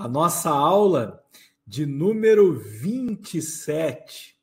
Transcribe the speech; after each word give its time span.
a 0.00 0.08
nossa 0.08 0.48
aula 0.48 1.22
de 1.66 1.84
número 1.84 2.58
27. 2.58 4.34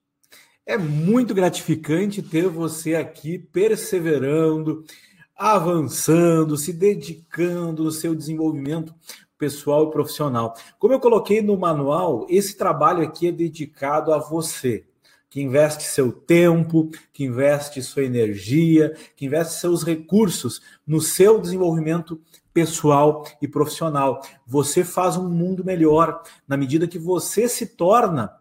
É 0.63 0.77
muito 0.77 1.33
gratificante 1.33 2.21
ter 2.21 2.47
você 2.47 2.93
aqui 2.93 3.39
perseverando, 3.39 4.83
avançando, 5.35 6.55
se 6.57 6.71
dedicando 6.71 7.85
no 7.85 7.91
seu 7.91 8.13
desenvolvimento 8.13 8.93
pessoal 9.35 9.87
e 9.87 9.91
profissional. 9.91 10.53
Como 10.77 10.93
eu 10.93 10.99
coloquei 10.99 11.41
no 11.41 11.57
manual, 11.57 12.27
esse 12.29 12.55
trabalho 12.55 13.01
aqui 13.01 13.27
é 13.27 13.31
dedicado 13.31 14.13
a 14.13 14.19
você, 14.19 14.85
que 15.27 15.41
investe 15.41 15.85
seu 15.85 16.11
tempo, 16.11 16.91
que 17.11 17.23
investe 17.23 17.81
sua 17.81 18.03
energia, 18.03 18.95
que 19.15 19.25
investe 19.25 19.55
seus 19.55 19.83
recursos 19.83 20.61
no 20.85 21.01
seu 21.01 21.41
desenvolvimento 21.41 22.21
pessoal 22.57 23.23
e 23.39 23.47
profissional. 23.47 24.19
Você 24.47 24.83
faz 24.83 25.15
um 25.15 25.29
mundo 25.29 25.63
melhor 25.63 26.23
na 26.47 26.57
medida 26.57 26.87
que 26.87 26.97
você 26.97 27.47
se 27.47 27.67
torna 27.67 28.35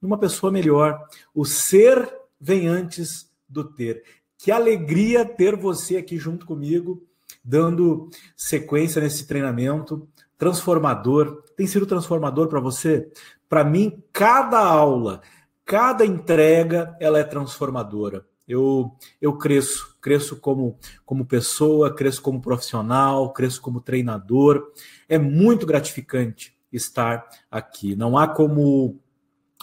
uma 0.00 0.16
pessoa 0.16 0.50
melhor. 0.50 1.06
O 1.34 1.44
ser 1.44 2.10
vem 2.40 2.66
antes 2.66 3.30
do 3.46 3.62
ter. 3.62 4.02
Que 4.38 4.50
alegria 4.50 5.26
ter 5.26 5.56
você 5.56 5.98
aqui 5.98 6.16
junto 6.16 6.46
comigo, 6.46 7.06
dando 7.44 8.08
sequência 8.34 8.98
nesse 8.98 9.26
treinamento 9.26 10.08
transformador. 10.38 11.42
Tem 11.54 11.66
sido 11.66 11.84
transformador 11.84 12.48
para 12.48 12.60
você? 12.60 13.12
Para 13.46 13.62
mim, 13.62 14.02
cada 14.10 14.58
aula, 14.58 15.20
cada 15.66 16.06
entrega, 16.06 16.96
ela 16.98 17.18
é 17.18 17.24
transformadora. 17.24 18.24
Eu, 18.50 18.96
eu 19.20 19.34
cresço, 19.34 19.96
cresço 20.00 20.36
como, 20.36 20.76
como 21.06 21.24
pessoa, 21.24 21.94
cresço 21.94 22.20
como 22.20 22.40
profissional, 22.40 23.32
cresço 23.32 23.60
como 23.60 23.80
treinador. 23.80 24.72
É 25.08 25.16
muito 25.18 25.64
gratificante 25.64 26.56
estar 26.72 27.28
aqui. 27.48 27.94
Não 27.94 28.18
há 28.18 28.26
como, 28.26 28.98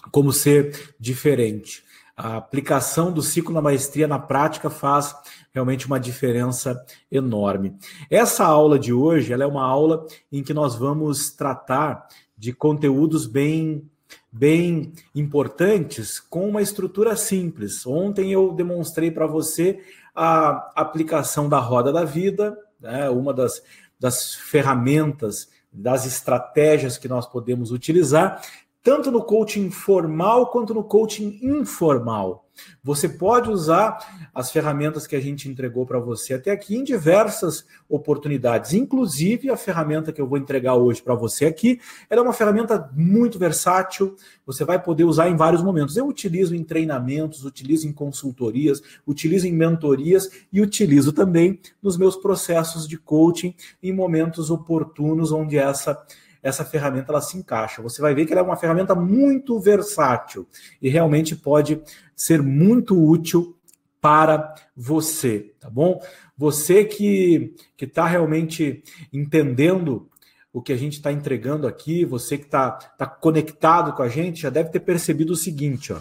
como 0.10 0.32
ser 0.32 0.96
diferente. 0.98 1.84
A 2.16 2.38
aplicação 2.38 3.12
do 3.12 3.22
ciclo 3.22 3.54
na 3.54 3.62
maestria 3.62 4.08
na 4.08 4.18
prática 4.18 4.70
faz 4.70 5.14
realmente 5.54 5.86
uma 5.86 6.00
diferença 6.00 6.82
enorme. 7.12 7.76
Essa 8.10 8.46
aula 8.46 8.80
de 8.80 8.94
hoje 8.94 9.34
ela 9.34 9.44
é 9.44 9.48
uma 9.48 9.66
aula 9.66 10.08
em 10.32 10.42
que 10.42 10.54
nós 10.54 10.76
vamos 10.76 11.30
tratar 11.32 12.08
de 12.38 12.54
conteúdos 12.54 13.28
bem 13.28 13.88
bem 14.32 14.94
importantes 15.16 16.20
com 16.20 16.48
uma 16.48 16.62
estrutura 16.62 17.16
simples. 17.16 17.86
Ontem 17.86 18.32
eu 18.32 18.54
demonstrei 18.54 19.10
para 19.10 19.26
você 19.26 19.80
a 20.16 20.72
aplicação 20.76 21.48
da 21.48 21.60
roda 21.60 21.92
da 21.92 22.04
vida, 22.04 22.58
né, 22.80 23.10
uma 23.10 23.34
das, 23.34 23.62
das 24.00 24.36
ferramentas, 24.36 25.50
das 25.72 26.06
estratégias 26.06 26.98
que 26.98 27.08
nós 27.08 27.26
podemos 27.26 27.72
utilizar, 27.72 28.42
tanto 28.88 29.12
no 29.12 29.22
coaching 29.22 29.70
formal 29.70 30.50
quanto 30.50 30.74
no 30.74 30.82
coaching 30.82 31.42
informal. 31.44 32.48
Você 32.82 33.10
pode 33.10 33.52
usar 33.52 34.30
as 34.34 34.50
ferramentas 34.50 35.06
que 35.06 35.14
a 35.14 35.20
gente 35.20 35.50
entregou 35.50 35.86
para 35.86 36.00
você 36.00 36.36
até 36.36 36.52
aqui 36.52 36.78
em 36.78 36.86
diversas 36.86 37.66
oportunidades, 37.90 38.72
inclusive 38.72 39.50
a 39.50 39.58
ferramenta 39.58 40.14
que 40.14 40.22
eu 40.22 40.26
vou 40.26 40.38
entregar 40.38 40.76
hoje 40.76 41.02
para 41.02 41.14
você 41.16 41.48
aqui. 41.48 41.82
Ela 42.10 42.22
é 42.22 42.24
uma 42.24 42.32
ferramenta 42.32 42.90
muito 42.94 43.38
versátil, 43.38 44.16
você 44.46 44.64
vai 44.64 44.82
poder 44.82 45.04
usar 45.04 45.28
em 45.28 45.36
vários 45.36 45.62
momentos. 45.62 45.98
Eu 45.98 46.08
utilizo 46.08 46.56
em 46.56 46.64
treinamentos, 46.64 47.44
utilizo 47.44 47.90
em 47.90 47.92
consultorias, 47.92 48.82
utilizo 49.06 49.48
em 49.48 49.52
mentorias 49.52 50.30
e 50.52 50.62
utilizo 50.62 51.12
também 51.12 51.60
nos 51.84 51.98
meus 51.98 52.16
processos 52.16 52.88
de 52.88 52.98
coaching 52.98 53.54
em 53.84 53.92
momentos 53.92 54.50
oportunos 54.50 55.34
onde 55.34 55.58
essa 55.58 56.02
essa 56.48 56.64
ferramenta 56.64 57.12
ela 57.12 57.22
se 57.22 57.38
encaixa. 57.38 57.82
Você 57.82 58.02
vai 58.02 58.16
ver 58.16 58.26
que 58.26 58.32
ela 58.32 58.42
é 58.42 58.44
uma 58.44 58.56
ferramenta 58.56 58.96
muito 58.96 59.60
versátil 59.60 60.48
e 60.82 60.90
realmente 60.90 61.36
pode 61.36 61.82
ser 62.16 62.42
muito 62.42 62.98
útil 62.98 63.56
para 64.00 64.56
você, 64.76 65.52
tá 65.60 65.70
bom? 65.70 66.02
Você 66.38 66.86
que 66.86 67.54
que 67.76 67.86
está 67.86 68.06
realmente 68.06 68.84
entendendo 69.12 70.08
o 70.54 70.62
que 70.62 70.72
a 70.72 70.78
gente 70.78 70.94
está 70.94 71.12
entregando 71.12 71.68
aqui, 71.68 72.06
você 72.06 72.38
que 72.38 72.46
está 72.46 72.72
tá 72.72 73.06
conectado 73.06 73.94
com 73.94 74.02
a 74.02 74.10
gente, 74.10 74.42
já 74.42 74.50
deve 74.50 74.70
ter 74.70 74.80
percebido 74.80 75.34
o 75.34 75.36
seguinte, 75.36 75.92
ó. 75.92 76.00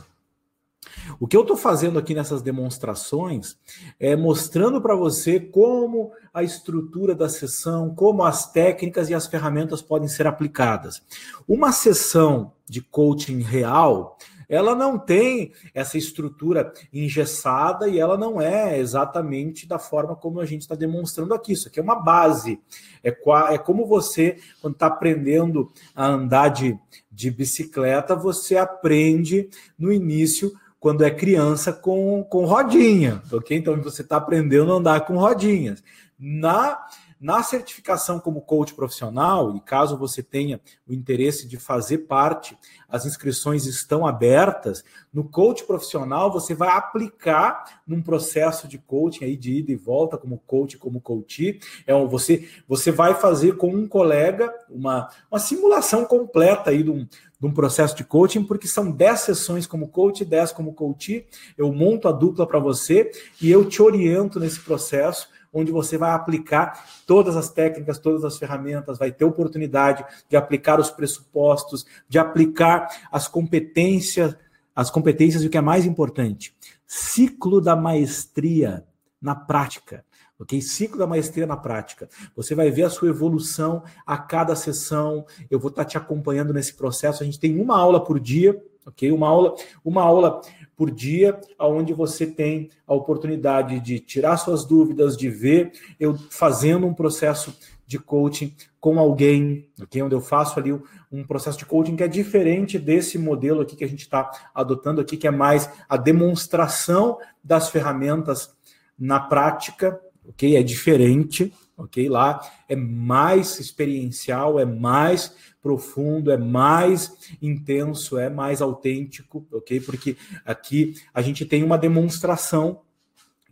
O 1.19 1.27
que 1.27 1.37
eu 1.37 1.43
estou 1.43 1.57
fazendo 1.57 1.99
aqui 1.99 2.15
nessas 2.15 2.43
demonstrações 2.43 3.57
é 3.99 4.17
mostrando 4.17 4.81
para 4.81 4.95
você 4.95 5.41
como 5.41 6.13
a 6.33 6.43
estrutura 6.43 7.15
da 7.15 7.29
sessão, 7.29 7.95
como 7.95 8.23
as 8.25 8.51
técnicas 8.51 9.09
e 9.09 9.15
as 9.15 9.27
ferramentas 9.27 9.81
podem 9.81 10.09
ser 10.09 10.27
aplicadas. 10.27 11.03
Uma 11.47 11.73
sessão 11.73 12.53
de 12.69 12.81
coaching 12.81 13.41
real, 13.41 14.19
ela 14.49 14.75
não 14.75 14.99
tem 14.99 15.53
essa 15.75 15.99
estrutura 15.99 16.73
engessada 16.93 17.89
e 17.89 17.99
ela 17.99 18.17
não 18.17 18.41
é 18.41 18.79
exatamente 18.79 19.67
da 19.67 19.79
forma 19.79 20.15
como 20.15 20.41
a 20.41 20.47
gente 20.47 20.63
está 20.63 20.75
demonstrando 20.75 21.35
aqui. 21.35 21.53
Isso 21.53 21.69
aqui 21.69 21.81
é 21.81 21.83
uma 21.83 21.97
base. 21.97 22.61
É, 23.03 23.09
é 23.53 23.59
como 23.59 23.87
você, 23.87 24.39
quando 24.61 24.75
está 24.75 24.87
aprendendo 24.87 25.71
a 25.95 26.07
andar 26.07 26.49
de, 26.49 26.79
de 27.11 27.31
bicicleta, 27.31 28.15
você 28.15 28.57
aprende 28.57 29.49
no 29.79 29.93
início 29.93 30.53
quando 30.87 31.03
é 31.03 31.11
criança 31.11 31.73
com, 31.73 32.23
com 32.23 32.45
rodinha, 32.45 33.21
ok? 33.33 33.59
Então 33.59 33.75
você 33.83 34.03
está 34.03 34.19
aprendendo 34.19 34.73
a 34.73 34.77
andar 34.77 35.01
com 35.01 35.19
rodinhas. 35.19 35.83
Na 36.17 36.79
na 37.27 37.43
certificação 37.43 38.21
como 38.21 38.41
coach 38.41 38.73
profissional, 38.73 39.57
e 39.57 39.61
caso 39.61 39.99
você 39.99 40.23
tenha 40.23 40.61
o 40.87 40.93
interesse 40.93 41.49
de 41.49 41.57
fazer 41.57 41.99
parte, 42.07 42.57
as 42.89 43.05
inscrições 43.05 43.67
estão 43.67 44.07
abertas. 44.07 44.85
No 45.13 45.25
coach 45.25 45.65
profissional, 45.65 46.31
você 46.31 46.55
vai 46.55 46.69
aplicar 46.69 47.83
num 47.85 48.01
processo 48.01 48.69
de 48.69 48.79
coaching 48.79 49.25
aí 49.25 49.37
de 49.37 49.55
ida 49.55 49.73
e 49.73 49.75
volta, 49.75 50.17
como 50.17 50.41
coach, 50.47 50.79
como 50.79 51.01
coach. 51.01 51.59
É, 51.85 51.93
você, 52.07 52.49
você 52.69 52.93
vai 52.93 53.13
fazer 53.13 53.57
com 53.57 53.75
um 53.75 53.89
colega 53.89 54.55
uma, 54.71 55.09
uma 55.29 55.41
simulação 55.41 56.05
completa 56.05 56.71
aí 56.71 56.85
de 56.85 56.91
um, 56.93 57.09
de 57.41 57.45
um 57.45 57.53
processo 57.53 57.97
de 57.97 58.05
coaching, 58.05 58.45
porque 58.45 58.69
são 58.69 58.89
10 58.89 59.19
sessões 59.19 59.67
como 59.67 59.89
coach, 59.89 60.25
10 60.25 60.53
como 60.53 60.73
coach. 60.73 61.27
Eu 61.59 61.73
monto 61.73 62.07
a 62.07 62.13
dupla 62.13 62.47
para 62.47 62.61
você 62.61 63.11
e 63.43 63.51
eu 63.51 63.69
te 63.69 63.83
oriento 63.83 64.39
nesse 64.39 64.61
processo 64.61 65.35
onde 65.53 65.73
você 65.73 65.97
vai 65.97 66.13
aplicar 66.13 66.85
todas 67.07 67.37
as 67.37 67.51
técnicas, 67.51 67.99
todas 67.99 68.25
as 68.25 68.39
ferramentas, 68.39 68.99
vai 68.99 69.11
ter 69.11 69.25
oportunidade 69.25 70.05
de 70.29 70.37
aplicar 70.37 70.79
os 70.81 70.91
pressupostos, 70.91 71.87
de 72.09 72.19
aplicar 72.19 72.89
as 73.11 73.29
competências, 73.29 74.37
as 74.75 74.91
competências 74.91 75.43
e 75.43 75.47
o 75.47 75.51
que 75.51 75.59
é 75.59 75.63
mais 75.63 75.87
importante, 75.87 76.55
ciclo 76.87 77.61
da 77.61 77.75
maestria 77.75 78.85
na 79.21 79.35
prática. 79.35 80.05
Ok? 80.39 80.61
Ciclo 80.61 80.99
da 80.99 81.07
maestria 81.07 81.47
na 81.47 81.57
prática. 81.57 82.09
Você 82.37 82.55
vai 82.55 82.71
ver 82.71 82.85
a 82.85 82.91
sua 82.91 83.09
evolução 83.09 83.83
a 84.07 84.19
cada 84.19 84.55
sessão. 84.55 85.25
Eu 85.51 85.59
vou 85.59 85.71
estar 85.71 85.87
te 85.87 85.97
acompanhando 85.97 86.53
nesse 86.53 86.75
processo. 86.75 87.23
A 87.23 87.27
gente 87.27 87.41
tem 87.41 87.59
uma 87.59 87.79
aula 87.79 88.05
por 88.05 88.21
dia, 88.21 88.63
ok? 88.87 89.11
Uma 89.11 89.29
aula, 89.29 89.55
uma 89.85 90.03
aula 90.03 90.41
por 90.77 90.91
dia, 90.91 91.39
onde 91.59 91.93
você 91.93 92.27
tem 92.27 92.71
a 92.87 92.95
oportunidade 92.95 93.81
de 93.81 93.99
tirar 93.99 94.37
suas 94.37 94.65
dúvidas, 94.65 95.17
de 95.17 95.29
ver 95.29 95.73
eu 95.99 96.17
fazendo 96.31 96.87
um 96.87 96.95
processo 96.95 97.57
de 97.87 97.99
coaching 97.99 98.55
com 98.81 98.99
alguém, 98.99 99.69
okay? 99.81 100.03
onde 100.03 100.15
eu 100.15 100.21
faço 100.21 100.59
ali 100.59 100.73
um 101.11 101.25
processo 101.25 101.59
de 101.59 101.65
coaching 101.65 101.97
que 101.97 102.03
é 102.03 102.09
diferente 102.09 102.79
desse 102.79 103.17
modelo 103.17 103.61
aqui 103.63 103.77
que 103.77 103.85
a 103.85 103.89
gente 103.89 104.01
está 104.01 104.31
adotando 104.55 105.01
aqui, 105.01 105.17
que 105.17 105.27
é 105.27 105.31
mais 105.31 105.71
a 105.89 105.97
demonstração 105.97 107.19
das 107.43 107.71
ferramentas 107.71 108.55
na 108.99 109.21
prática, 109.21 110.01
ok? 110.29 110.57
É 110.57 110.63
diferente, 110.63 111.53
ok? 111.77 112.09
Lá 112.09 112.41
é 112.69 112.75
mais 112.75 113.61
experiencial, 113.61 114.59
é 114.59 114.65
mais 114.65 115.35
profundo, 115.63 116.31
é 116.31 116.37
mais 116.37 117.17
intenso, 117.43 118.19
é 118.19 118.31
mais 118.31 118.63
autêntico, 118.63 119.47
ok? 119.53 119.81
Porque 119.81 120.17
aqui 120.45 120.95
a 121.13 121.21
gente 121.21 121.45
tem 121.45 121.63
uma 121.63 121.77
demonstração 121.77 122.81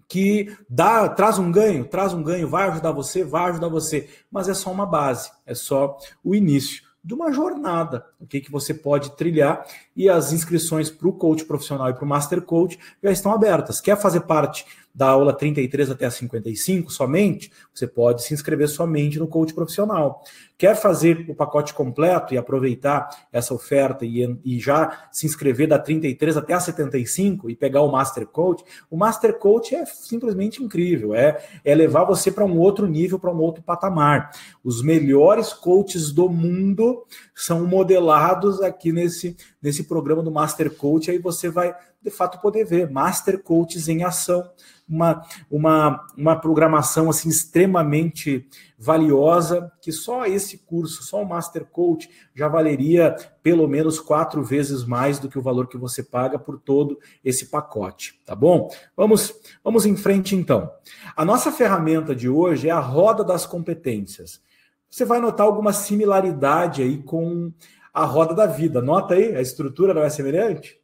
que 0.08 0.56
dá, 0.68 1.08
traz 1.08 1.38
um 1.38 1.50
ganho, 1.50 1.84
traz 1.84 2.12
um 2.12 2.22
ganho, 2.22 2.48
vai 2.48 2.68
ajudar 2.68 2.92
você, 2.92 3.24
vai 3.24 3.50
ajudar 3.50 3.68
você, 3.68 4.08
mas 4.30 4.48
é 4.48 4.54
só 4.54 4.70
uma 4.70 4.86
base, 4.86 5.30
é 5.44 5.54
só 5.54 5.98
o 6.22 6.34
início 6.34 6.84
de 7.04 7.12
uma 7.12 7.30
jornada, 7.30 8.06
ok? 8.18 8.40
Que 8.40 8.50
você 8.50 8.72
pode 8.72 9.14
trilhar 9.16 9.66
e 9.94 10.08
as 10.08 10.32
inscrições 10.32 10.90
para 10.90 11.06
o 11.06 11.12
coach 11.12 11.44
profissional 11.44 11.90
e 11.90 11.94
para 11.94 12.04
o 12.04 12.08
master 12.08 12.40
coach 12.40 12.78
já 13.02 13.12
estão 13.12 13.32
abertas. 13.32 13.78
Quer 13.80 14.00
fazer 14.00 14.20
parte 14.20 14.64
da 14.94 15.08
aula 15.08 15.32
33 15.32 15.90
até 15.90 16.06
a 16.06 16.10
55 16.10 16.92
somente, 16.92 17.50
você 17.74 17.84
pode 17.84 18.22
se 18.22 18.32
inscrever 18.32 18.68
somente 18.68 19.18
no 19.18 19.26
coach 19.26 19.52
profissional. 19.52 20.22
Quer 20.56 20.76
fazer 20.76 21.26
o 21.28 21.34
pacote 21.34 21.74
completo 21.74 22.32
e 22.32 22.38
aproveitar 22.38 23.08
essa 23.32 23.52
oferta 23.52 24.04
e, 24.04 24.38
e 24.44 24.60
já 24.60 25.08
se 25.10 25.26
inscrever 25.26 25.66
da 25.66 25.80
33 25.80 26.36
até 26.36 26.54
a 26.54 26.60
75 26.60 27.50
e 27.50 27.56
pegar 27.56 27.82
o 27.82 27.90
Master 27.90 28.24
Coach? 28.24 28.64
O 28.88 28.96
Master 28.96 29.36
Coach 29.36 29.74
é 29.74 29.84
simplesmente 29.84 30.62
incrível, 30.62 31.12
é, 31.12 31.44
é 31.64 31.74
levar 31.74 32.04
você 32.04 32.30
para 32.30 32.44
um 32.44 32.56
outro 32.56 32.86
nível, 32.86 33.18
para 33.18 33.32
um 33.32 33.40
outro 33.40 33.64
patamar. 33.64 34.30
Os 34.62 34.80
melhores 34.80 35.52
coaches 35.52 36.12
do 36.12 36.28
mundo 36.28 37.04
são 37.34 37.66
modelados 37.66 38.62
aqui 38.62 38.92
nesse, 38.92 39.36
nesse 39.60 39.82
programa 39.84 40.22
do 40.22 40.30
Master 40.30 40.70
Coach, 40.70 41.10
aí 41.10 41.18
você 41.18 41.48
vai 41.48 41.74
de 42.04 42.10
fato 42.10 42.38
poder 42.40 42.66
ver 42.66 42.90
Master 42.90 43.42
Coaches 43.42 43.88
em 43.88 44.04
ação, 44.04 44.46
uma, 44.86 45.22
uma, 45.50 46.06
uma 46.14 46.36
programação 46.36 47.08
assim 47.08 47.30
extremamente 47.30 48.46
valiosa, 48.78 49.72
que 49.80 49.90
só 49.90 50.26
esse 50.26 50.58
curso, 50.58 51.02
só 51.02 51.22
o 51.22 51.26
Master 51.26 51.64
Coach, 51.64 52.10
já 52.34 52.46
valeria 52.46 53.16
pelo 53.42 53.66
menos 53.66 53.98
quatro 53.98 54.44
vezes 54.44 54.84
mais 54.84 55.18
do 55.18 55.30
que 55.30 55.38
o 55.38 55.42
valor 55.42 55.66
que 55.66 55.78
você 55.78 56.02
paga 56.02 56.38
por 56.38 56.60
todo 56.60 56.98
esse 57.24 57.46
pacote, 57.46 58.20
tá 58.26 58.34
bom? 58.34 58.68
Vamos, 58.94 59.34
vamos 59.62 59.86
em 59.86 59.96
frente 59.96 60.36
então. 60.36 60.70
A 61.16 61.24
nossa 61.24 61.50
ferramenta 61.50 62.14
de 62.14 62.28
hoje 62.28 62.68
é 62.68 62.72
a 62.72 62.80
roda 62.80 63.24
das 63.24 63.46
competências. 63.46 64.42
Você 64.90 65.06
vai 65.06 65.18
notar 65.18 65.46
alguma 65.46 65.72
similaridade 65.72 66.82
aí 66.82 67.02
com 67.02 67.50
a 67.94 68.04
roda 68.04 68.34
da 68.34 68.46
vida. 68.46 68.82
Nota 68.82 69.14
aí, 69.14 69.34
a 69.34 69.40
estrutura 69.40 69.94
não 69.94 70.02
é 70.02 70.10
semelhante? 70.10 70.83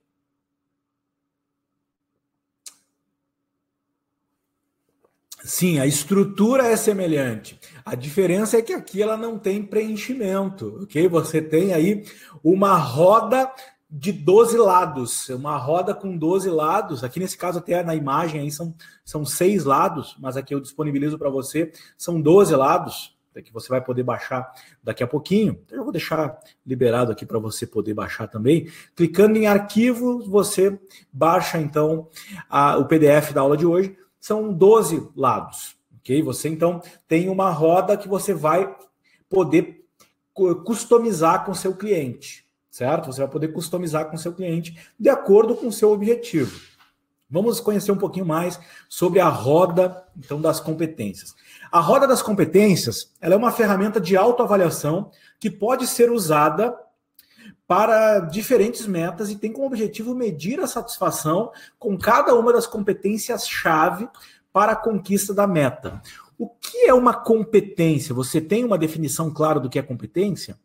Sim, 5.42 5.78
a 5.78 5.86
estrutura 5.86 6.66
é 6.66 6.76
semelhante. 6.76 7.58
A 7.84 7.94
diferença 7.94 8.58
é 8.58 8.62
que 8.62 8.72
aqui 8.72 9.02
ela 9.02 9.16
não 9.16 9.38
tem 9.38 9.62
preenchimento, 9.62 10.80
ok? 10.82 11.08
Você 11.08 11.40
tem 11.40 11.72
aí 11.72 12.04
uma 12.44 12.76
roda 12.76 13.50
de 13.90 14.12
12 14.12 14.56
lados, 14.56 15.28
uma 15.30 15.56
roda 15.56 15.94
com 15.94 16.16
12 16.16 16.48
lados. 16.50 17.02
Aqui 17.02 17.18
nesse 17.18 17.36
caso, 17.36 17.58
até 17.58 17.82
na 17.82 17.94
imagem 17.94 18.40
aí 18.42 18.50
são, 18.50 18.74
são 19.04 19.24
seis 19.24 19.64
lados, 19.64 20.16
mas 20.20 20.36
aqui 20.36 20.54
eu 20.54 20.60
disponibilizo 20.60 21.18
para 21.18 21.30
você, 21.30 21.72
são 21.96 22.20
12 22.20 22.54
lados, 22.54 23.16
que 23.42 23.52
você 23.52 23.68
vai 23.68 23.80
poder 23.80 24.02
baixar 24.02 24.52
daqui 24.82 25.02
a 25.02 25.06
pouquinho. 25.06 25.60
Então, 25.64 25.78
eu 25.78 25.84
vou 25.84 25.92
deixar 25.92 26.38
liberado 26.66 27.10
aqui 27.10 27.24
para 27.24 27.38
você 27.38 27.66
poder 27.66 27.94
baixar 27.94 28.26
também. 28.26 28.68
Clicando 28.94 29.38
em 29.38 29.46
arquivo, 29.46 30.22
você 30.28 30.78
baixa 31.12 31.58
então 31.58 32.08
a, 32.48 32.76
o 32.76 32.86
PDF 32.86 33.32
da 33.32 33.40
aula 33.40 33.56
de 33.56 33.64
hoje 33.64 33.96
são 34.20 34.52
12 34.52 35.08
lados, 35.16 35.76
ok? 35.98 36.22
Você 36.22 36.48
então 36.48 36.82
tem 37.08 37.28
uma 37.28 37.50
roda 37.50 37.96
que 37.96 38.06
você 38.06 38.34
vai 38.34 38.76
poder 39.28 39.84
customizar 40.64 41.44
com 41.44 41.54
seu 41.54 41.74
cliente, 41.74 42.46
certo? 42.70 43.06
Você 43.06 43.20
vai 43.20 43.30
poder 43.30 43.48
customizar 43.48 44.10
com 44.10 44.16
seu 44.16 44.32
cliente 44.32 44.78
de 44.98 45.08
acordo 45.08 45.56
com 45.56 45.68
o 45.68 45.72
seu 45.72 45.90
objetivo. 45.90 46.60
Vamos 47.30 47.60
conhecer 47.60 47.92
um 47.92 47.96
pouquinho 47.96 48.26
mais 48.26 48.58
sobre 48.88 49.20
a 49.20 49.28
roda 49.28 50.04
então 50.16 50.40
das 50.40 50.58
competências. 50.58 51.34
A 51.70 51.78
roda 51.78 52.06
das 52.06 52.20
competências, 52.20 53.12
ela 53.20 53.34
é 53.34 53.36
uma 53.36 53.52
ferramenta 53.52 54.00
de 54.00 54.16
autoavaliação 54.16 55.10
que 55.38 55.48
pode 55.48 55.86
ser 55.86 56.10
usada 56.10 56.76
para 57.70 58.18
diferentes 58.18 58.84
metas 58.84 59.30
e 59.30 59.36
tem 59.36 59.52
como 59.52 59.68
objetivo 59.68 60.12
medir 60.12 60.58
a 60.58 60.66
satisfação 60.66 61.52
com 61.78 61.96
cada 61.96 62.34
uma 62.34 62.52
das 62.52 62.66
competências-chave 62.66 64.08
para 64.52 64.72
a 64.72 64.76
conquista 64.76 65.32
da 65.32 65.46
meta. 65.46 66.02
O 66.36 66.48
que 66.48 66.78
é 66.78 66.92
uma 66.92 67.14
competência? 67.14 68.12
Você 68.12 68.40
tem 68.40 68.64
uma 68.64 68.76
definição 68.76 69.32
clara 69.32 69.60
do 69.60 69.70
que 69.70 69.78
é 69.78 69.82
competência? 69.82 70.58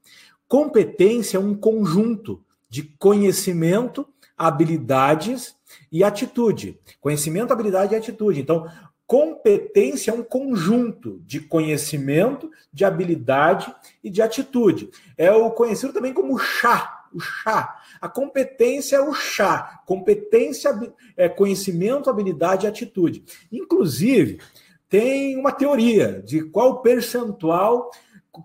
Competência 0.48 1.38
é 1.38 1.40
um 1.40 1.54
conjunto 1.54 2.44
de 2.68 2.81
conhecimento, 2.81 4.07
habilidades 4.36 5.56
e 5.92 6.04
atitude. 6.04 6.80
Conhecimento, 7.00 7.54
habilidade 7.54 7.94
e 7.94 7.98
atitude. 7.98 8.42
Então, 8.42 8.68
Competência 9.07 10.10
é 10.10 10.13
um 10.13 10.24
conjunto 10.24 11.22
de 11.24 11.40
conhecimento, 11.40 12.50
de 12.74 12.84
habilidade 12.84 13.74
e 14.04 14.10
de 14.10 14.19
atitude. 14.19 14.90
É 15.16 15.31
o 15.31 15.52
conhecido 15.52 15.94
também 15.94 16.12
como 16.12 16.40
chá, 16.40 16.94
o 17.16 17.20
chá. 17.20 17.82
A 18.02 18.10
competência 18.10 18.98
é 18.98 19.02
o 19.02 19.14
chá. 19.14 19.82
Competência 19.86 20.78
é 21.16 21.30
conhecimento, 21.30 22.10
habilidade 22.10 22.66
e 22.66 22.70
atitude. 22.70 23.24
Inclusive, 23.52 24.40
tem 24.90 25.38
uma 25.38 25.52
teoria 25.52 26.22
de 26.22 26.44
qual 26.44 26.82
percentual 26.82 27.90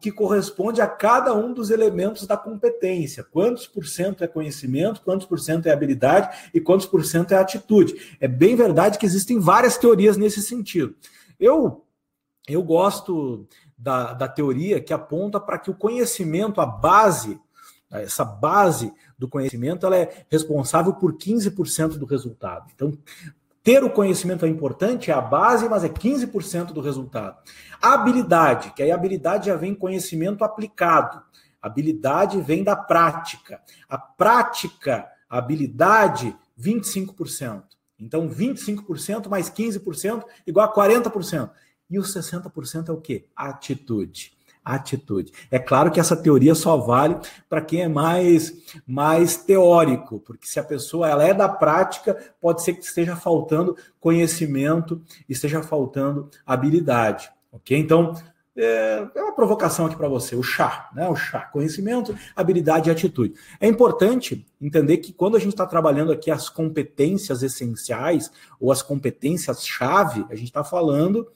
que 0.01 0.13
corresponde 0.13 0.81
a 0.81 0.87
cada 0.87 1.35
um 1.35 1.53
dos 1.53 1.69
elementos 1.69 2.25
da 2.25 2.37
competência. 2.37 3.25
Quantos 3.25 3.67
por 3.67 3.85
cento 3.85 4.23
é 4.23 4.29
conhecimento, 4.29 5.03
quantos 5.03 5.27
por 5.27 5.41
cento 5.41 5.67
é 5.67 5.73
habilidade 5.73 6.51
e 6.55 6.61
quantos 6.61 6.87
por 6.87 7.05
cento 7.05 7.33
é 7.33 7.37
atitude. 7.37 8.17
É 8.21 8.29
bem 8.29 8.55
verdade 8.55 8.99
que 8.99 9.07
existem 9.07 9.41
várias 9.41 9.77
teorias 9.77 10.17
nesse 10.17 10.43
sentido. 10.43 10.95
Eu, 11.41 11.85
eu 12.49 12.63
gosto 12.63 13.49
da, 13.77 14.13
da 14.13 14.29
teoria 14.29 14.81
que 14.81 14.93
aponta 14.93 15.41
para 15.41 15.59
que 15.59 15.71
o 15.71 15.75
conhecimento, 15.75 16.61
a 16.61 16.67
base, 16.67 17.41
essa 17.91 18.25
base 18.25 18.93
do 19.19 19.29
conhecimento, 19.29 19.85
ela 19.85 19.97
é 19.97 20.25
responsável 20.31 20.95
por 20.95 21.15
15% 21.15 21.99
do 21.99 22.07
resultado. 22.07 22.71
Então, 22.75 22.97
ter 23.63 23.83
o 23.83 23.91
conhecimento 23.91 24.47
é 24.47 24.49
importante, 24.49 25.11
é 25.11 25.15
a 25.15 25.21
base, 25.21 25.69
mas 25.69 25.85
é 25.85 25.89
15% 25.89 26.73
do 26.73 26.81
resultado. 26.81 27.37
A 27.83 27.95
habilidade, 27.95 28.73
que 28.73 28.83
aí 28.83 28.91
a 28.91 28.95
habilidade 28.95 29.47
já 29.47 29.57
vem 29.57 29.75
conhecimento 29.75 30.45
aplicado. 30.45 31.21
A 31.61 31.67
habilidade 31.67 32.41
vem 32.41 32.65
da 32.65 32.77
prática. 32.77 33.61
A 33.89 33.99
prática, 33.99 35.07
a 35.29 35.39
habilidade, 35.39 36.35
25%. 36.59 37.65
Então, 37.99 38.29
25% 38.29 39.29
mais 39.29 39.51
15% 39.51 40.25
igual 40.47 40.67
a 40.67 40.75
40%. 40.75 41.51
E 41.91 41.99
os 41.99 42.15
60% 42.15 42.89
é 42.89 42.93
o 42.93 43.01
quê? 43.01 43.27
Atitude 43.37 44.40
atitude. 44.75 45.33
É 45.51 45.59
claro 45.59 45.91
que 45.91 46.01
essa 46.01 46.17
teoria 46.17 46.55
só 46.55 46.77
vale 46.77 47.17
para 47.49 47.61
quem 47.61 47.83
é 47.83 47.89
mais 47.89 48.53
mais 48.87 49.37
teórico, 49.37 50.21
porque 50.21 50.47
se 50.47 50.59
a 50.59 50.65
pessoa 50.65 51.09
ela 51.09 51.25
é 51.25 51.35
da 51.35 51.49
prática, 51.49 52.17
pode 52.41 52.63
ser 52.63 52.75
que 52.75 52.85
esteja 52.85 53.17
faltando 53.17 53.77
conhecimento, 53.99 55.03
esteja 55.29 55.63
faltando 55.63 56.31
habilidade, 56.47 57.31
ok? 57.53 57.79
Então 57.79 58.15
é, 58.57 59.09
é 59.15 59.23
uma 59.23 59.35
provocação 59.35 59.87
aqui 59.87 59.97
para 59.97 60.09
você, 60.09 60.35
o 60.35 60.43
chá, 60.43 60.91
né? 60.95 61.09
O 61.09 61.17
chá, 61.17 61.41
conhecimento, 61.53 62.17
habilidade 62.35 62.89
e 62.89 62.93
atitude. 62.93 63.35
É 63.61 63.67
importante 63.67 64.47
entender 64.61 64.99
que 64.99 65.13
quando 65.13 65.37
a 65.37 65.41
gente 65.41 65.53
está 65.53 65.67
trabalhando 65.67 66.13
aqui 66.13 66.31
as 66.31 66.49
competências 66.49 67.43
essenciais 67.43 68.31
ou 68.59 68.73
as 68.73 68.83
competências 68.83 69.67
chave, 69.67 70.27
a 70.29 70.35
gente 70.35 70.49
está 70.49 70.65
falando 70.65 71.27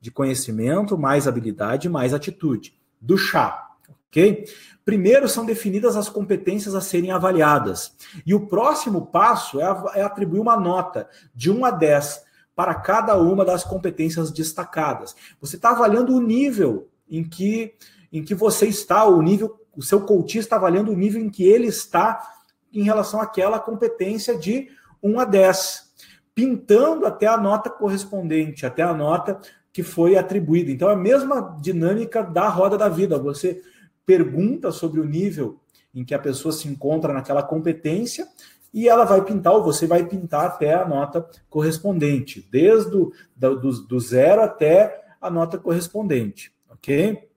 de 0.00 0.10
conhecimento, 0.10 0.98
mais 0.98 1.26
habilidade, 1.26 1.88
mais 1.88 2.12
atitude. 2.12 2.74
Do 3.04 3.18
chá, 3.18 3.70
ok? 4.08 4.44
Primeiro 4.84 5.28
são 5.28 5.46
definidas 5.46 5.96
as 5.96 6.08
competências 6.08 6.74
a 6.74 6.80
serem 6.80 7.10
avaliadas. 7.10 7.94
E 8.24 8.34
o 8.34 8.46
próximo 8.46 9.06
passo 9.06 9.60
é, 9.60 9.64
é 9.94 10.02
atribuir 10.02 10.40
uma 10.40 10.56
nota 10.56 11.08
de 11.34 11.50
1 11.50 11.64
a 11.64 11.70
10 11.70 12.22
para 12.54 12.74
cada 12.74 13.16
uma 13.16 13.44
das 13.44 13.64
competências 13.64 14.30
destacadas. 14.30 15.16
Você 15.40 15.56
está 15.56 15.70
avaliando 15.70 16.14
o 16.14 16.20
nível 16.20 16.88
em 17.10 17.24
que, 17.24 17.74
em 18.12 18.22
que 18.22 18.34
você 18.34 18.66
está, 18.66 19.04
o 19.04 19.20
nível, 19.20 19.58
o 19.76 19.82
seu 19.82 20.00
coachista 20.02 20.38
está 20.38 20.56
avaliando 20.56 20.92
o 20.92 20.96
nível 20.96 21.20
em 21.20 21.30
que 21.30 21.44
ele 21.44 21.66
está 21.66 22.30
em 22.72 22.82
relação 22.82 23.20
àquela 23.20 23.58
competência 23.58 24.36
de 24.36 24.68
1 25.02 25.20
a 25.20 25.24
10, 25.24 25.92
pintando 26.34 27.06
até 27.06 27.26
a 27.26 27.36
nota 27.36 27.70
correspondente, 27.70 28.66
até 28.66 28.82
a 28.82 28.92
nota 28.92 29.40
que 29.74 29.82
foi 29.82 30.16
atribuída. 30.16 30.70
Então, 30.70 30.88
é 30.88 30.92
a 30.92 30.96
mesma 30.96 31.58
dinâmica 31.60 32.22
da 32.22 32.48
roda 32.48 32.78
da 32.78 32.88
vida. 32.88 33.18
Você 33.18 33.60
pergunta 34.06 34.70
sobre 34.70 35.00
o 35.00 35.04
nível 35.04 35.58
em 35.92 36.04
que 36.04 36.14
a 36.14 36.18
pessoa 36.18 36.52
se 36.52 36.68
encontra 36.68 37.12
naquela 37.12 37.42
competência 37.42 38.28
e 38.72 38.88
ela 38.88 39.04
vai 39.04 39.24
pintar, 39.24 39.52
ou 39.52 39.64
você 39.64 39.84
vai 39.84 40.06
pintar 40.06 40.46
até 40.46 40.74
a 40.74 40.86
nota 40.86 41.28
correspondente, 41.50 42.46
desde 42.52 42.96
o, 42.96 43.12
do, 43.36 43.72
do 43.82 43.98
zero 43.98 44.42
até 44.42 45.04
a 45.20 45.28
nota 45.28 45.58
correspondente, 45.58 46.52
ok? 46.70 47.28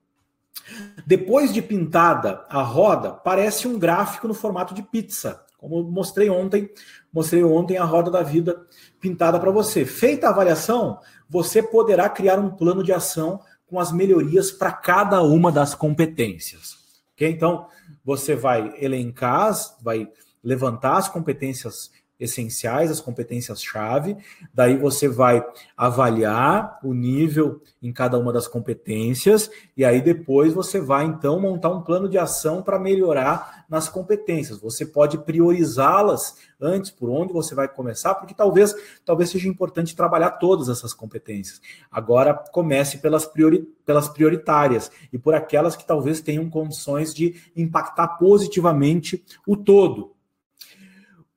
Depois 1.07 1.51
de 1.51 1.61
pintada 1.61 2.45
a 2.49 2.61
roda, 2.61 3.13
parece 3.13 3.67
um 3.67 3.79
gráfico 3.79 4.27
no 4.27 4.33
formato 4.35 4.75
de 4.75 4.83
pizza, 4.83 5.43
como 5.57 5.83
mostrei 5.83 6.29
ontem, 6.29 6.69
mostrei 7.11 7.43
ontem 7.43 7.77
a 7.77 7.83
roda 7.83 8.11
da 8.11 8.21
vida 8.21 8.65
pintada 8.99 9.39
para 9.39 9.49
você. 9.49 9.85
Feita 9.85 10.27
a 10.27 10.29
avaliação, 10.29 10.99
você 11.29 11.61
poderá 11.61 12.09
criar 12.09 12.39
um 12.39 12.49
plano 12.49 12.83
de 12.83 12.93
ação 12.93 13.41
com 13.67 13.79
as 13.79 13.91
melhorias 13.91 14.51
para 14.51 14.71
cada 14.71 15.21
uma 15.21 15.51
das 15.51 15.75
competências. 15.75 16.77
Okay? 17.13 17.29
Então, 17.29 17.67
você 18.03 18.35
vai 18.35 18.73
elencar, 18.79 19.53
vai 19.81 20.09
levantar 20.43 20.97
as 20.97 21.09
competências 21.09 21.91
essenciais, 22.19 22.89
as 22.89 22.99
competências-chave. 22.99 24.17
Daí 24.53 24.77
você 24.77 25.07
vai 25.07 25.45
avaliar 25.75 26.79
o 26.83 26.93
nível 26.93 27.61
em 27.81 27.93
cada 27.93 28.17
uma 28.17 28.33
das 28.33 28.47
competências, 28.47 29.49
e 29.75 29.85
aí 29.85 30.01
depois 30.01 30.53
você 30.53 30.79
vai 30.79 31.05
então 31.05 31.39
montar 31.39 31.69
um 31.69 31.81
plano 31.81 32.09
de 32.09 32.17
ação 32.17 32.61
para 32.61 32.79
melhorar 32.79 33.65
nas 33.69 33.87
competências. 33.87 34.59
Você 34.59 34.85
pode 34.85 35.17
priorizá-las 35.19 36.35
antes, 36.59 36.89
por 36.89 37.09
onde 37.09 37.33
você 37.33 37.53
vai 37.53 37.67
começar, 37.67 38.15
porque 38.15 38.33
talvez, 38.33 38.73
talvez 39.05 39.29
seja 39.29 39.47
importante 39.47 39.95
trabalhar 39.95 40.31
todas 40.31 40.69
essas 40.69 40.93
competências. 40.93 41.61
Agora 41.91 42.33
comece 42.33 42.97
pelas, 42.97 43.25
priori, 43.25 43.67
pelas 43.85 44.09
prioritárias 44.09 44.91
e 45.13 45.17
por 45.17 45.35
aquelas 45.35 45.75
que 45.75 45.85
talvez 45.85 46.21
tenham 46.21 46.49
condições 46.49 47.13
de 47.13 47.35
impactar 47.55 48.07
positivamente 48.17 49.23
o 49.45 49.55
todo. 49.55 50.16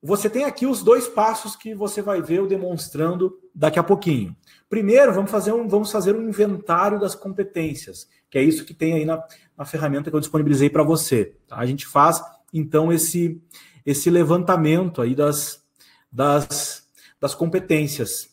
Você 0.02 0.30
tem 0.30 0.44
aqui 0.44 0.64
os 0.64 0.82
dois 0.82 1.06
passos 1.06 1.54
que 1.54 1.74
você 1.74 2.00
vai 2.00 2.22
ver 2.22 2.38
eu 2.38 2.46
demonstrando 2.46 3.38
daqui 3.54 3.78
a 3.78 3.82
pouquinho. 3.82 4.34
Primeiro, 4.68 5.12
vamos 5.12 5.30
fazer 5.30 5.52
um, 5.52 5.68
vamos 5.68 5.92
fazer 5.92 6.16
um 6.16 6.26
inventário 6.26 6.98
das 6.98 7.14
competências, 7.14 8.08
que 8.30 8.38
é 8.38 8.42
isso 8.42 8.64
que 8.64 8.72
tem 8.72 8.94
aí 8.94 9.04
na, 9.04 9.22
na 9.58 9.66
ferramenta 9.66 10.08
que 10.10 10.16
eu 10.16 10.20
disponibilizei 10.20 10.70
para 10.70 10.82
você. 10.82 11.34
Tá? 11.46 11.56
A 11.56 11.66
gente 11.66 11.86
faz, 11.86 12.22
então, 12.50 12.90
esse, 12.90 13.42
esse 13.84 14.08
levantamento 14.08 15.02
aí 15.02 15.14
das, 15.14 15.62
das, 16.10 16.88
das 17.20 17.34
competências. 17.34 18.30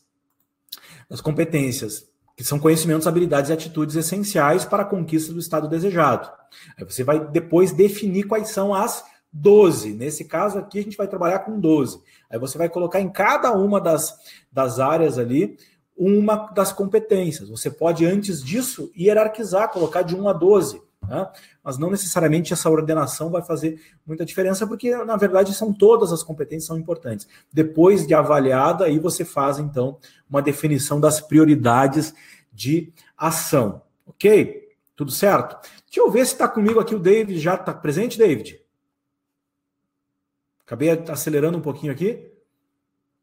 Das 1.09 1.19
competências, 1.19 2.07
que 2.37 2.45
são 2.45 2.59
conhecimentos, 2.59 3.07
habilidades 3.07 3.49
e 3.49 3.53
atitudes 3.53 3.95
essenciais 3.97 4.63
para 4.63 4.83
a 4.83 4.85
conquista 4.85 5.33
do 5.33 5.39
estado 5.39 5.67
desejado. 5.67 6.31
Aí 6.77 6.85
você 6.85 7.03
vai 7.03 7.19
depois 7.19 7.73
definir 7.73 8.23
quais 8.23 8.49
são 8.49 8.73
as 8.73 9.03
12. 9.37 9.93
Nesse 9.93 10.25
caso 10.25 10.57
aqui, 10.57 10.79
a 10.79 10.83
gente 10.83 10.97
vai 10.97 11.07
trabalhar 11.07 11.39
com 11.39 11.59
12. 11.59 12.01
Aí 12.29 12.39
você 12.39 12.57
vai 12.57 12.69
colocar 12.69 12.99
em 12.99 13.09
cada 13.09 13.51
uma 13.53 13.79
das, 13.79 14.17
das 14.51 14.79
áreas 14.79 15.17
ali 15.17 15.57
uma 15.95 16.51
das 16.53 16.71
competências. 16.71 17.49
Você 17.49 17.71
pode, 17.71 18.05
antes 18.05 18.43
disso, 18.43 18.91
hierarquizar, 18.95 19.69
colocar 19.69 20.03
de 20.03 20.15
1 20.15 20.29
a 20.29 20.33
12. 20.33 20.81
Né? 21.07 21.27
Mas 21.63 21.77
não 21.77 21.89
necessariamente 21.89 22.53
essa 22.53 22.69
ordenação 22.69 23.31
vai 23.31 23.41
fazer 23.41 23.81
muita 24.05 24.23
diferença, 24.25 24.67
porque, 24.67 24.95
na 24.95 25.15
verdade, 25.15 25.53
são 25.53 25.73
todas 25.73 26.11
as 26.11 26.21
competências 26.21 26.67
são 26.67 26.77
importantes. 26.77 27.27
Depois 27.51 28.05
de 28.05 28.13
avaliada, 28.13 28.85
aí 28.85 28.99
você 28.99 29.25
faz, 29.25 29.57
então, 29.57 29.97
uma 30.29 30.41
definição 30.41 30.99
das 30.99 31.19
prioridades 31.19 32.13
de 32.53 32.93
ação. 33.17 33.81
Ok? 34.05 34.67
Tudo 34.95 35.11
certo? 35.11 35.57
Deixa 35.85 35.99
eu 35.99 36.11
ver 36.11 36.25
se 36.25 36.33
está 36.33 36.47
comigo 36.47 36.79
aqui 36.79 36.93
o 36.93 36.99
David. 36.99 37.39
Já 37.39 37.55
está 37.55 37.73
presente, 37.73 38.17
David? 38.17 38.59
Acabei 40.67 40.89
acelerando 41.09 41.57
um 41.57 41.61
pouquinho 41.61 41.93
aqui. 41.93 42.29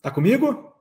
Tá 0.01 0.11
comigo? 0.11 0.73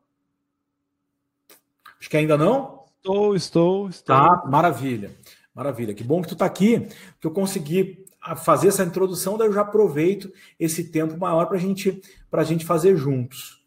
Acho 2.00 2.10
que 2.10 2.16
ainda 2.16 2.38
não. 2.38 2.86
Estou, 2.96 3.36
estou, 3.36 3.90
estou. 3.90 4.16
Tá, 4.16 4.44
maravilha. 4.48 5.12
Maravilha. 5.54 5.94
Que 5.94 6.06
bom 6.06 6.22
que 6.22 6.30
tu 6.30 6.38
tá 6.38 6.46
aqui, 6.46 6.88
que 7.20 7.28
eu 7.28 7.32
consegui 7.32 8.06
fazer 8.38 8.70
essa 8.70 8.82
introdução, 8.82 9.38
daí 9.38 9.50
eu 9.50 9.54
já 9.54 9.60
aproveito 9.60 10.32
esse 10.58 10.86
tempo 10.86 11.18
maior 11.18 11.48
para 11.48 11.58
gente, 11.58 12.02
a 12.32 12.44
gente 12.46 12.66
fazer 12.66 12.96
juntos. 12.96 13.62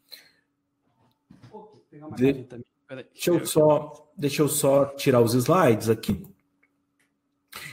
De... 2.16 2.48
Deixa 3.12 3.30
eu 3.30 3.44
só, 3.44 4.10
deixa 4.16 4.40
eu 4.40 4.48
só 4.48 4.86
tirar 4.86 5.20
os 5.20 5.34
slides 5.34 5.90
aqui. 5.90 6.26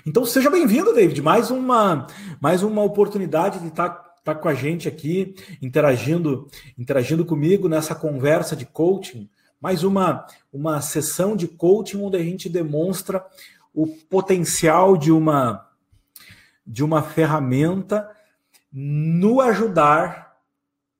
Então 0.06 0.25
seja 0.25 0.50
bem-vindo, 0.50 0.94
David. 0.94 1.22
Mais 1.22 1.50
uma, 1.50 2.08
mais 2.42 2.62
uma 2.62 2.84
oportunidade 2.84 3.60
de 3.60 3.68
estar 3.68 4.03
tá 4.24 4.34
com 4.34 4.48
a 4.48 4.53
gente 4.53 4.88
aqui, 4.88 5.36
interagindo, 5.62 6.48
interagindo 6.77 7.25
comigo 7.25 7.68
nessa 7.68 7.94
conversa 7.94 8.56
de 8.56 8.65
coaching, 8.65 9.30
mais 9.60 9.84
uma, 9.84 10.25
uma 10.51 10.82
sessão 10.82 11.36
de 11.36 11.48
coaching 11.48 12.01
onde 12.01 12.18
a 12.18 12.24
gente 12.24 12.48
demonstra 12.48 13.25
o 13.74 13.86
potencial 13.86 14.96
de 14.96 15.12
uma, 15.12 15.70
de 16.65 16.84
uma 16.84 17.03
ferramenta 17.03 18.10
no 18.72 19.42
ajudar, 19.42 20.38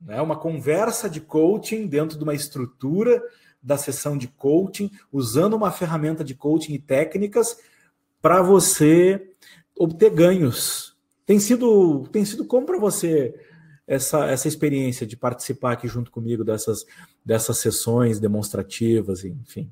né, 0.02 0.22
uma 0.22 0.36
conversa 0.36 1.10
de 1.10 1.22
coaching 1.22 1.88
dentro 1.88 2.18
de 2.18 2.24
uma 2.24 2.34
estrutura 2.34 3.22
da 3.62 3.78
sessão 3.78 4.18
de 4.18 4.28
coaching, 4.28 4.92
usando 5.12 5.54
uma 5.54 5.72
ferramenta 5.72 6.24
de 6.24 6.36
coaching 6.36 6.74
e 6.74 6.80
técnicas 6.80 7.58
para 8.22 8.42
você 8.42 9.32
obter 9.78 10.10
ganhos 10.10 10.93
tem 11.26 11.40
sido, 11.40 12.08
tem 12.12 12.24
sido 12.26 12.46
como 12.46 12.66
para 12.66 12.78
você 12.78 13.34
essa, 13.88 14.26
essa 14.26 14.48
experiência 14.48 15.06
de 15.06 15.18
participar 15.18 15.74
aqui 15.74 15.88
junto 15.88 16.12
comigo 16.12 16.44
dessas, 16.44 16.86
dessas 17.24 17.58
sessões 17.58 18.20
demonstrativas, 18.20 19.24
enfim? 19.24 19.72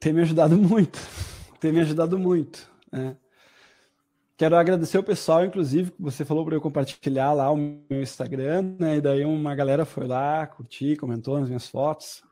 Tem 0.00 0.12
me 0.12 0.22
ajudado 0.22 0.56
muito, 0.56 0.98
tem 1.60 1.72
me 1.72 1.80
ajudado 1.80 2.18
muito. 2.18 2.70
Né? 2.90 3.16
Quero 4.36 4.56
agradecer 4.56 4.98
o 4.98 5.04
pessoal, 5.04 5.44
inclusive, 5.44 5.90
que 5.90 6.02
você 6.02 6.24
falou 6.24 6.44
para 6.44 6.56
eu 6.56 6.60
compartilhar 6.60 7.32
lá 7.32 7.50
o 7.50 7.56
meu 7.56 8.02
Instagram, 8.02 8.74
né? 8.78 8.96
E 8.96 9.00
daí 9.00 9.24
uma 9.24 9.54
galera 9.54 9.84
foi 9.84 10.06
lá, 10.06 10.46
curtir, 10.46 10.96
comentou 10.96 11.38
nas 11.38 11.48
minhas 11.48 11.68
fotos. 11.68 12.22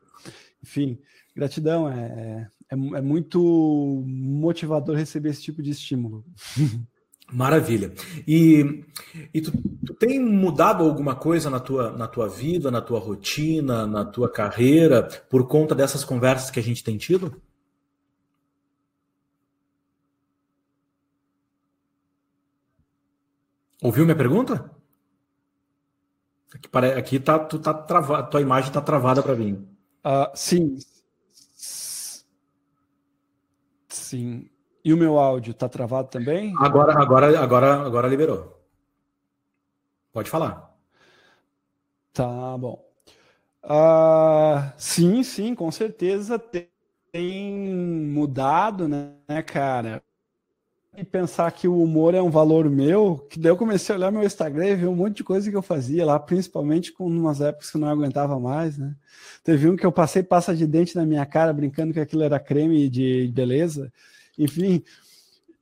Enfim, 0.61 0.99
gratidão. 1.33 1.87
É, 1.89 2.49
é, 2.71 2.97
é 2.97 3.01
muito 3.01 4.03
motivador 4.07 4.95
receber 4.95 5.29
esse 5.29 5.41
tipo 5.41 5.61
de 5.61 5.71
estímulo. 5.71 6.23
Maravilha. 7.31 7.93
E, 8.27 8.83
e 9.33 9.41
tu, 9.41 9.51
tu, 9.85 9.93
tem 9.93 10.19
mudado 10.19 10.83
alguma 10.83 11.15
coisa 11.15 11.49
na 11.49 11.59
tua, 11.59 11.91
na 11.91 12.07
tua 12.07 12.27
vida, 12.27 12.69
na 12.69 12.81
tua 12.81 12.99
rotina, 12.99 13.87
na 13.87 14.03
tua 14.03 14.29
carreira, 14.29 15.03
por 15.29 15.47
conta 15.47 15.73
dessas 15.73 16.03
conversas 16.03 16.51
que 16.51 16.59
a 16.59 16.63
gente 16.63 16.83
tem 16.83 16.97
tido? 16.97 17.41
Ouviu 23.81 24.03
minha 24.03 24.15
pergunta? 24.15 24.69
Aqui, 26.53 26.69
aqui 26.97 27.19
tá, 27.19 27.39
tu 27.39 27.57
tá 27.59 27.73
travado, 27.73 28.29
tua 28.29 28.41
imagem 28.41 28.69
está 28.69 28.81
travada 28.81 29.23
para 29.23 29.35
mim. 29.35 29.67
Uh, 30.05 30.29
sim, 30.35 30.77
Sim. 33.93 34.49
E 34.83 34.93
o 34.93 34.97
meu 34.97 35.19
áudio 35.19 35.53
tá 35.53 35.69
travado 35.69 36.09
também? 36.09 36.55
Agora, 36.57 36.99
agora, 36.99 37.39
agora, 37.39 37.81
agora 37.85 38.07
liberou. 38.07 38.59
Pode 40.11 40.29
falar. 40.29 40.75
Tá 42.13 42.57
bom. 42.57 42.83
Uh, 43.63 44.73
sim, 44.77 45.23
sim, 45.23 45.53
com 45.53 45.71
certeza 45.71 46.39
tem 47.11 47.53
mudado, 47.53 48.87
né, 48.87 49.41
cara? 49.45 50.03
E 50.97 51.05
pensar 51.05 51.49
que 51.53 51.69
o 51.69 51.81
humor 51.81 52.13
é 52.13 52.21
um 52.21 52.29
valor 52.29 52.69
meu, 52.69 53.25
que 53.29 53.39
daí 53.39 53.49
eu 53.49 53.55
comecei 53.55 53.95
a 53.95 53.97
olhar 53.97 54.11
meu 54.11 54.23
Instagram 54.23 54.67
e 54.67 54.75
ver 54.75 54.87
um 54.87 54.95
monte 54.95 55.17
de 55.17 55.23
coisa 55.23 55.49
que 55.49 55.55
eu 55.55 55.61
fazia 55.61 56.05
lá, 56.05 56.19
principalmente 56.19 56.91
com 56.91 57.05
umas 57.07 57.39
épocas 57.39 57.71
que 57.71 57.77
eu 57.77 57.81
não 57.81 57.87
aguentava 57.87 58.37
mais, 58.37 58.77
né? 58.77 58.93
Teve 59.41 59.69
um 59.69 59.77
que 59.77 59.85
eu 59.85 59.91
passei 59.91 60.21
pasta 60.21 60.53
de 60.53 60.67
dente 60.67 60.93
na 60.97 61.05
minha 61.05 61.25
cara, 61.25 61.53
brincando 61.53 61.93
que 61.93 61.99
aquilo 61.99 62.23
era 62.23 62.37
creme 62.39 62.89
de 62.89 63.31
beleza. 63.33 63.91
Enfim, 64.37 64.83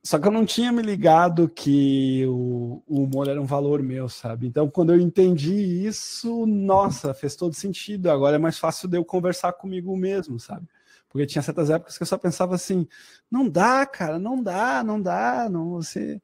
só 0.04 0.18
que 0.18 0.28
eu 0.28 0.32
não 0.32 0.48
tinha 0.48 0.72
me 0.72 0.82
ligado 0.82 1.48
que 1.48 2.26
o, 2.26 2.82
o, 2.88 3.04
humor 3.04 3.28
era 3.28 3.40
um 3.40 3.46
valor 3.46 3.84
meu, 3.84 4.10
sabe? 4.10 4.48
Então, 4.48 4.68
quando 4.68 4.94
eu 4.94 5.00
entendi 5.00 5.54
isso, 5.86 6.48
nossa, 6.48 7.14
fez 7.14 7.36
todo 7.36 7.54
sentido. 7.54 8.10
Agora 8.10 8.38
é 8.38 8.40
mais 8.40 8.58
fácil 8.58 8.88
de 8.90 8.98
eu 8.98 9.06
conversar 9.06 9.54
comigo 9.54 9.96
mesmo, 9.96 10.40
sabe? 10.40 10.66
Porque 11.10 11.26
tinha 11.26 11.42
certas 11.42 11.70
épocas 11.70 11.98
que 11.98 12.04
eu 12.04 12.08
só 12.08 12.18
pensava 12.18 12.56
assim: 12.56 12.88
não 13.30 13.50
dá, 13.50 13.86
cara, 13.86 14.20
não 14.20 14.42
dá, 14.42 14.84
não 14.84 15.02
dá, 15.02 15.50
não 15.50 15.72
você 15.72 16.22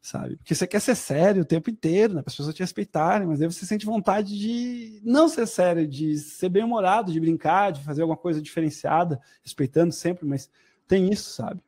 sabe? 0.00 0.36
Porque 0.36 0.54
você 0.54 0.66
quer 0.66 0.80
ser 0.80 0.94
sério 0.94 1.42
o 1.42 1.44
tempo 1.44 1.70
inteiro, 1.70 2.14
né? 2.14 2.22
Para 2.22 2.30
as 2.30 2.36
pessoas 2.36 2.54
te 2.54 2.62
respeitarem, 2.62 3.26
mas 3.26 3.40
aí 3.40 3.46
você 3.46 3.66
sente 3.66 3.86
vontade 3.86 4.38
de 4.38 5.00
não 5.04 5.28
ser 5.28 5.46
sério, 5.46 5.86
de 5.86 6.18
ser 6.18 6.48
bem-humorado, 6.48 7.12
de 7.12 7.20
brincar, 7.20 7.72
de 7.72 7.82
fazer 7.82 8.02
alguma 8.02 8.16
coisa 8.16 8.40
diferenciada, 8.40 9.20
respeitando 9.42 9.92
sempre, 9.92 10.26
mas 10.26 10.50
tem 10.86 11.10
isso, 11.10 11.30
sabe? 11.30 11.60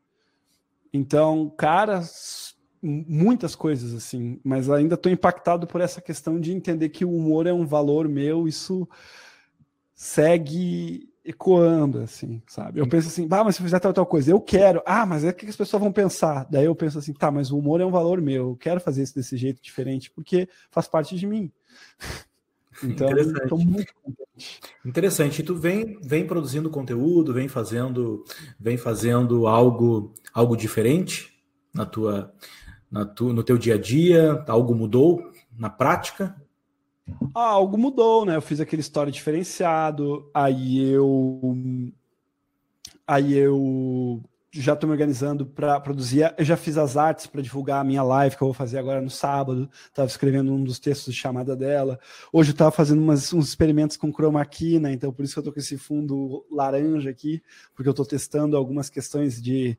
Então, 0.92 1.50
cara, 1.56 2.02
muitas 2.82 3.54
coisas 3.54 3.94
assim, 3.94 4.40
mas 4.44 4.68
ainda 4.68 4.94
estou 4.94 5.10
impactado 5.10 5.66
por 5.66 5.80
essa 5.80 6.00
questão 6.00 6.40
de 6.40 6.52
entender 6.52 6.88
que 6.90 7.04
o 7.04 7.14
humor 7.14 7.46
é 7.46 7.52
um 7.52 7.66
valor 7.66 8.08
meu, 8.08 8.46
isso 8.46 8.88
segue 9.94 11.08
ecoando, 11.24 12.00
assim, 12.00 12.42
sabe? 12.46 12.80
Eu 12.80 12.88
penso 12.88 13.08
assim, 13.08 13.28
ah, 13.30 13.44
mas 13.44 13.56
se 13.56 13.62
fizer 13.62 13.78
tal, 13.78 13.92
tal 13.92 14.06
coisa, 14.06 14.30
eu 14.30 14.40
quero. 14.40 14.82
Ah, 14.84 15.06
mas 15.06 15.24
é 15.24 15.30
o 15.30 15.34
que 15.34 15.46
as 15.46 15.56
pessoas 15.56 15.80
vão 15.80 15.92
pensar? 15.92 16.46
Daí 16.50 16.64
eu 16.64 16.74
penso 16.74 16.98
assim, 16.98 17.12
tá, 17.12 17.30
mas 17.30 17.50
o 17.50 17.58
humor 17.58 17.80
é 17.80 17.86
um 17.86 17.90
valor 17.90 18.20
meu, 18.20 18.50
eu 18.50 18.56
quero 18.56 18.80
fazer 18.80 19.02
isso 19.02 19.14
desse 19.14 19.36
jeito 19.36 19.62
diferente, 19.62 20.10
porque 20.10 20.48
faz 20.70 20.88
parte 20.88 21.16
de 21.16 21.26
mim. 21.26 21.50
Então, 22.82 23.06
estou 23.16 23.58
muito 23.58 23.92
contente. 24.02 24.60
Interessante. 24.84 25.40
E 25.40 25.44
tu 25.44 25.54
vem, 25.54 26.00
vem 26.02 26.26
produzindo 26.26 26.70
conteúdo, 26.70 27.32
vem 27.32 27.46
fazendo, 27.46 28.24
vem 28.58 28.76
fazendo 28.76 29.46
algo, 29.46 30.12
algo 30.32 30.56
diferente 30.56 31.32
na 31.72 31.86
tua, 31.86 32.34
na 32.90 33.04
tu, 33.04 33.32
no 33.32 33.44
teu 33.44 33.56
dia 33.56 33.74
a 33.74 33.78
dia? 33.78 34.42
Algo 34.48 34.74
mudou 34.74 35.30
na 35.56 35.70
prática? 35.70 36.34
Ah, 37.34 37.48
algo 37.50 37.76
mudou, 37.78 38.24
né? 38.24 38.36
Eu 38.36 38.42
fiz 38.42 38.60
aquele 38.60 38.80
story 38.80 39.10
diferenciado, 39.10 40.30
aí 40.32 40.82
eu. 40.92 41.56
Aí 43.06 43.34
eu 43.34 44.22
já 44.54 44.74
estou 44.74 44.86
me 44.86 44.92
organizando 44.92 45.46
para 45.46 45.80
produzir. 45.80 46.32
Eu 46.36 46.44
já 46.44 46.56
fiz 46.56 46.76
as 46.76 46.96
artes 46.96 47.26
para 47.26 47.40
divulgar 47.40 47.80
a 47.80 47.84
minha 47.84 48.02
live 48.02 48.36
que 48.36 48.42
eu 48.42 48.48
vou 48.48 48.54
fazer 48.54 48.78
agora 48.78 49.00
no 49.00 49.08
sábado. 49.08 49.68
Estava 49.86 50.06
escrevendo 50.06 50.52
um 50.52 50.62
dos 50.62 50.78
textos 50.78 51.14
de 51.14 51.18
chamada 51.18 51.56
dela. 51.56 51.98
Hoje 52.30 52.50
eu 52.50 52.52
estava 52.52 52.70
fazendo 52.70 53.00
umas, 53.00 53.32
uns 53.32 53.48
experimentos 53.48 53.96
com 53.96 54.12
chroma 54.12 54.44
key, 54.44 54.78
né? 54.78 54.92
Então 54.92 55.12
por 55.12 55.24
isso 55.24 55.32
que 55.32 55.38
eu 55.38 55.42
estou 55.42 55.54
com 55.54 55.60
esse 55.60 55.78
fundo 55.78 56.44
laranja 56.50 57.08
aqui, 57.08 57.42
porque 57.74 57.88
eu 57.88 57.92
estou 57.92 58.04
testando 58.04 58.56
algumas 58.56 58.90
questões 58.90 59.40
de 59.40 59.78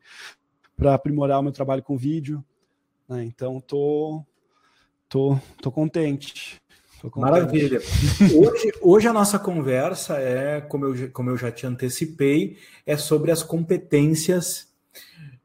para 0.76 0.96
aprimorar 0.96 1.40
o 1.40 1.44
meu 1.44 1.52
trabalho 1.52 1.84
com 1.84 1.96
vídeo. 1.96 2.44
Né? 3.08 3.24
Então 3.26 3.60
tô, 3.60 4.24
tô, 5.08 5.38
tô 5.62 5.72
contente. 5.72 6.63
Maravilha. 7.16 7.82
Hoje, 8.34 8.72
hoje 8.82 9.08
a 9.08 9.14
nossa 9.14 9.38
conversa 9.38 10.18
é, 10.18 10.62
como 10.62 10.86
eu, 10.86 11.12
como 11.12 11.30
eu 11.30 11.38
já 11.38 11.52
te 11.52 11.66
antecipei, 11.68 12.58
é 12.86 12.96
sobre 12.96 13.32
as 13.32 13.44
competências 13.44 14.72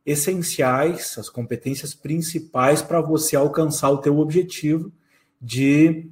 essenciais, 0.06 1.18
as 1.18 1.28
competências 1.28 1.94
principais 1.94 2.80
para 2.80 3.00
você 3.00 3.36
alcançar 3.36 3.90
o 3.90 3.98
teu 3.98 4.18
objetivo 4.18 4.92
de, 5.40 6.08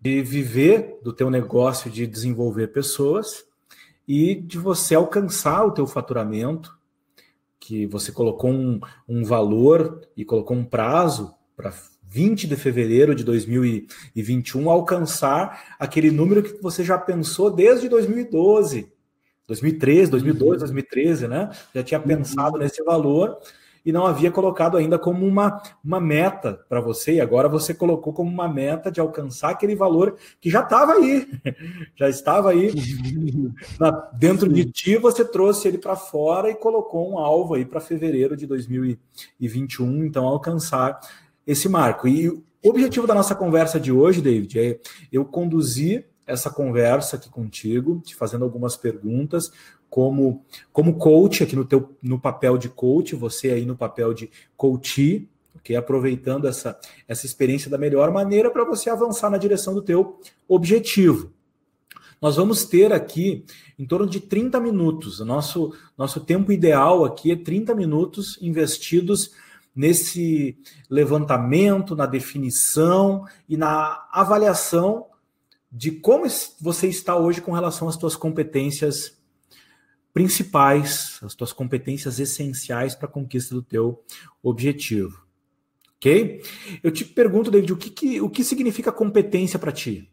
de 0.00 0.22
viver 0.22 0.98
do 1.02 1.12
teu 1.12 1.30
negócio, 1.30 1.90
de 1.90 2.06
desenvolver 2.06 2.68
pessoas 2.68 3.44
e 4.08 4.34
de 4.34 4.58
você 4.58 4.94
alcançar 4.94 5.64
o 5.64 5.70
teu 5.70 5.86
faturamento, 5.86 6.76
que 7.60 7.86
você 7.86 8.10
colocou 8.10 8.50
um, 8.50 8.80
um 9.06 9.22
valor 9.22 10.00
e 10.16 10.24
colocou 10.24 10.56
um 10.56 10.64
prazo 10.64 11.34
para 11.54 11.72
20 12.10 12.48
de 12.48 12.56
fevereiro 12.56 13.14
de 13.14 13.22
2021 13.22 14.68
alcançar 14.68 15.76
aquele 15.78 16.10
número 16.10 16.42
que 16.42 16.60
você 16.60 16.82
já 16.82 16.98
pensou 16.98 17.52
desde 17.52 17.88
2012, 17.88 18.92
2013, 19.46 20.10
2012, 20.10 20.58
2013, 20.58 21.28
né? 21.28 21.50
Já 21.72 21.84
tinha 21.84 22.00
pensado 22.00 22.56
uhum. 22.56 22.62
nesse 22.62 22.82
valor 22.82 23.38
e 23.86 23.92
não 23.92 24.06
havia 24.06 24.30
colocado 24.30 24.76
ainda 24.76 24.98
como 24.98 25.24
uma, 25.24 25.62
uma 25.84 26.00
meta 26.00 26.60
para 26.68 26.80
você, 26.80 27.14
e 27.14 27.20
agora 27.20 27.48
você 27.48 27.72
colocou 27.72 28.12
como 28.12 28.28
uma 28.28 28.48
meta 28.48 28.90
de 28.90 29.00
alcançar 29.00 29.50
aquele 29.50 29.74
valor 29.74 30.16
que 30.40 30.50
já 30.50 30.62
estava 30.62 30.94
aí, 30.94 31.26
já 31.96 32.08
estava 32.08 32.50
aí. 32.50 32.74
Na, 33.78 33.90
dentro 34.12 34.52
de 34.52 34.64
ti, 34.64 34.96
você 34.96 35.24
trouxe 35.24 35.68
ele 35.68 35.78
para 35.78 35.96
fora 35.96 36.50
e 36.50 36.56
colocou 36.56 37.10
um 37.10 37.18
alvo 37.18 37.54
aí 37.54 37.64
para 37.64 37.80
fevereiro 37.80 38.36
de 38.36 38.46
2021, 38.46 40.04
então 40.04 40.26
alcançar 40.26 41.00
esse 41.46 41.68
marco. 41.68 42.06
E 42.06 42.28
o 42.28 42.42
objetivo 42.64 43.06
da 43.06 43.14
nossa 43.14 43.34
conversa 43.34 43.80
de 43.80 43.90
hoje, 43.90 44.20
David, 44.20 44.58
é 44.58 44.80
eu 45.12 45.24
conduzir 45.24 46.06
essa 46.26 46.50
conversa 46.50 47.16
aqui 47.16 47.28
contigo, 47.28 48.00
te 48.04 48.14
fazendo 48.14 48.44
algumas 48.44 48.76
perguntas, 48.76 49.50
como, 49.88 50.44
como 50.72 50.96
coach, 50.96 51.42
aqui 51.42 51.56
no, 51.56 51.64
teu, 51.64 51.96
no 52.00 52.20
papel 52.20 52.56
de 52.56 52.68
coach, 52.68 53.16
você 53.16 53.50
aí 53.50 53.66
no 53.66 53.76
papel 53.76 54.14
de 54.14 54.30
coach, 54.56 55.28
okay? 55.56 55.74
aproveitando 55.74 56.46
essa, 56.46 56.78
essa 57.08 57.26
experiência 57.26 57.68
da 57.68 57.76
melhor 57.76 58.12
maneira 58.12 58.50
para 58.50 58.64
você 58.64 58.88
avançar 58.88 59.28
na 59.28 59.36
direção 59.36 59.74
do 59.74 59.82
teu 59.82 60.20
objetivo. 60.48 61.32
Nós 62.22 62.36
vamos 62.36 62.64
ter 62.64 62.92
aqui 62.92 63.44
em 63.78 63.86
torno 63.86 64.06
de 64.06 64.20
30 64.20 64.60
minutos. 64.60 65.20
O 65.20 65.24
nosso, 65.24 65.72
nosso 65.96 66.20
tempo 66.20 66.52
ideal 66.52 67.04
aqui 67.04 67.32
é 67.32 67.36
30 67.36 67.74
minutos 67.74 68.38
investidos 68.42 69.32
nesse 69.74 70.58
levantamento, 70.88 71.94
na 71.94 72.06
definição 72.06 73.26
e 73.48 73.56
na 73.56 74.08
avaliação 74.12 75.06
de 75.70 75.92
como 75.92 76.26
você 76.60 76.88
está 76.88 77.16
hoje 77.16 77.40
com 77.40 77.52
relação 77.52 77.88
às 77.88 77.94
suas 77.94 78.16
competências 78.16 79.18
principais, 80.12 81.20
as 81.22 81.34
tuas 81.34 81.52
competências 81.52 82.18
essenciais 82.18 82.94
para 82.94 83.08
a 83.08 83.12
conquista 83.12 83.54
do 83.54 83.62
teu 83.62 84.02
objetivo. 84.42 85.24
Ok? 85.96 86.42
Eu 86.82 86.90
te 86.90 87.04
pergunto, 87.04 87.50
David, 87.50 87.72
o 87.72 87.76
que, 87.76 87.90
que 87.90 88.20
o 88.20 88.28
que 88.28 88.42
significa 88.42 88.90
competência 88.90 89.58
para 89.58 89.70
ti? 89.70 90.10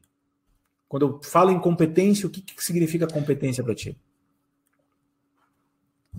Quando 0.88 1.06
eu 1.06 1.22
falo 1.24 1.50
em 1.50 1.60
competência, 1.60 2.28
o 2.28 2.30
que, 2.30 2.42
que 2.42 2.64
significa 2.64 3.08
competência 3.08 3.64
para 3.64 3.74
ti? 3.74 3.98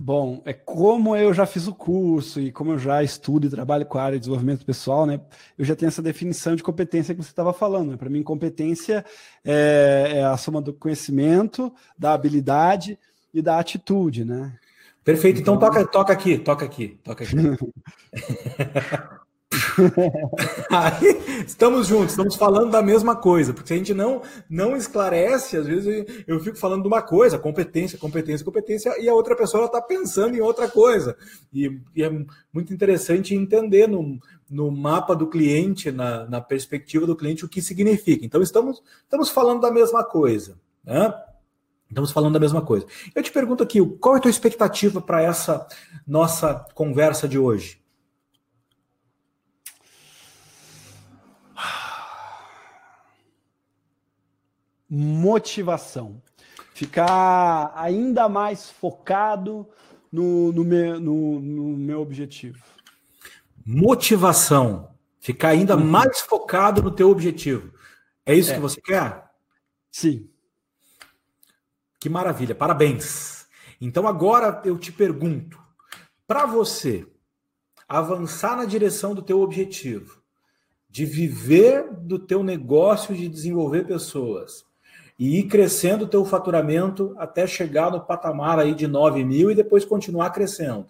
Bom, 0.01 0.41
é 0.45 0.53
como 0.53 1.13
eu 1.13 1.33
já 1.33 1.45
fiz 1.45 1.67
o 1.67 1.75
curso 1.75 2.39
e 2.39 2.53
como 2.53 2.71
eu 2.71 2.79
já 2.79 3.03
estudo 3.03 3.47
e 3.47 3.49
trabalho 3.49 3.85
com 3.85 3.97
a 3.97 4.03
área 4.03 4.17
de 4.17 4.21
desenvolvimento 4.21 4.65
pessoal, 4.65 5.05
né? 5.05 5.19
Eu 5.57 5.65
já 5.65 5.75
tenho 5.75 5.89
essa 5.89 6.01
definição 6.01 6.55
de 6.55 6.63
competência 6.63 7.13
que 7.13 7.21
você 7.21 7.29
estava 7.29 7.51
falando. 7.51 7.91
Né? 7.91 7.97
Para 7.97 8.09
mim, 8.09 8.23
competência 8.23 9.03
é, 9.43 10.13
é, 10.15 10.23
a 10.23 10.37
soma 10.37 10.61
do 10.61 10.71
conhecimento, 10.71 11.69
da 11.97 12.13
habilidade 12.13 12.97
e 13.33 13.41
da 13.41 13.59
atitude, 13.59 14.23
né? 14.23 14.57
Perfeito. 15.03 15.41
Então, 15.41 15.55
então 15.55 15.67
toca, 15.67 15.85
toca 15.85 16.13
aqui, 16.13 16.37
toca 16.37 16.63
aqui, 16.63 16.97
toca 17.03 17.25
aqui. 17.25 17.35
Aí, 20.69 21.43
estamos 21.45 21.87
juntos, 21.87 22.11
estamos 22.11 22.35
falando 22.35 22.71
da 22.71 22.81
mesma 22.81 23.15
coisa, 23.15 23.53
porque 23.53 23.67
se 23.67 23.73
a 23.73 23.77
gente 23.77 23.93
não 23.93 24.21
não 24.49 24.75
esclarece, 24.75 25.57
às 25.57 25.65
vezes 25.65 26.23
eu 26.27 26.39
fico 26.39 26.57
falando 26.57 26.83
de 26.83 26.87
uma 26.87 27.01
coisa, 27.01 27.37
competência, 27.37 27.97
competência, 27.97 28.45
competência, 28.45 29.01
e 29.01 29.09
a 29.09 29.13
outra 29.13 29.35
pessoa 29.35 29.65
está 29.65 29.81
pensando 29.81 30.35
em 30.35 30.41
outra 30.41 30.67
coisa. 30.67 31.15
E, 31.53 31.79
e, 31.95 32.03
é 32.03 32.09
muito 32.53 32.73
interessante 32.73 33.35
entender 33.35 33.87
no, 33.87 34.19
no 34.49 34.71
mapa 34.71 35.15
do 35.15 35.27
cliente, 35.27 35.91
na, 35.91 36.25
na 36.25 36.41
perspectiva 36.41 37.05
do 37.05 37.15
cliente, 37.15 37.45
o 37.45 37.49
que 37.49 37.61
significa. 37.61 38.25
Então, 38.25 38.41
estamos, 38.41 38.81
estamos 39.03 39.29
falando 39.29 39.61
da 39.61 39.71
mesma 39.71 40.03
coisa. 40.03 40.57
Né? 40.83 41.13
Estamos 41.89 42.11
falando 42.11 42.33
da 42.33 42.39
mesma 42.39 42.61
coisa. 42.61 42.85
Eu 43.15 43.23
te 43.23 43.31
pergunto 43.31 43.63
aqui, 43.63 43.83
qual 43.97 44.15
é 44.15 44.17
a 44.19 44.21
tua 44.21 44.31
expectativa 44.31 45.01
para 45.01 45.21
essa 45.21 45.67
nossa 46.05 46.65
conversa 46.73 47.27
de 47.27 47.37
hoje? 47.39 47.79
Motivação. 54.89 56.21
Ficar 56.73 57.71
ainda 57.75 58.27
mais 58.27 58.69
focado 58.69 59.67
no, 60.11 60.51
no, 60.51 60.63
meu, 60.63 60.99
no, 60.99 61.39
no 61.39 61.77
meu 61.77 62.01
objetivo. 62.01 62.63
Motivação. 63.65 64.89
Ficar 65.19 65.49
ainda 65.49 65.75
uhum. 65.75 65.85
mais 65.85 66.21
focado 66.21 66.81
no 66.81 66.91
teu 66.91 67.09
objetivo. 67.09 67.73
É 68.25 68.33
isso 68.33 68.51
é. 68.51 68.55
que 68.55 68.59
você 68.59 68.81
quer? 68.81 69.29
Sim. 69.91 70.29
Que 71.99 72.09
maravilha, 72.09 72.55
parabéns. 72.55 73.45
Então 73.81 74.07
agora 74.07 74.61
eu 74.63 74.77
te 74.77 74.91
pergunto, 74.91 75.59
para 76.25 76.45
você 76.45 77.05
avançar 77.87 78.55
na 78.55 78.65
direção 78.65 79.13
do 79.13 79.21
teu 79.21 79.41
objetivo, 79.41 80.21
de 80.89 81.05
viver 81.05 81.91
do 81.93 82.17
teu 82.17 82.43
negócio 82.43 83.15
de 83.15 83.27
desenvolver 83.27 83.85
pessoas, 83.85 84.65
e 85.19 85.39
ir 85.39 85.43
crescendo 85.43 86.05
o 86.05 86.07
teu 86.07 86.23
faturamento 86.23 87.13
até 87.17 87.45
chegar 87.45 87.91
no 87.91 87.99
patamar 87.99 88.57
aí 88.57 88.73
de 88.73 88.87
9 88.87 89.25
mil 89.25 89.51
e 89.51 89.55
depois 89.55 89.83
continuar 89.83 90.29
crescendo. 90.29 90.85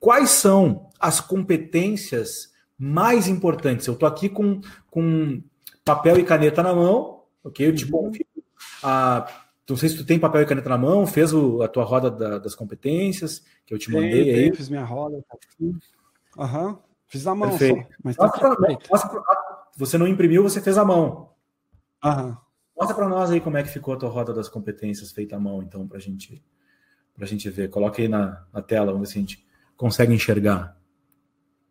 Quais 0.00 0.30
são 0.30 0.88
as 0.98 1.20
competências 1.20 2.52
mais 2.76 3.28
importantes? 3.28 3.86
Eu 3.86 3.94
estou 3.94 4.08
aqui 4.08 4.28
com, 4.28 4.60
com 4.90 5.40
papel 5.84 6.18
e 6.18 6.24
caneta 6.24 6.60
na 6.60 6.74
mão, 6.74 7.22
ok? 7.44 7.68
Eu 7.68 7.74
te 7.74 7.84
uhum. 7.84 7.90
confio. 7.90 8.26
Ah, 8.82 9.26
não 9.68 9.76
sei 9.76 9.88
se 9.90 9.96
tu 9.96 10.04
tem 10.04 10.18
papel 10.18 10.42
e 10.42 10.46
caneta 10.46 10.68
na 10.68 10.78
mão, 10.78 11.06
fez 11.06 11.32
o, 11.32 11.62
a 11.62 11.68
tua 11.68 11.84
roda 11.84 12.10
da, 12.10 12.38
das 12.38 12.56
competências 12.56 13.44
que 13.64 13.72
eu 13.72 13.78
te 13.78 13.92
mandei 13.92 14.24
tem, 14.24 14.34
aí. 14.34 14.56
Fiz 14.56 14.68
minha 14.68 14.84
roda, 14.84 15.24
tá. 15.28 15.38
Aham, 16.36 16.78
fiz 17.06 17.24
a 17.28 17.34
mão 17.34 17.50
Perfeito. 17.50 17.80
só. 17.80 17.88
Mas 18.02 18.16
tá 18.16 18.28
pra, 18.28 18.56
você 19.76 19.96
não 19.96 20.08
imprimiu, 20.08 20.42
você 20.42 20.60
fez 20.60 20.76
a 20.76 20.84
mão. 20.84 21.30
Aham. 22.02 22.36
Mostra 22.80 22.96
para 22.96 23.08
nós 23.10 23.30
aí 23.30 23.42
como 23.42 23.58
é 23.58 23.62
que 23.62 23.68
ficou 23.68 23.92
a 23.92 23.96
tua 23.98 24.08
roda 24.08 24.32
das 24.32 24.48
competências 24.48 25.12
feita 25.12 25.36
à 25.36 25.38
mão, 25.38 25.62
então, 25.62 25.86
para 25.86 25.98
gente, 25.98 26.42
a 27.20 27.26
gente 27.26 27.50
ver. 27.50 27.68
Coloca 27.68 28.00
aí 28.00 28.08
na, 28.08 28.46
na 28.50 28.62
tela, 28.62 28.90
vamos 28.90 29.06
ver 29.06 29.12
se 29.12 29.18
a 29.18 29.20
gente 29.20 29.46
consegue 29.76 30.14
enxergar. 30.14 30.80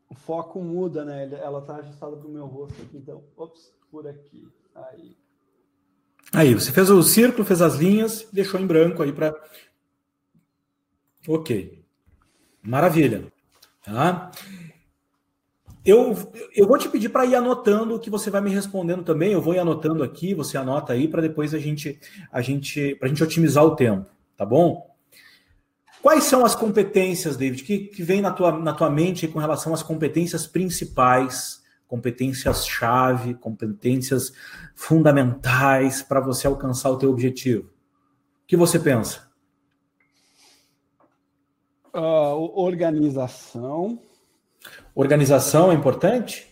O 0.07 0.13
foco 0.13 0.61
muda, 0.61 1.03
né? 1.03 1.27
Ela 1.41 1.63
tá 1.63 1.77
ajustada 1.77 2.15
para 2.15 2.27
o 2.27 2.31
meu 2.31 2.45
rosto 2.45 2.79
aqui, 2.83 2.97
então, 2.97 3.23
ops, 3.35 3.73
por 3.89 4.07
aqui. 4.07 4.47
Aí. 4.75 5.17
Aí, 6.31 6.53
você 6.53 6.71
fez 6.71 6.91
o 6.91 7.01
círculo, 7.01 7.43
fez 7.43 7.59
as 7.59 7.75
linhas, 7.75 8.29
deixou 8.31 8.59
em 8.59 8.67
branco 8.67 9.01
aí 9.01 9.11
para. 9.11 9.33
Ok. 11.27 11.83
Maravilha. 12.61 13.33
Tá? 13.83 14.29
Eu, 15.85 16.15
eu 16.55 16.67
vou 16.67 16.77
te 16.77 16.89
pedir 16.89 17.09
para 17.09 17.25
ir 17.25 17.35
anotando 17.35 17.95
o 17.95 17.99
que 17.99 18.09
você 18.09 18.29
vai 18.29 18.41
me 18.41 18.49
respondendo 18.49 19.03
também. 19.03 19.31
Eu 19.31 19.41
vou 19.41 19.53
ir 19.53 19.59
anotando 19.59 20.03
aqui, 20.03 20.33
você 20.33 20.57
anota 20.57 20.93
aí 20.93 21.07
para 21.07 21.21
depois 21.21 21.53
a 21.53 21.59
gente, 21.59 21.99
a 22.31 22.41
gente, 22.41 22.95
para 22.95 23.07
a 23.07 23.09
gente 23.09 23.23
otimizar 23.23 23.63
o 23.63 23.75
tempo, 23.75 24.09
tá 24.35 24.45
bom? 24.45 24.89
Quais 26.01 26.25
são 26.25 26.45
as 26.45 26.55
competências, 26.55 27.35
David, 27.35 27.63
que, 27.63 27.79
que 27.79 28.03
vem 28.03 28.21
na 28.21 28.31
tua, 28.31 28.57
na 28.57 28.73
tua 28.73 28.89
mente 28.89 29.27
com 29.27 29.39
relação 29.39 29.73
às 29.73 29.83
competências 29.83 30.47
principais 30.47 31.59
competências-chave, 31.87 33.33
competências 33.33 34.31
fundamentais 34.75 36.03
para 36.03 36.21
você 36.21 36.45
alcançar 36.45 36.91
o 36.91 36.97
teu 36.97 37.09
objetivo? 37.09 37.63
O 37.63 38.47
que 38.47 38.55
você 38.55 38.79
pensa? 38.79 39.27
Uh, 41.93 42.61
organização. 42.61 43.99
Organização 44.93 45.71
é 45.71 45.75
importante? 45.75 46.47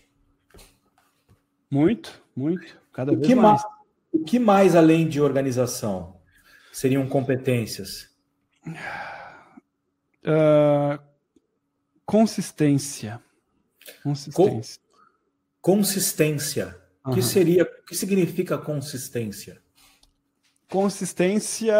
Muito, 1.69 2.21
muito. 2.35 2.79
Cada 2.93 3.11
o 3.11 3.17
vez 3.17 3.33
mais. 3.33 3.61
mais. 3.61 3.77
O 4.11 4.23
que 4.23 4.39
mais 4.39 4.75
além 4.75 5.07
de 5.07 5.21
organização 5.21 6.19
seriam 6.71 7.07
competências? 7.07 8.09
Uh, 10.23 10.97
consistência. 12.05 13.21
Consistência. 14.03 14.81
consistência. 15.61 16.81
O 17.05 17.13
que 17.13 17.21
seria? 17.21 17.63
O 17.63 17.85
que 17.85 17.95
significa 17.95 18.57
consistência? 18.57 19.61
Consistência 20.69 21.73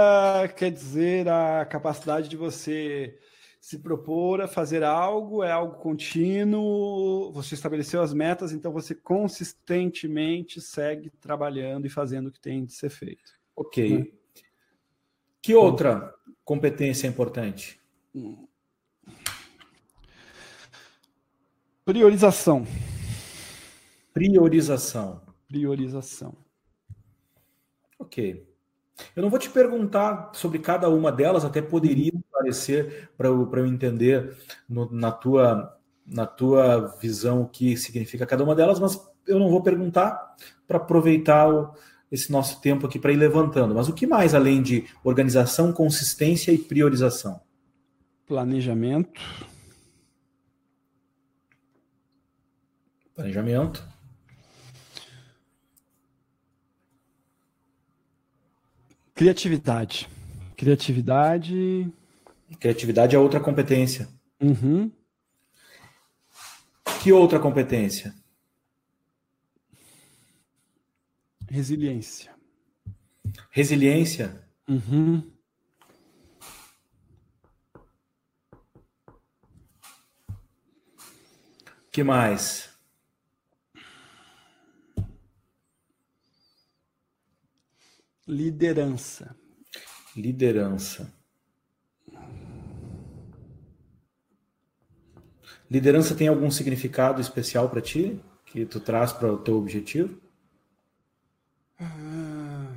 quer 0.56 0.72
dizer 0.72 1.28
a 1.28 1.66
capacidade 1.66 2.30
de 2.30 2.38
você 2.38 3.20
se 3.68 3.80
propor 3.80 4.40
a 4.40 4.48
fazer 4.48 4.82
algo, 4.82 5.44
é 5.44 5.52
algo 5.52 5.76
contínuo, 5.76 7.34
você 7.34 7.54
estabeleceu 7.54 8.02
as 8.02 8.14
metas, 8.14 8.54
então 8.54 8.72
você 8.72 8.96
consistentemente 8.96 10.62
segue 10.62 11.10
trabalhando 11.10 11.86
e 11.86 11.90
fazendo 11.90 12.28
o 12.28 12.32
que 12.32 12.40
tem 12.40 12.64
de 12.64 12.72
ser 12.72 12.90
feito. 12.90 13.34
Ok. 13.54 13.98
Né? 13.98 14.08
Que 15.42 15.54
outra 15.54 16.16
competência 16.46 17.08
é 17.08 17.10
importante? 17.10 17.78
Priorização. 21.84 22.66
Priorização. 24.14 25.22
Priorização. 25.46 26.38
Ok. 28.00 28.48
Eu 29.16 29.22
não 29.22 29.30
vou 29.30 29.38
te 29.38 29.50
perguntar 29.50 30.32
sobre 30.34 30.60
cada 30.60 30.90
uma 30.90 31.12
delas, 31.12 31.44
até 31.44 31.62
poderia 31.62 32.14
esclarecer 32.38 33.10
para 33.18 33.28
eu, 33.28 33.50
eu 33.52 33.66
entender 33.66 34.38
no, 34.70 34.90
na, 34.92 35.12
tua, 35.12 35.78
na 36.06 36.26
tua 36.26 36.88
visão 37.00 37.42
o 37.42 37.50
que 37.50 37.76
significa 37.76 38.26
cada 38.26 38.44
uma 38.44 38.56
delas, 38.56 38.80
mas 38.80 39.00
eu 39.28 39.40
não 39.40 39.50
vou 39.50 39.62
perguntar 39.62 40.36
para 40.68 40.78
aproveitar 40.78 41.50
o, 41.50 41.74
esse 42.12 42.32
nosso 42.32 42.62
tempo 42.62 42.86
aqui 42.86 43.00
para 43.00 43.12
ir 43.12 43.18
levantando. 43.18 43.74
Mas 43.74 43.90
o 43.90 43.94
que 43.94 44.06
mais 44.06 44.34
além 44.34 44.62
de 44.62 44.86
organização, 45.04 45.74
consistência 45.74 46.52
e 46.52 46.58
priorização? 46.58 47.42
Planejamento. 48.26 49.22
Planejamento. 53.16 53.84
Criatividade. 59.16 60.08
Criatividade. 60.56 61.92
Criatividade 62.60 63.16
é 63.16 63.20
outra 63.20 63.40
competência. 63.40 64.08
Uhum. 64.42 64.92
Que 67.02 67.12
outra 67.12 67.40
competência? 67.40 68.14
Resiliência. 71.50 72.36
Resiliência? 73.52 74.48
Uhum. 74.68 75.38
que 81.98 82.04
mais? 82.04 82.70
Liderança. 88.28 89.36
Liderança. 90.16 91.12
Liderança 95.70 96.16
tem 96.16 96.28
algum 96.28 96.50
significado 96.50 97.20
especial 97.20 97.70
para 97.70 97.82
ti 97.82 98.20
que 98.46 98.66
tu 98.66 98.80
traz 98.80 99.12
para 99.12 99.32
o 99.32 99.38
teu 99.38 99.58
objetivo? 99.58 100.18
Ah, 101.80 102.68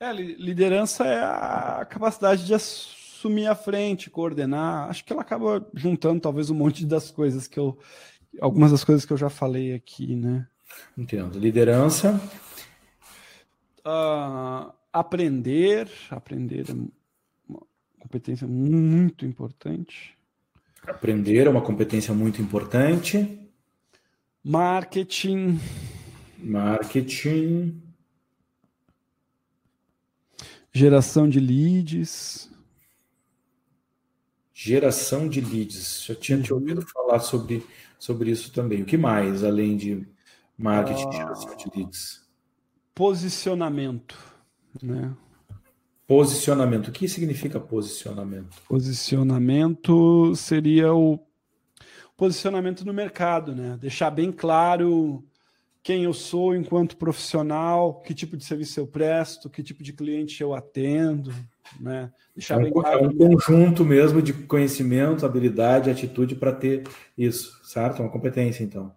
é, 0.00 0.12
liderança 0.12 1.04
é 1.04 1.20
a 1.20 1.84
capacidade 1.84 2.46
de 2.46 2.54
assumir 2.54 3.46
a 3.48 3.54
frente, 3.54 4.08
coordenar. 4.08 4.88
Acho 4.88 5.04
que 5.04 5.12
ela 5.12 5.22
acaba 5.22 5.66
juntando 5.74 6.20
talvez 6.20 6.48
um 6.50 6.54
monte 6.54 6.86
das 6.86 7.10
coisas 7.10 7.48
que 7.48 7.58
eu, 7.58 7.76
algumas 8.40 8.70
das 8.70 8.84
coisas 8.84 9.04
que 9.04 9.12
eu 9.12 9.16
já 9.16 9.28
falei 9.28 9.74
aqui, 9.74 10.14
né? 10.14 10.46
Entendo. 10.96 11.38
Liderança. 11.38 12.20
Uh, 13.80 14.72
aprender, 14.92 15.90
aprender 16.10 16.70
é 16.70 16.72
uma 17.48 17.62
competência 17.98 18.46
muito 18.46 19.24
importante. 19.24 20.17
Aprender 20.88 21.46
é 21.46 21.50
uma 21.50 21.60
competência 21.60 22.14
muito 22.14 22.40
importante. 22.40 23.38
Marketing. 24.42 25.60
Marketing. 26.38 27.82
Geração 30.72 31.28
de 31.28 31.40
leads. 31.40 32.50
Geração 34.54 35.28
de 35.28 35.40
leads. 35.40 36.04
Já 36.06 36.14
tinha 36.14 36.40
te 36.40 36.52
ouvido 36.52 36.80
falar 36.82 37.20
sobre, 37.20 37.66
sobre 37.98 38.30
isso 38.30 38.50
também. 38.52 38.82
O 38.82 38.86
que 38.86 38.96
mais, 38.96 39.44
além 39.44 39.76
de 39.76 40.06
marketing 40.56 41.02
e 41.02 41.08
ah, 41.08 41.12
geração 41.12 41.56
de 41.56 41.70
leads? 41.76 42.26
Posicionamento. 42.94 44.18
Né? 44.82 45.14
Posicionamento. 46.08 46.88
O 46.88 46.92
que 46.92 47.06
significa 47.06 47.60
posicionamento? 47.60 48.56
Posicionamento 48.66 50.34
seria 50.34 50.94
o 50.94 51.20
posicionamento 52.16 52.82
no 52.82 52.94
mercado, 52.94 53.54
né? 53.54 53.76
Deixar 53.78 54.10
bem 54.10 54.32
claro 54.32 55.22
quem 55.82 56.04
eu 56.04 56.14
sou 56.14 56.56
enquanto 56.56 56.96
profissional, 56.96 58.00
que 58.00 58.14
tipo 58.14 58.38
de 58.38 58.44
serviço 58.46 58.80
eu 58.80 58.86
presto, 58.86 59.50
que 59.50 59.62
tipo 59.62 59.82
de 59.82 59.92
cliente 59.92 60.42
eu 60.42 60.54
atendo, 60.54 61.30
né? 61.78 62.10
Deixar 62.34 62.54
é 62.54 62.56
um, 62.56 62.62
bem 62.62 62.72
claro. 62.72 63.04
É 63.04 63.06
um 63.06 63.14
conjunto 63.14 63.84
mesmo 63.84 64.22
de 64.22 64.32
conhecimento, 64.32 65.26
habilidade, 65.26 65.90
atitude 65.90 66.34
para 66.34 66.52
ter 66.52 66.84
isso, 67.18 67.60
certo? 67.62 68.00
É 68.00 68.04
uma 68.06 68.10
competência, 68.10 68.64
então. 68.64 68.90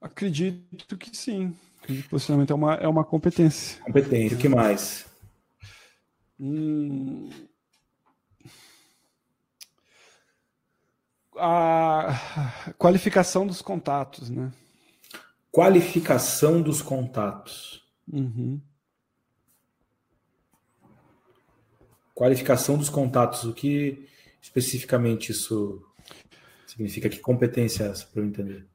Acredito 0.00 0.96
que 0.96 1.16
sim. 1.16 1.52
Acredito 1.82 2.04
que 2.04 2.10
posicionamento 2.10 2.52
é 2.52 2.54
uma, 2.54 2.74
é 2.74 2.86
uma 2.86 3.04
competência. 3.04 3.82
Competência. 3.82 4.36
O 4.36 4.40
que 4.40 4.48
mais? 4.48 5.12
Hum... 6.38 7.28
A 11.36 12.72
qualificação 12.78 13.44
dos 13.46 13.60
contatos, 13.60 14.30
né? 14.30 14.52
Qualificação 15.50 16.62
dos 16.62 16.80
contatos. 16.80 17.84
Uhum. 18.12 18.60
Qualificação 22.14 22.78
dos 22.78 22.88
contatos. 22.88 23.44
O 23.44 23.52
que 23.52 24.06
especificamente 24.40 25.32
isso 25.32 25.82
significa? 26.66 27.08
Que 27.08 27.18
competência 27.18 27.84
é 27.84 27.88
essa, 27.88 28.06
para 28.06 28.22
eu 28.22 28.26
entender? 28.26 28.66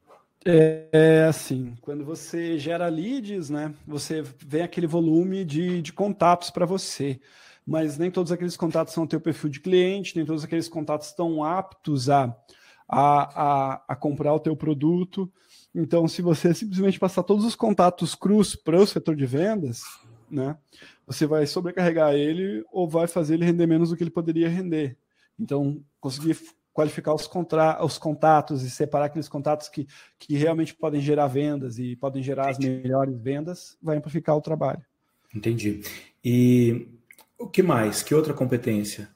É, 0.46 0.88
é, 0.92 1.24
assim, 1.26 1.76
quando 1.82 2.06
você 2.06 2.58
gera 2.58 2.88
leads, 2.88 3.50
né, 3.50 3.74
você 3.86 4.22
vê 4.22 4.62
aquele 4.62 4.88
volume 4.88 5.44
de, 5.44 5.82
de 5.82 5.92
contatos 5.92 6.50
para 6.50 6.66
você, 6.66 7.20
mas 7.70 8.00
nem 8.00 8.10
todos 8.10 8.32
aqueles 8.32 8.58
contatos 8.58 8.96
são 8.96 9.04
o 9.04 9.08
teu 9.08 9.22
perfil 9.22 9.48
de 9.48 9.60
cliente, 9.60 10.16
nem 10.16 10.26
todos 10.26 10.44
aqueles 10.44 10.68
contatos 10.68 11.10
estão 11.10 11.44
aptos 11.44 12.10
a, 12.10 12.36
a, 12.88 13.74
a, 13.76 13.84
a 13.90 13.96
comprar 13.96 14.34
o 14.34 14.40
teu 14.40 14.56
produto. 14.56 15.32
Então, 15.74 16.08
se 16.08 16.20
você 16.24 16.52
simplesmente 16.52 17.00
passar 17.00 17.22
todos 17.22 17.46
os 17.46 17.54
contatos 17.54 18.16
crus 18.16 18.56
para 18.56 18.76
o 18.76 18.88
setor 18.88 19.16
de 19.16 19.28
vendas, 19.28 19.84
né, 20.32 20.58
você 21.06 21.28
vai 21.28 21.46
sobrecarregar 21.46 22.16
ele 22.16 22.66
ou 22.72 22.90
vai 22.90 23.06
fazer 23.06 23.36
ele 23.36 23.46
render 23.46 23.68
menos 23.68 23.92
do 23.92 23.96
que 23.96 24.02
ele 24.02 24.10
poderia 24.10 24.50
render. 24.50 24.98
Então, 25.40 25.80
conseguir 26.02 26.40
qualificar 26.74 27.14
os, 27.14 27.28
contra 27.28 27.86
os 27.86 28.00
contatos 28.00 28.64
e 28.64 28.70
separar 28.72 29.06
aqueles 29.06 29.30
contatos 29.30 29.70
que, 29.70 29.86
que 30.18 30.36
realmente 30.36 30.74
podem 30.74 31.02
gerar 31.02 31.28
vendas 31.28 31.78
e 31.78 31.96
podem 31.96 32.24
gerar 32.24 32.52
Entendi. 32.52 32.68
as 32.68 32.82
melhores 32.82 33.22
vendas, 33.22 33.78
vai 33.80 33.98
amplificar 33.98 34.36
o 34.36 34.42
trabalho. 34.42 34.82
Entendi. 35.36 35.84
E 36.26 36.99
o 37.40 37.48
que 37.48 37.64
mais? 37.64 38.04
Que 38.04 38.14
outra 38.14 38.34
competência 38.34 39.10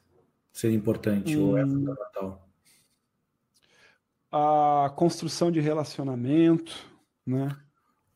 seria 0.50 0.76
importante 0.76 1.36
hum. 1.36 1.50
ou 1.50 1.58
é 1.58 1.64
hum. 1.64 1.70
fundamental? 1.70 2.48
A 4.32 4.90
construção 4.96 5.52
de 5.52 5.60
relacionamento, 5.60 6.74
né? 7.24 7.54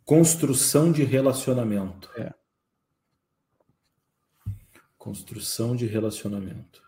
Construção 0.05 0.91
de 0.91 1.05
relacionamento. 1.05 2.11
É. 2.17 2.33
Construção 4.97 5.77
de 5.77 5.87
relacionamento. 5.87 6.83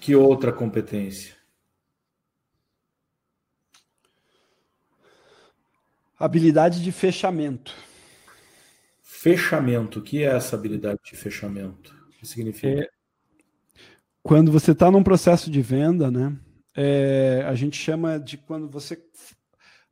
Que 0.00 0.14
outra 0.14 0.52
competência? 0.52 1.34
Habilidade 6.18 6.82
de 6.82 6.92
fechamento. 6.92 7.74
Fechamento. 9.24 10.00
O 10.00 10.02
que 10.02 10.22
é 10.22 10.26
essa 10.26 10.54
habilidade 10.54 11.00
de 11.02 11.16
fechamento? 11.16 11.96
O 12.08 12.18
que 12.18 12.26
significa? 12.26 12.82
É, 12.82 12.88
quando 14.22 14.52
você 14.52 14.72
está 14.72 14.90
num 14.90 15.02
processo 15.02 15.50
de 15.50 15.62
venda, 15.62 16.10
né? 16.10 16.36
É, 16.76 17.42
a 17.46 17.54
gente 17.54 17.74
chama 17.74 18.20
de 18.20 18.36
quando 18.36 18.68
você 18.68 19.02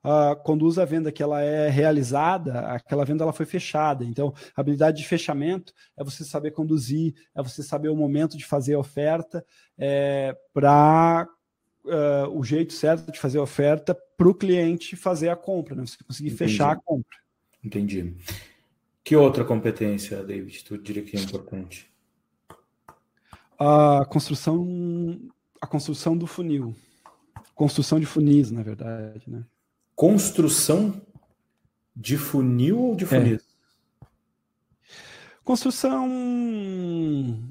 uh, 0.04 0.36
conduz 0.42 0.78
a 0.78 0.84
venda 0.84 1.10
que 1.10 1.22
ela 1.22 1.40
é 1.40 1.70
realizada, 1.70 2.60
aquela 2.60 3.06
venda 3.06 3.24
ela 3.24 3.32
foi 3.32 3.46
fechada. 3.46 4.04
Então, 4.04 4.34
a 4.54 4.60
habilidade 4.60 4.98
de 4.98 5.08
fechamento 5.08 5.72
é 5.96 6.04
você 6.04 6.24
saber 6.24 6.50
conduzir, 6.50 7.14
é 7.34 7.42
você 7.42 7.62
saber 7.62 7.88
o 7.88 7.96
momento 7.96 8.36
de 8.36 8.44
fazer 8.44 8.74
a 8.74 8.80
oferta 8.80 9.42
é, 9.78 10.36
para 10.52 11.26
uh, 11.86 11.90
ah, 11.90 12.28
o 12.28 12.44
jeito 12.44 12.74
certo 12.74 13.10
de 13.10 13.18
fazer 13.18 13.38
a 13.38 13.42
oferta 13.42 13.96
para 14.14 14.28
o 14.28 14.34
cliente 14.34 14.94
fazer 14.94 15.30
a 15.30 15.36
compra, 15.36 15.74
né? 15.74 15.86
Você 15.86 15.96
conseguir 16.04 16.28
Entendi. 16.28 16.52
fechar 16.52 16.72
a 16.72 16.76
compra. 16.76 17.16
Entendi. 17.64 18.14
Que 19.04 19.16
outra 19.16 19.44
competência, 19.44 20.22
David, 20.22 20.64
tu 20.64 20.78
diria 20.78 21.02
que 21.02 21.16
é 21.16 21.20
importante? 21.20 21.90
A 23.58 24.04
construção, 24.04 25.20
a 25.60 25.66
construção 25.66 26.16
do 26.16 26.26
funil. 26.26 26.74
Construção 27.54 27.98
de 27.98 28.06
funis, 28.06 28.50
na 28.50 28.62
verdade, 28.62 29.22
né? 29.26 29.44
Construção 29.94 31.00
de 31.94 32.16
funil 32.16 32.78
ou 32.78 32.96
de 32.96 33.04
funis? 33.04 33.40
É. 33.40 34.06
Construção. 35.44 36.08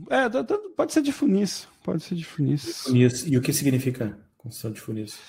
É, 0.10 0.30
pode 0.76 0.94
ser 0.94 1.02
de 1.02 1.12
funis. 1.12 1.68
Pode 1.84 2.04
ser 2.04 2.16
de 2.16 2.24
funis. 2.26 2.84
funis. 2.84 3.26
E 3.28 3.38
o 3.38 3.42
que 3.42 3.52
significa 3.52 4.18
construção 4.38 4.72
de 4.72 4.80
funis? 4.80 5.20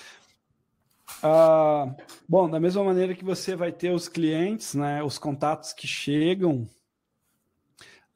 Ah, 1.25 1.95
bom, 2.27 2.49
da 2.49 2.59
mesma 2.59 2.83
maneira 2.83 3.15
que 3.15 3.23
você 3.23 3.55
vai 3.55 3.71
ter 3.71 3.91
os 3.91 4.09
clientes, 4.09 4.75
né, 4.75 5.01
os 5.01 5.17
contatos 5.17 5.71
que 5.71 5.87
chegam, 5.87 6.67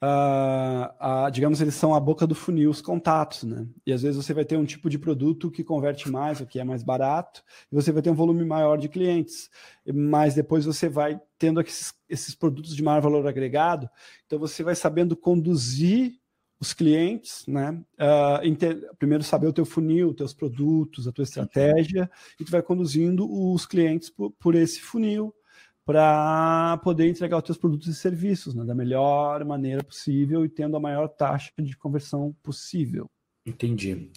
ah, 0.01 0.93
ah, 1.25 1.29
digamos, 1.29 1.61
eles 1.61 1.73
são 1.73 1.95
a 1.95 1.99
boca 2.01 2.27
do 2.27 2.35
funil, 2.35 2.69
os 2.69 2.81
contatos, 2.81 3.43
né? 3.43 3.65
E 3.85 3.93
às 3.93 4.01
vezes 4.01 4.17
você 4.23 4.33
vai 4.33 4.43
ter 4.45 4.57
um 4.57 4.65
tipo 4.65 4.89
de 4.89 4.99
produto 4.99 5.49
que 5.49 5.63
converte 5.63 6.11
mais, 6.11 6.41
o 6.41 6.45
que 6.45 6.59
é 6.59 6.63
mais 6.65 6.83
barato, 6.83 7.41
e 7.71 7.75
você 7.75 7.93
vai 7.93 8.01
ter 8.01 8.09
um 8.11 8.15
volume 8.15 8.43
maior 8.43 8.77
de 8.77 8.89
clientes. 8.89 9.49
Mas 9.91 10.35
depois 10.35 10.65
você 10.65 10.89
vai 10.89 11.19
tendo 11.39 11.61
esses, 11.61 11.93
esses 12.09 12.35
produtos 12.35 12.75
de 12.75 12.83
maior 12.83 13.01
valor 13.01 13.25
agregado, 13.25 13.89
então 14.25 14.37
você 14.37 14.63
vai 14.63 14.75
sabendo 14.75 15.15
conduzir 15.15 16.13
os 16.59 16.73
clientes, 16.73 17.45
né? 17.47 17.71
Uh. 17.99 18.95
Primeiro 18.97 19.23
saber 19.23 19.47
o 19.47 19.53
teu 19.53 19.65
funil, 19.65 20.13
teus 20.13 20.33
produtos, 20.33 21.07
a 21.07 21.11
tua 21.11 21.23
estratégia, 21.23 22.09
e 22.39 22.43
tu 22.43 22.51
vai 22.51 22.61
conduzindo 22.61 23.27
os 23.29 23.65
clientes 23.65 24.09
por, 24.09 24.31
por 24.31 24.55
esse 24.55 24.81
funil 24.81 25.33
para 25.85 26.77
poder 26.83 27.07
entregar 27.07 27.37
os 27.37 27.43
teus 27.43 27.57
produtos 27.57 27.87
e 27.87 27.95
serviços 27.95 28.53
né? 28.53 28.65
da 28.65 28.75
melhor 28.75 29.45
maneira 29.45 29.81
possível 29.81 30.43
e 30.43 30.49
tendo 30.49 30.75
a 30.75 30.81
maior 30.81 31.07
taxa 31.07 31.51
de 31.57 31.77
conversão 31.77 32.35
possível. 32.43 33.09
Entendi. 33.45 34.11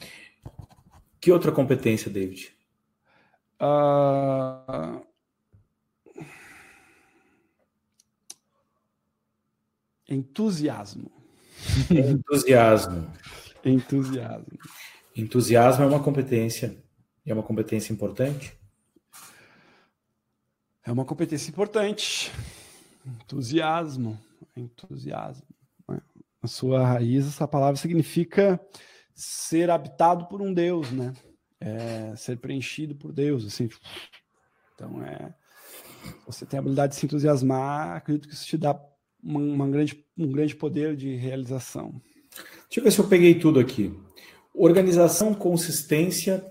Que 1.21 1.31
outra 1.31 1.53
competência, 1.53 2.11
David? 2.11 2.53
Uh... 3.61 5.07
Entusiasmo. 10.09 11.20
Entusiasmo. 11.91 13.11
Entusiasmo. 13.65 14.59
Entusiasmo 15.17 15.85
é 15.85 15.87
uma 15.87 16.03
competência. 16.03 16.77
É 17.25 17.35
uma 17.35 17.43
competência 17.43 17.93
importante? 17.93 18.59
É 20.85 20.91
uma 20.91 21.05
competência 21.05 21.51
importante. 21.51 22.33
Entusiasmo. 23.07 24.19
Entusiasmo. 24.57 25.47
A 26.43 26.47
sua 26.47 26.87
raiz, 26.87 27.27
essa 27.27 27.47
palavra 27.47 27.77
significa 27.77 28.59
ser 29.15 29.71
habitado 29.71 30.27
por 30.27 30.41
um 30.41 30.55
Deus, 30.55 30.91
né? 30.91 31.13
É, 31.61 32.15
ser 32.17 32.39
preenchido 32.39 32.95
por 32.95 33.13
Deus, 33.13 33.45
assim. 33.45 33.69
Então 34.75 35.05
é. 35.05 35.35
Você 36.27 36.47
tem 36.47 36.57
a 36.57 36.61
habilidade 36.61 36.95
de 36.95 36.99
se 36.99 37.05
entusiasmar, 37.05 37.97
acredito 37.97 38.27
que 38.27 38.35
isso 38.35 38.47
te 38.47 38.57
dá 38.57 38.73
uma, 39.23 39.41
uma 39.41 39.69
grande, 39.69 40.05
um 40.17 40.31
grande 40.31 40.55
poder 40.55 40.97
de 40.97 41.15
realização. 41.15 42.01
Deixa 42.33 42.79
eu 42.79 42.85
ver 42.85 42.93
se 42.93 42.99
eu 42.99 43.09
peguei 43.09 43.39
tudo 43.39 43.59
aqui. 43.59 43.93
Organização, 44.55 45.35
consistência, 45.35 46.45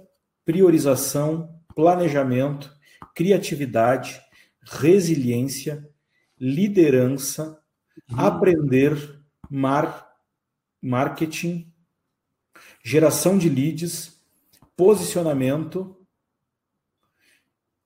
priorização, 0.45 1.61
planejamento, 1.75 2.71
criatividade, 3.15 4.21
resiliência, 4.63 5.87
liderança, 6.39 7.61
uhum. 8.11 8.19
aprender, 8.19 9.21
mar, 9.49 10.09
marketing, 10.81 11.71
geração 12.83 13.37
de 13.37 13.49
leads, 13.49 14.19
posicionamento, 14.75 15.95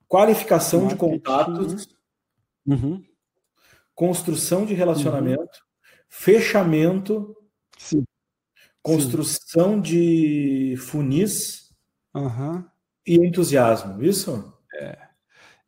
qualificação 0.07 0.81
marketing. 0.81 0.95
de 0.95 1.11
contatos, 1.11 1.87
uhum 2.65 3.03
construção 3.95 4.65
de 4.65 4.73
relacionamento, 4.73 5.41
uhum. 5.41 6.05
fechamento, 6.09 7.35
Sim. 7.77 8.03
construção 8.81 9.75
Sim. 9.75 9.81
de 9.81 10.75
funis 10.77 11.73
uhum. 12.13 12.63
e 13.05 13.15
entusiasmo. 13.15 14.03
Isso? 14.03 14.53
É. 14.75 14.97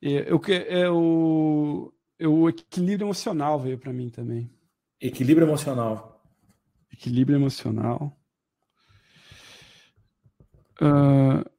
Eu, 0.01 0.41
eu, 0.47 1.93
eu, 2.19 2.33
o 2.33 2.49
equilíbrio 2.49 3.05
emocional 3.05 3.59
veio 3.59 3.77
para 3.77 3.93
mim 3.93 4.09
também. 4.09 4.51
Equilíbrio 5.01 5.47
emocional. 5.47 6.23
Equilíbrio 6.91 7.37
emocional. 7.37 8.15
Uh, 10.81 11.54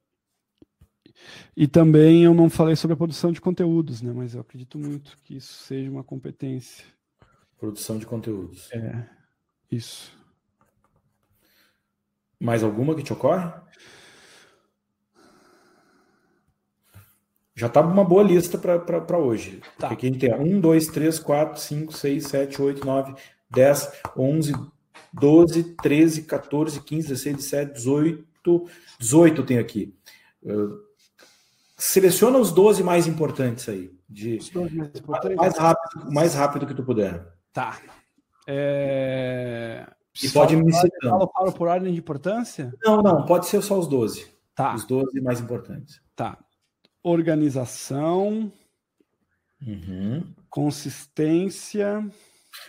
e 1.57 1.67
também 1.67 2.25
eu 2.25 2.35
não 2.35 2.51
falei 2.51 2.77
sobre 2.77 2.95
a 2.95 2.97
produção 2.97 3.33
de 3.33 3.41
conteúdos, 3.41 4.03
né? 4.03 4.13
Mas 4.15 4.35
eu 4.35 4.41
acredito 4.41 4.79
muito 4.79 5.19
que 5.25 5.37
isso 5.37 5.53
seja 5.53 5.91
uma 5.91 6.05
competência. 6.05 6.85
Produção 7.59 7.99
de 7.99 8.07
conteúdos. 8.07 8.71
É, 8.73 9.07
isso. 9.71 10.13
Mais 12.39 12.63
alguma 12.63 12.95
que 12.95 13.03
te 13.03 13.13
ocorre? 13.13 13.51
Já 17.55 17.71
tá 17.71 17.81
uma 17.81 18.05
boa 18.05 18.23
lista 18.23 18.59
para 18.59 19.19
hoje. 19.19 19.63
Tá. 19.79 19.89
Aqui 19.89 20.07
a 20.07 20.11
gente 20.11 20.21
tem 20.21 20.35
1, 20.35 20.61
2, 20.61 20.89
3, 20.89 21.19
4, 21.19 21.59
5, 21.59 21.93
6, 21.95 22.27
7, 22.27 22.63
8, 22.63 22.85
9, 22.85 23.15
10, 23.51 23.93
11, 24.15 24.53
12, 25.11 25.65
13, 25.77 26.23
14, 26.25 26.81
15, 26.83 27.09
16, 27.09 27.37
17, 27.37 27.73
18. 27.73 28.27
18 29.01 29.43
tem 29.43 29.59
aqui. 29.59 29.95
Seleciona 31.77 32.39
os 32.39 32.53
12 32.53 32.83
mais 32.83 33.07
importantes 33.07 33.69
aí. 33.69 33.91
De, 34.09 34.39
mais, 34.55 34.73
importantes. 34.95 35.37
mais, 35.37 35.59
rápido, 35.59 36.13
mais 36.13 36.35
rápido 36.35 36.67
que 36.67 36.75
tu 36.75 36.83
puder. 36.83 37.27
Tá. 37.53 37.79
É... 38.47 39.87
E 40.23 40.29
pode 40.31 40.57
me 40.57 40.73
citando. 40.73 41.31
Falo 41.33 41.53
por 41.53 41.69
ordem 41.69 41.93
de 41.93 41.99
importância? 41.99 42.73
Não, 42.83 43.03
não, 43.03 43.27
pode 43.27 43.47
ser 43.47 43.63
só 43.63 43.79
os 43.79 43.87
12. 43.87 44.27
Tá. 44.55 44.75
Os 44.75 44.85
12 44.85 45.21
mais 45.21 45.41
importantes. 45.41 46.01
Tá. 46.15 46.39
Organização. 47.03 48.51
Uhum. 49.61 50.25
Consistência. 50.49 52.09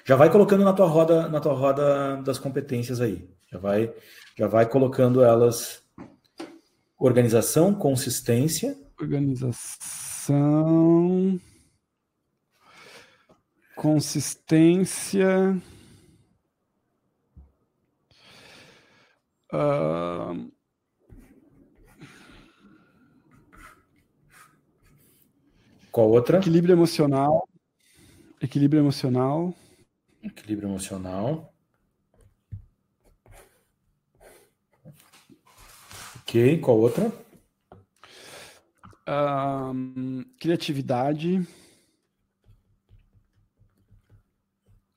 Já 0.03 0.17
vai 0.17 0.29
colocando 0.29 0.65
na 0.65 0.73
tua 0.73 0.87
roda, 0.87 1.29
na 1.29 1.39
tua 1.39 1.53
roda 1.53 2.21
das 2.23 2.37
competências 2.37 2.99
aí. 2.99 3.29
Já 3.49 3.57
vai, 3.57 3.93
já 4.37 4.47
vai 4.47 4.65
colocando 4.65 5.23
elas 5.23 5.81
organização, 6.99 7.73
consistência, 7.73 8.77
Organização. 8.99 10.33
Consistência. 13.75 15.61
Uh... 19.53 20.51
Qual 25.91 26.09
outra? 26.09 26.39
Equilíbrio 26.39 26.73
emocional. 26.73 27.47
Equilíbrio 28.41 28.79
emocional. 28.79 29.53
Equilíbrio 30.23 30.69
emocional. 30.69 31.53
Ok, 36.21 36.59
qual 36.59 36.77
outra? 36.77 37.11
Criatividade. 40.37 41.47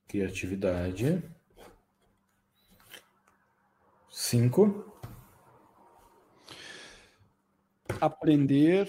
Criatividade. 0.09 1.23
Cinco. 4.11 4.93
Aprender. 8.01 8.89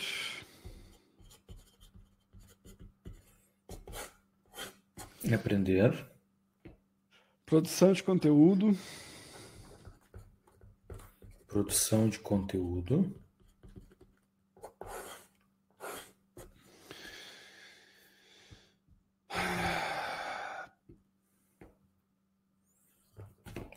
Aprender. 5.31 6.05
Produção 7.45 7.93
de 7.93 8.01
conteúdo. 8.01 8.75
Produção 11.47 12.09
de 12.09 12.17
conteúdo. 12.17 13.13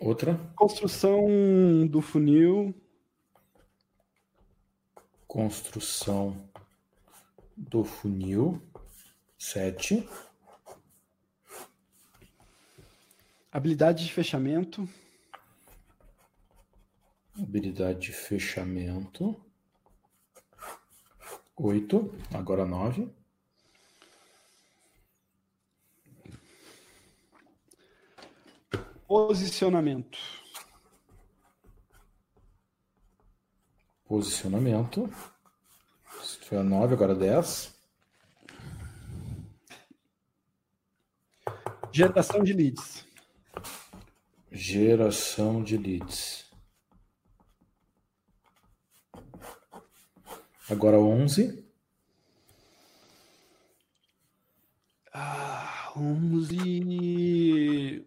Outra. 0.04 0.38
Construção 0.54 1.86
do 1.86 2.02
funil. 2.02 2.74
Construção 5.26 6.46
do 7.56 7.84
funil. 7.84 8.60
Sete. 9.38 10.06
Habilidade 13.50 14.04
de 14.04 14.12
fechamento. 14.12 14.86
Habilidade 17.40 18.00
de 18.00 18.12
fechamento. 18.12 19.42
Oito. 21.56 22.14
Agora 22.34 22.66
nove. 22.66 23.10
Posicionamento. 29.06 30.18
Posicionamento. 34.06 35.10
Isso 36.22 36.40
foi 36.44 36.58
a 36.58 36.62
9, 36.62 36.94
agora 36.94 37.14
10. 37.14 37.74
Geração 41.92 42.42
de 42.42 42.52
leads. 42.52 43.06
Geração 44.50 45.62
de 45.62 45.76
leads. 45.76 46.44
Agora 50.68 50.98
11. 50.98 51.64
Ah, 55.12 55.92
11. 55.96 58.04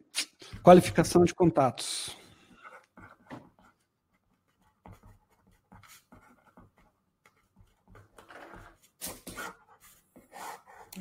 Qualificação 0.67 1.23
de 1.23 1.33
contatos. 1.33 2.13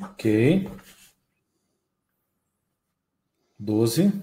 Ok. 0.01 0.71
Doze. 3.59 4.13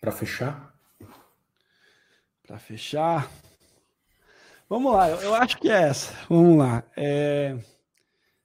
Para 0.00 0.12
fechar. 0.12 0.74
Para 2.46 2.58
fechar. 2.58 3.30
Vamos 4.66 4.94
lá, 4.94 5.10
eu, 5.10 5.20
eu, 5.20 5.34
acho 5.34 5.58
que 5.58 5.68
é 5.68 5.90
essa. 5.90 6.10
Vamos 6.26 6.56
lá. 6.56 6.82
É... 6.96 7.54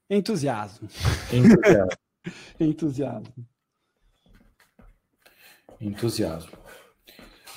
Entusiasmo. 0.10 0.90
Entusiasmo. 1.32 1.98
Entusiasmo. 2.60 3.48
Entusiasmo. 5.80 6.52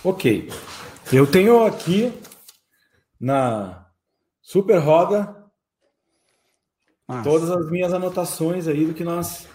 Ok. 0.04 0.48
Eu 1.12 1.30
tenho 1.30 1.64
aqui 1.64 2.12
na 3.20 3.86
super 4.40 4.78
roda 4.78 5.50
Nossa. 7.08 7.22
todas 7.22 7.50
as 7.50 7.70
minhas 7.70 7.92
anotações 7.92 8.66
aí 8.66 8.86
do 8.86 8.94
que 8.94 9.04
nós 9.04 9.48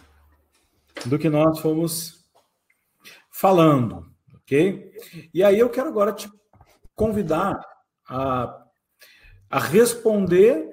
do 1.05 1.19
que 1.19 1.29
nós 1.29 1.59
fomos 1.59 2.25
falando, 3.29 4.09
ok? 4.35 4.91
E 5.33 5.43
aí 5.43 5.59
eu 5.59 5.69
quero 5.69 5.89
agora 5.89 6.11
te 6.11 6.29
convidar 6.95 7.53
a, 8.09 8.65
a 9.49 9.59
responder 9.59 10.67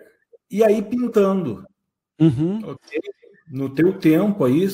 e 0.50 0.64
aí 0.64 0.80
pintando, 0.82 1.66
uhum. 2.18 2.60
ok? 2.70 3.00
No 3.48 3.68
teu 3.68 3.98
tempo 3.98 4.44
aí, 4.44 4.68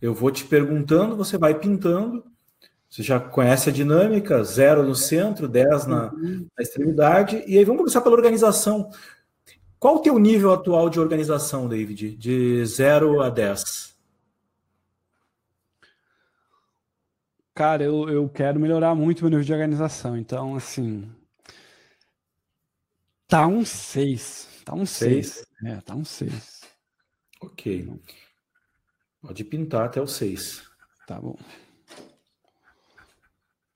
eu 0.00 0.14
vou 0.14 0.30
te 0.30 0.44
perguntando, 0.44 1.16
você 1.16 1.36
vai 1.36 1.58
pintando. 1.58 2.24
Você 2.88 3.04
já 3.04 3.20
conhece 3.20 3.70
a 3.70 3.72
dinâmica, 3.72 4.42
zero 4.42 4.82
no 4.82 4.96
centro, 4.96 5.46
10 5.46 5.86
na, 5.86 6.12
uhum. 6.12 6.48
na 6.56 6.62
extremidade. 6.62 7.44
E 7.46 7.56
aí 7.56 7.64
vamos 7.64 7.82
começar 7.82 8.00
pela 8.00 8.16
organização. 8.16 8.90
Qual 9.78 9.96
o 9.96 10.00
teu 10.00 10.18
nível 10.18 10.52
atual 10.52 10.90
de 10.90 10.98
organização, 10.98 11.68
David? 11.68 12.16
De 12.16 12.64
0 12.66 13.22
a 13.22 13.30
10? 13.30 13.94
Cara, 17.54 17.84
eu, 17.84 18.08
eu 18.08 18.28
quero 18.28 18.58
melhorar 18.58 18.94
muito 18.94 19.22
meu 19.22 19.30
nível 19.30 19.44
de 19.44 19.52
organização. 19.52 20.16
Então, 20.16 20.56
assim. 20.56 21.08
Tá 23.28 23.46
um 23.46 23.64
6. 23.64 24.48
Tá 24.64 24.74
um 24.74 24.84
6. 24.84 25.46
É, 25.64 25.76
tá 25.76 25.94
um 25.94 26.04
6. 26.04 26.59
Ok. 27.40 27.88
Pode 29.22 29.44
pintar 29.44 29.86
até 29.86 30.00
o 30.00 30.06
6. 30.06 30.62
Tá 31.06 31.20
bom. 31.20 31.36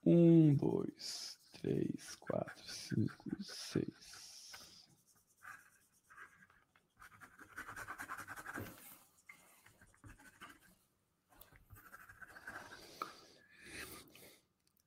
Um, 0.07 0.55
dois, 0.55 1.39
três, 1.63 2.15
quatro, 2.21 2.63
cinco, 2.67 3.25
seis. 3.41 3.89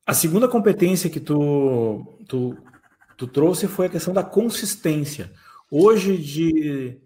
A 0.05 0.13
segunda 0.13 0.47
competência 0.47 1.09
que 1.09 1.19
tu, 1.19 2.05
tu, 2.27 2.55
tu 3.17 3.27
trouxe 3.27 3.67
foi 3.67 3.87
a 3.87 3.89
questão 3.89 4.13
da 4.13 4.23
consistência. 4.23 5.33
Hoje, 5.69 6.17
de 6.17 7.01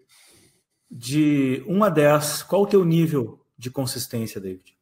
de 0.91 1.63
1 1.67 1.83
a 1.85 1.89
10, 1.89 2.43
qual 2.43 2.63
o 2.63 2.67
teu 2.67 2.83
nível 2.83 3.39
de 3.57 3.71
consistência, 3.71 4.41
David? 4.41 4.77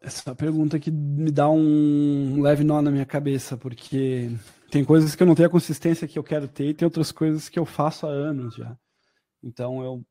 Essa 0.00 0.34
pergunta 0.34 0.78
que 0.78 0.90
me 0.90 1.30
dá 1.30 1.48
um 1.48 2.42
leve 2.42 2.64
nó 2.64 2.82
na 2.82 2.90
minha 2.90 3.06
cabeça, 3.06 3.56
porque 3.56 4.30
tem 4.70 4.84
coisas 4.84 5.14
que 5.14 5.22
eu 5.22 5.26
não 5.26 5.34
tenho 5.34 5.48
a 5.48 5.50
consistência 5.50 6.08
que 6.08 6.18
eu 6.18 6.24
quero 6.24 6.46
ter 6.48 6.70
e 6.70 6.74
tem 6.74 6.84
outras 6.84 7.10
coisas 7.10 7.48
que 7.48 7.58
eu 7.58 7.64
faço 7.64 8.06
há 8.06 8.10
anos 8.10 8.54
já. 8.54 8.76
Então 9.42 9.82
eu 9.82 10.04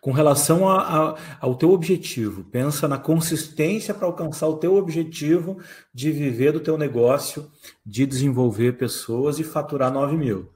com 0.00 0.12
relação 0.12 0.68
a, 0.68 1.10
a, 1.12 1.18
ao 1.40 1.54
teu 1.54 1.72
objetivo, 1.72 2.44
pensa 2.44 2.86
na 2.86 2.98
consistência 2.98 3.94
para 3.94 4.06
alcançar 4.06 4.46
o 4.48 4.58
teu 4.58 4.76
objetivo 4.76 5.58
de 5.92 6.12
viver 6.12 6.52
do 6.52 6.60
teu 6.60 6.76
negócio, 6.76 7.50
de 7.84 8.06
desenvolver 8.06 8.76
pessoas 8.76 9.38
e 9.38 9.44
faturar 9.44 9.92
9 9.92 10.16
mil. 10.16 10.52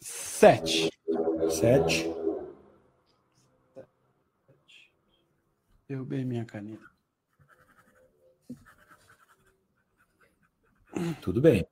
Sete. 0.00 0.90
Sete. 1.48 2.12
Derrubei 5.88 6.24
minha 6.24 6.44
caneta. 6.44 6.84
Tudo 11.20 11.40
bem. 11.40 11.66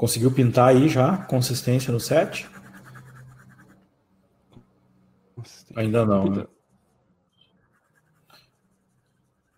Conseguiu 0.00 0.32
pintar 0.32 0.70
aí 0.70 0.88
já? 0.88 1.18
Consistência 1.26 1.92
no 1.92 2.00
set? 2.00 2.48
Ainda 5.76 6.06
não. 6.06 6.24
Né? 6.24 6.46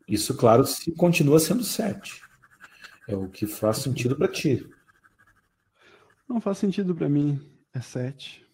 Isso, 0.08 0.36
claro, 0.36 0.66
se 0.66 0.90
continua 0.96 1.38
sendo 1.38 1.62
7. 1.62 2.20
É 3.06 3.14
o 3.14 3.28
que 3.28 3.46
faz 3.46 3.76
sentido 3.78 4.16
para 4.16 4.26
ti. 4.26 4.68
Não 6.28 6.40
faz 6.40 6.58
sentido 6.58 6.92
para 6.92 7.08
mim. 7.08 7.40
É 7.72 7.80
7. 7.80 8.44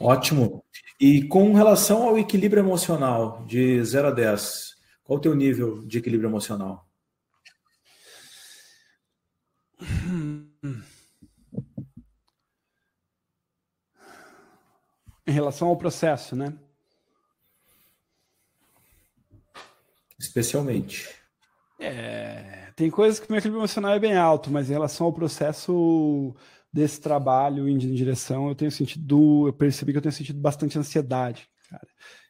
Ótimo. 0.00 0.64
E 0.98 1.28
com 1.28 1.52
relação 1.52 2.04
ao 2.04 2.18
equilíbrio 2.18 2.62
emocional, 2.62 3.44
de 3.44 3.84
0 3.84 4.08
a 4.08 4.12
10, 4.12 4.76
qual 5.04 5.18
o 5.18 5.20
teu 5.20 5.34
nível 5.34 5.86
de 5.86 5.98
equilíbrio 5.98 6.30
emocional? 6.30 6.87
Em 15.26 15.32
relação 15.32 15.68
ao 15.68 15.76
processo, 15.76 16.34
né? 16.34 16.54
Especialmente. 20.18 21.08
É, 21.78 22.72
tem 22.74 22.90
coisas 22.90 23.20
que 23.20 23.26
o 23.26 23.32
meu 23.32 23.38
equilíbrio 23.38 23.60
emocional 23.60 23.92
é 23.92 24.00
bem 24.00 24.16
alto, 24.16 24.50
mas 24.50 24.68
em 24.68 24.72
relação 24.72 25.06
ao 25.06 25.12
processo 25.12 26.34
desse 26.72 27.00
trabalho 27.00 27.68
indo 27.68 27.84
em 27.84 27.94
direção, 27.94 28.48
eu 28.48 28.54
tenho 28.54 28.70
sentido, 28.70 29.46
eu 29.46 29.52
percebi 29.52 29.92
que 29.92 29.98
eu 29.98 30.02
tenho 30.02 30.12
sentido 30.12 30.40
bastante 30.40 30.78
ansiedade, 30.78 31.48
cara. 31.70 31.86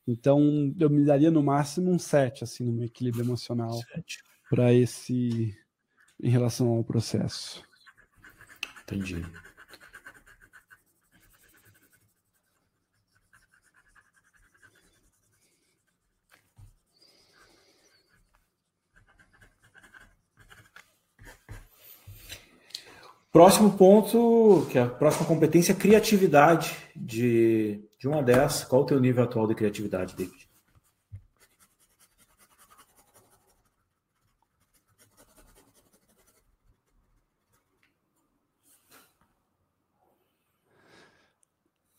Então, 0.07 0.75
eu 0.79 0.89
me 0.89 1.05
daria 1.05 1.31
no 1.31 1.43
máximo 1.43 1.91
um 1.91 1.99
7, 1.99 2.45
assim, 2.45 2.65
no 2.65 2.73
meu 2.73 2.87
equilíbrio 2.87 3.25
emocional 3.25 3.79
para 4.49 4.73
esse 4.73 5.55
em 6.21 6.31
relação 6.31 6.69
ao 6.69 6.83
processo. 6.83 7.63
Entendi. 8.91 9.23
Próximo 23.31 23.77
ponto, 23.77 24.67
que 24.71 24.79
é 24.79 24.83
a 24.83 24.87
próxima 24.87 25.27
competência, 25.27 25.75
criatividade 25.75 26.75
de, 26.97 27.81
de 27.99 28.09
1 28.09 28.19
a 28.19 28.23
10. 28.23 28.65
Qual 28.65 28.83
o 28.83 28.87
teu 28.87 28.99
nível 28.99 29.23
atual 29.23 29.47
de 29.47 29.55
criatividade, 29.55 30.17
David? 30.17 30.38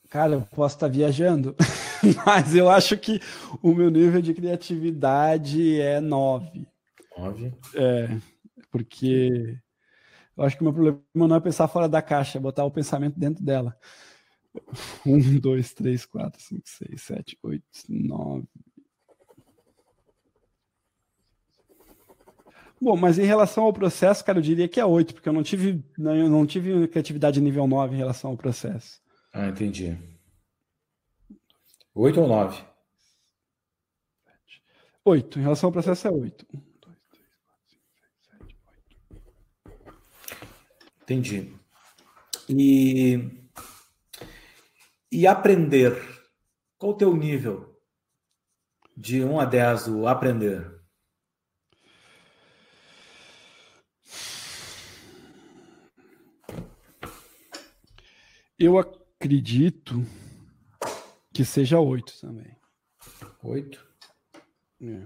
Cara, 0.10 0.34
eu 0.34 0.42
posso 0.42 0.76
estar 0.76 0.88
viajando, 0.88 1.56
mas 2.26 2.56
eu 2.56 2.68
acho 2.68 2.98
que 2.98 3.20
o 3.62 3.76
meu 3.76 3.92
nível 3.92 4.20
de 4.22 4.34
criatividade 4.34 5.80
é 5.80 6.00
9. 6.02 6.68
9? 7.16 7.54
É, 7.76 8.18
porque 8.72 9.60
eu 10.36 10.44
acho 10.44 10.56
que 10.58 10.64
o 10.64 10.66
meu 10.66 10.74
problema 10.74 11.04
não 11.14 11.36
é 11.36 11.40
pensar 11.40 11.68
fora 11.68 11.88
da 11.88 12.02
caixa, 12.02 12.40
é 12.40 12.42
botar 12.42 12.66
o 12.66 12.72
pensamento 12.72 13.20
dentro 13.20 13.44
dela. 13.44 13.78
1, 15.06 15.40
2, 15.40 15.74
3, 15.76 16.06
4, 16.06 16.42
5, 16.42 16.62
6, 16.66 17.02
7, 17.02 17.40
8, 17.44 17.64
9. 17.90 18.48
Bom, 22.82 22.98
mas 22.98 23.20
em 23.20 23.26
relação 23.26 23.66
ao 23.66 23.74
processo, 23.74 24.26
cara, 24.26 24.40
eu 24.40 24.42
diria 24.42 24.68
que 24.68 24.80
é 24.80 24.86
8, 24.86 25.14
porque 25.14 25.30
eu 25.30 25.34
não 25.34 25.44
tive, 25.44 25.84
eu 26.00 26.30
não 26.30 26.48
tive 26.48 26.88
criatividade 26.88 27.40
nível 27.40 27.68
9 27.68 27.94
em 27.94 27.98
relação 27.98 28.32
ao 28.32 28.38
processo. 28.38 29.00
Ah, 29.32 29.48
entendi. 29.48 29.98
Oito 31.94 32.22
ou 32.22 32.28
nove? 32.28 32.64
Oito. 35.06 35.40
Em 35.40 35.42
relação 35.42 35.68
ao 35.68 35.74
processo 35.74 36.08
é 36.08 36.12
oito. 36.12 36.46
Um, 36.54 36.62
dois, 36.82 36.98
três, 37.10 37.40
quatro, 37.42 37.68
cinco, 37.68 37.92
seis, 37.98 38.20
sete, 38.22 38.46
oito. 38.46 38.90
Entendi. 41.04 41.54
E, 42.50 43.50
e 45.12 45.28
aprender. 45.28 45.94
Qual 46.78 46.94
o 46.94 46.98
teu 46.98 47.16
nível 47.16 47.80
de 48.96 49.24
1 49.24 49.40
a 49.40 49.46
10 49.46 49.86
do 49.86 50.08
aprender? 50.08 50.80
Eu 58.58 58.78
acredito 59.20 60.02
que 61.34 61.44
seja 61.44 61.78
oito 61.78 62.14
também. 62.22 62.56
Oito? 63.44 63.86
É. 64.82 65.04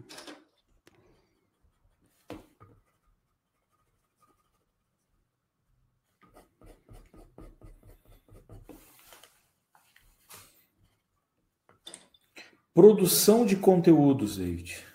Produção 12.71 13.45
de 13.47 13.55
conteúdos, 13.55 14.37
David. 14.37 14.85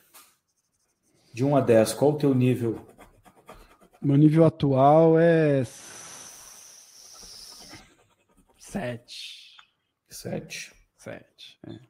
De 1.32 1.44
1 1.44 1.56
a 1.56 1.60
10, 1.60 1.94
qual 1.94 2.12
o 2.12 2.18
teu 2.18 2.34
nível? 2.34 2.86
Meu 4.00 4.16
nível 4.16 4.44
atual 4.44 5.18
é 5.18 5.64
Sete. 8.70 9.56
Sete. 10.10 10.74
Sete, 10.98 11.58
é. 11.66 11.80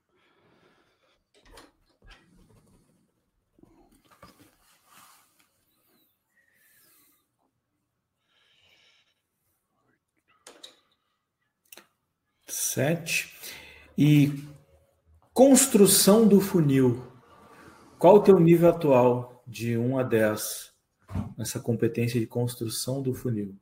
Sete. 12.46 13.34
E 13.98 14.44
construção 15.34 16.28
do 16.28 16.40
funil. 16.40 17.02
Qual 17.98 18.14
o 18.14 18.22
teu 18.22 18.38
nível 18.38 18.68
atual 18.68 19.42
de 19.44 19.76
1 19.76 19.98
a 19.98 20.04
10 20.04 20.72
nessa 21.36 21.58
competência 21.58 22.20
de 22.20 22.26
construção 22.28 23.02
do 23.02 23.12
funil? 23.12 23.58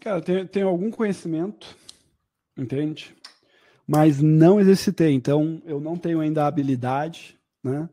Cara, 0.00 0.20
tenho, 0.20 0.46
tenho 0.46 0.68
algum 0.68 0.90
conhecimento, 0.90 1.76
entende? 2.56 3.14
Mas 3.86 4.20
não 4.20 4.60
exercitei, 4.60 5.12
então 5.12 5.62
eu 5.64 5.80
não 5.80 5.96
tenho 5.96 6.20
ainda 6.20 6.44
a 6.44 6.46
habilidade, 6.46 7.38
né? 7.62 7.88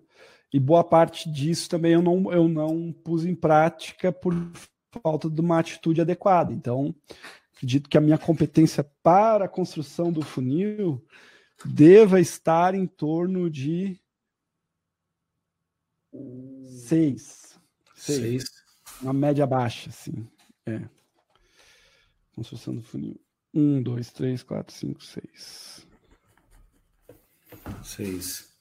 E 0.52 0.60
boa 0.60 0.84
parte 0.84 1.30
disso 1.32 1.70
também 1.70 1.94
eu 1.94 2.02
não, 2.02 2.32
eu 2.32 2.48
não 2.48 2.92
pus 2.92 3.26
em 3.26 3.34
prática 3.34 4.12
por 4.12 4.34
falta 5.02 5.30
de 5.30 5.42
uma 5.42 5.60
atitude 5.60 6.02
adequada. 6.02 6.54
Então, 6.54 6.94
acredito 7.56 7.90
que 7.90 7.98
a 7.98 8.02
minha 8.02 8.18
competência 8.18 8.84
para 9.02 9.46
a 9.46 9.50
construção 9.50 10.12
do 10.12 10.22
funil 10.22 11.04
deva 11.66 12.20
estar 12.20 12.76
em 12.76 12.86
torno 12.86 13.50
de 13.50 14.00
seis. 16.86 17.58
Seis. 17.96 18.22
seis. 18.22 18.44
Uma 19.02 19.14
média 19.14 19.48
baixa, 19.48 19.90
assim. 19.90 20.28
É. 20.66 20.82
Construção 22.36 22.76
do 22.76 22.82
funil. 22.82 23.20
Um, 23.54 23.82
dois, 23.82 24.12
três, 24.12 24.42
quatro, 24.42 24.74
cinco, 24.74 25.04
seis. 25.04 25.88
Seis. 27.84 28.52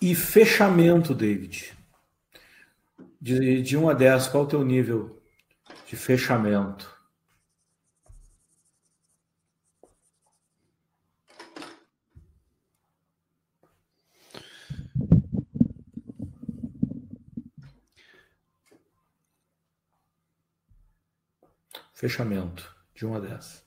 E 0.00 0.14
fechamento, 0.14 1.14
David. 1.14 1.72
De, 3.20 3.62
de 3.62 3.76
1 3.76 3.88
a 3.88 3.94
10, 3.94 4.28
qual 4.28 4.44
o 4.44 4.46
teu 4.46 4.62
nível 4.62 5.20
de 5.86 5.96
fechamento? 5.96 6.93
Fechamento 22.04 22.70
de 22.94 23.06
1 23.06 23.14
a 23.14 23.18
10. 23.18 23.64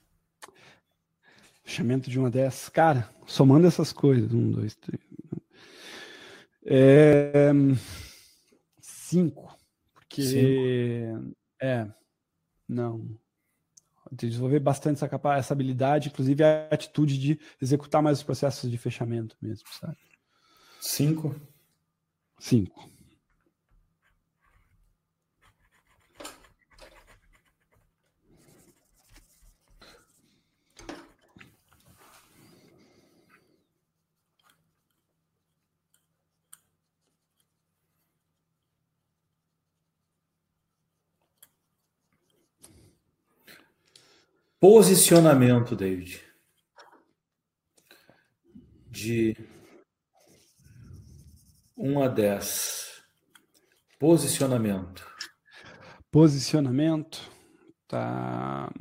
Fechamento 1.64 2.08
de 2.08 2.20
1 2.20 2.26
a 2.28 2.30
10. 2.30 2.70
Cara, 2.70 3.10
somando 3.26 3.66
essas 3.66 3.92
coisas. 3.92 4.32
1, 4.32 4.52
2, 4.52 4.76
3. 4.76 5.02
É... 6.68 7.42
5. 8.80 9.58
Porque. 9.92 10.22
Cinco. 10.22 11.36
É. 11.60 11.88
Não. 12.70 13.10
Desenvolver 14.12 14.60
bastante 14.60 14.98
essa, 14.98 15.10
capacidade, 15.10 15.40
essa 15.40 15.54
habilidade, 15.56 16.10
inclusive 16.10 16.44
a 16.44 16.68
atitude 16.70 17.18
de 17.18 17.40
executar 17.60 18.04
mais 18.04 18.20
os 18.20 18.24
processos 18.24 18.70
de 18.70 18.78
fechamento 18.78 19.36
mesmo, 19.42 19.68
sabe? 19.80 19.98
5. 20.80 21.36
5. 22.38 22.97
Posicionamento, 44.60 45.76
David. 45.76 46.20
De 48.90 49.36
1 51.78 52.02
a 52.02 52.08
10. 52.08 53.04
Posicionamento. 54.00 55.08
Posicionamento. 56.12 57.20
Tá. 57.88 58.74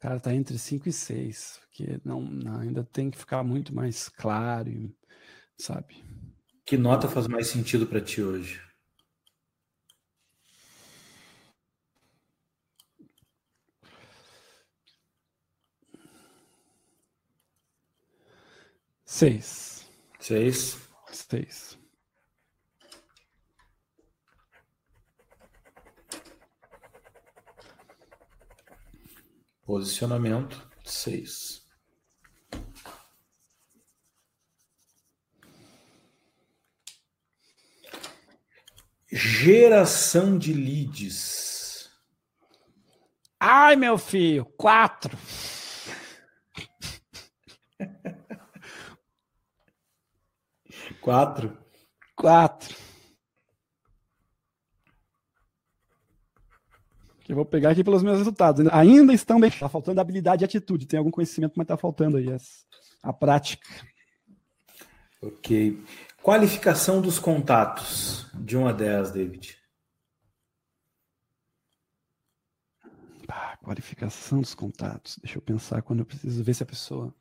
Cara, 0.00 0.20
tá 0.20 0.34
entre 0.34 0.58
5 0.58 0.88
e 0.88 0.92
6, 0.92 1.60
porque 1.62 2.00
não, 2.04 2.20
não, 2.20 2.60
ainda 2.60 2.84
tem 2.84 3.10
que 3.10 3.16
ficar 3.16 3.42
muito 3.42 3.74
mais 3.74 4.08
claro, 4.08 4.70
sabe? 5.56 6.04
Que 6.66 6.76
nota 6.76 7.08
faz 7.08 7.26
mais 7.26 7.46
sentido 7.46 7.86
para 7.86 8.00
ti 8.00 8.20
hoje? 8.20 8.60
Seis. 19.16 19.86
Seis. 20.18 20.76
Seis. 21.12 21.78
Posicionamento 29.64 30.68
seis. 30.84 31.64
Geração 39.12 40.36
de 40.36 40.52
leads. 40.52 41.88
Ai, 43.38 43.76
meu 43.76 43.96
filho, 43.96 44.44
quatro. 44.44 45.16
Quatro. 51.04 51.54
Quatro. 52.16 52.74
Que 57.22 57.32
eu 57.32 57.36
vou 57.36 57.44
pegar 57.44 57.70
aqui 57.70 57.84
pelos 57.84 58.02
meus 58.02 58.16
resultados. 58.16 58.66
Ainda 58.72 59.12
estão 59.12 59.38
bem. 59.38 59.50
Está 59.50 59.68
faltando 59.68 60.00
habilidade 60.00 60.44
e 60.44 60.46
atitude. 60.46 60.86
Tem 60.86 60.96
algum 60.96 61.10
conhecimento, 61.10 61.52
mas 61.56 61.66
está 61.66 61.76
faltando 61.76 62.16
aí 62.16 62.26
a 63.02 63.12
prática. 63.12 63.68
Ok. 65.20 65.84
Qualificação 66.22 67.02
dos 67.02 67.18
contatos, 67.18 68.30
de 68.32 68.56
1 68.56 68.66
a 68.66 68.72
10, 68.72 69.10
David. 69.10 69.58
Ah, 73.28 73.58
qualificação 73.58 74.40
dos 74.40 74.54
contatos. 74.54 75.18
Deixa 75.18 75.36
eu 75.36 75.42
pensar 75.42 75.82
quando 75.82 75.98
eu 75.98 76.06
preciso 76.06 76.42
ver 76.42 76.54
se 76.54 76.62
a 76.62 76.66
pessoa. 76.66 77.14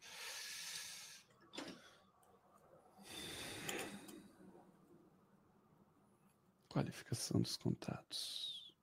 Qualificação 6.74 7.40
dos 7.40 7.56
contatos. 7.56 8.74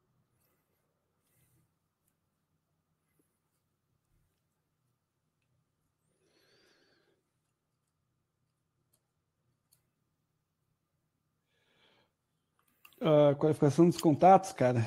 Uh, 13.01 13.35
qualificação 13.37 13.89
dos 13.89 14.01
contatos, 14.01 14.53
cara. 14.53 14.87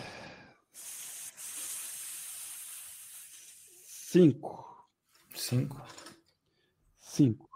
Cinco. 3.84 4.88
Cinco. 5.36 5.86
Cinco. 7.00 7.50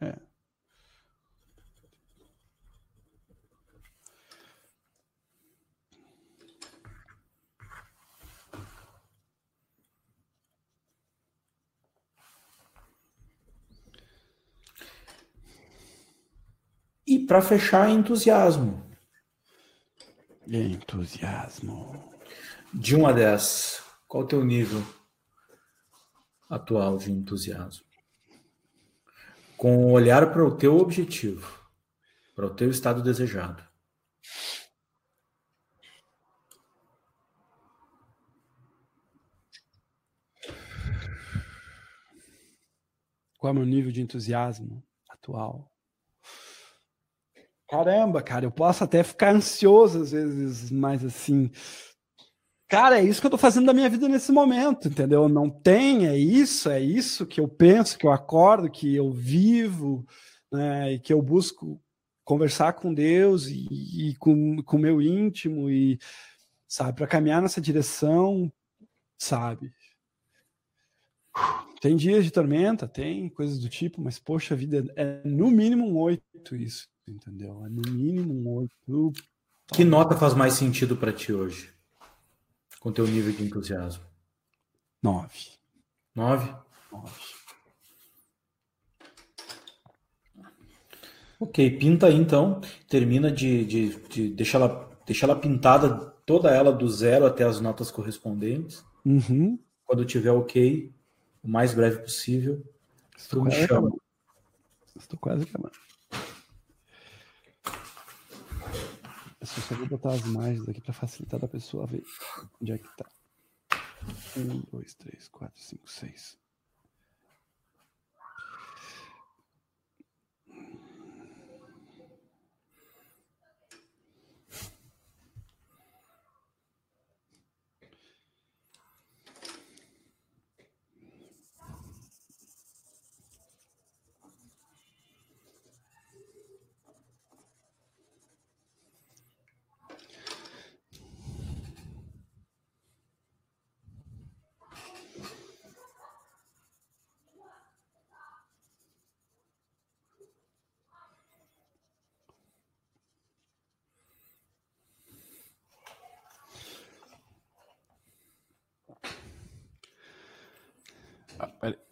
É. 0.00 0.27
para 17.28 17.42
fechar, 17.42 17.90
entusiasmo. 17.90 18.82
Entusiasmo. 20.46 22.10
De 22.72 22.96
1 22.96 23.06
a 23.06 23.12
10, 23.12 23.84
qual 24.08 24.24
o 24.24 24.26
teu 24.26 24.42
nível 24.42 24.82
atual 26.48 26.96
de 26.96 27.12
entusiasmo? 27.12 27.84
Com 29.58 29.92
olhar 29.92 30.32
para 30.32 30.42
o 30.42 30.56
teu 30.56 30.78
objetivo, 30.78 31.68
para 32.34 32.46
o 32.46 32.54
teu 32.54 32.70
estado 32.70 33.02
desejado. 33.02 33.62
Qual 43.36 43.50
é 43.50 43.52
o 43.52 43.54
meu 43.54 43.66
nível 43.66 43.92
de 43.92 44.00
entusiasmo 44.00 44.82
atual? 45.10 45.70
Caramba, 47.68 48.22
cara, 48.22 48.46
eu 48.46 48.50
posso 48.50 48.82
até 48.82 49.02
ficar 49.04 49.34
ansioso 49.34 50.00
às 50.00 50.12
vezes, 50.12 50.70
mas 50.70 51.04
assim. 51.04 51.50
Cara, 52.66 52.98
é 52.98 53.04
isso 53.04 53.20
que 53.20 53.26
eu 53.26 53.30
tô 53.30 53.38
fazendo 53.38 53.66
da 53.66 53.74
minha 53.74 53.88
vida 53.90 54.08
nesse 54.08 54.32
momento, 54.32 54.88
entendeu? 54.88 55.28
Não 55.28 55.50
tem, 55.50 56.06
é 56.06 56.16
isso, 56.16 56.70
é 56.70 56.80
isso 56.80 57.26
que 57.26 57.40
eu 57.40 57.48
penso, 57.48 57.98
que 57.98 58.06
eu 58.06 58.12
acordo, 58.12 58.70
que 58.70 58.94
eu 58.94 59.10
vivo, 59.10 60.06
né, 60.52 60.94
e 60.94 60.98
que 60.98 61.12
eu 61.12 61.20
busco 61.22 61.80
conversar 62.24 62.74
com 62.74 62.92
Deus 62.92 63.46
e, 63.46 64.10
e 64.10 64.16
com 64.16 64.62
o 64.66 64.78
meu 64.78 65.00
íntimo, 65.00 65.70
e, 65.70 65.98
sabe, 66.66 66.94
para 66.96 67.06
caminhar 67.06 67.40
nessa 67.42 67.60
direção, 67.60 68.52
sabe? 69.18 69.72
Tem 71.80 71.96
dias 71.96 72.24
de 72.24 72.30
tormenta, 72.30 72.88
tem 72.88 73.28
coisas 73.30 73.58
do 73.58 73.68
tipo, 73.68 74.00
mas 74.00 74.18
poxa 74.18 74.56
vida, 74.56 74.84
é 74.96 75.22
no 75.24 75.50
mínimo 75.50 75.86
um 75.86 75.96
oito 75.98 76.56
isso 76.56 76.86
entendeu? 77.10 77.64
É 77.64 77.68
no 77.68 77.82
mínimo 77.90 78.34
um 78.34 78.48
8. 78.88 79.12
Que 79.72 79.84
nota 79.84 80.16
faz 80.16 80.34
mais 80.34 80.54
sentido 80.54 80.96
para 80.96 81.12
ti 81.12 81.32
hoje? 81.32 81.72
Com 82.80 82.92
teu 82.92 83.06
nível 83.06 83.32
de 83.32 83.44
entusiasmo? 83.44 84.04
9. 85.02 85.28
9? 86.14 86.54
9. 86.92 87.12
Ok, 91.40 91.78
pinta 91.78 92.06
aí 92.06 92.16
então. 92.16 92.60
Termina 92.88 93.30
de, 93.30 93.64
de, 93.64 93.88
de 94.08 94.28
deixar, 94.30 94.58
ela, 94.58 94.90
deixar 95.06 95.28
ela 95.28 95.38
pintada, 95.38 95.96
toda 96.26 96.50
ela 96.50 96.72
do 96.72 96.88
zero 96.88 97.26
até 97.26 97.44
as 97.44 97.60
notas 97.60 97.90
correspondentes. 97.90 98.84
Uhum. 99.04 99.58
Quando 99.84 100.04
tiver 100.04 100.32
ok, 100.32 100.92
o 101.42 101.48
mais 101.48 101.72
breve 101.72 102.02
possível, 102.02 102.64
Estou 103.16 103.40
tu 103.40 103.44
me 103.46 103.52
chama. 103.52 103.90
Estou 104.96 105.18
quase 105.18 105.44
acabando. 105.44 105.87
Eu 109.56 109.62
só 109.62 109.74
vou 109.74 109.86
botar 109.88 110.12
as 110.12 110.22
margens 110.24 110.68
aqui 110.68 110.80
para 110.80 110.92
facilitar 110.92 111.40
da 111.40 111.48
pessoa 111.48 111.86
ver 111.86 112.04
onde 112.60 112.72
é 112.72 112.78
que 112.78 112.96
tá. 112.96 113.06
Um, 114.36 114.62
dois, 114.70 114.94
três, 114.94 115.28
quatro, 115.28 115.60
cinco, 115.60 115.90
seis. 115.90 116.38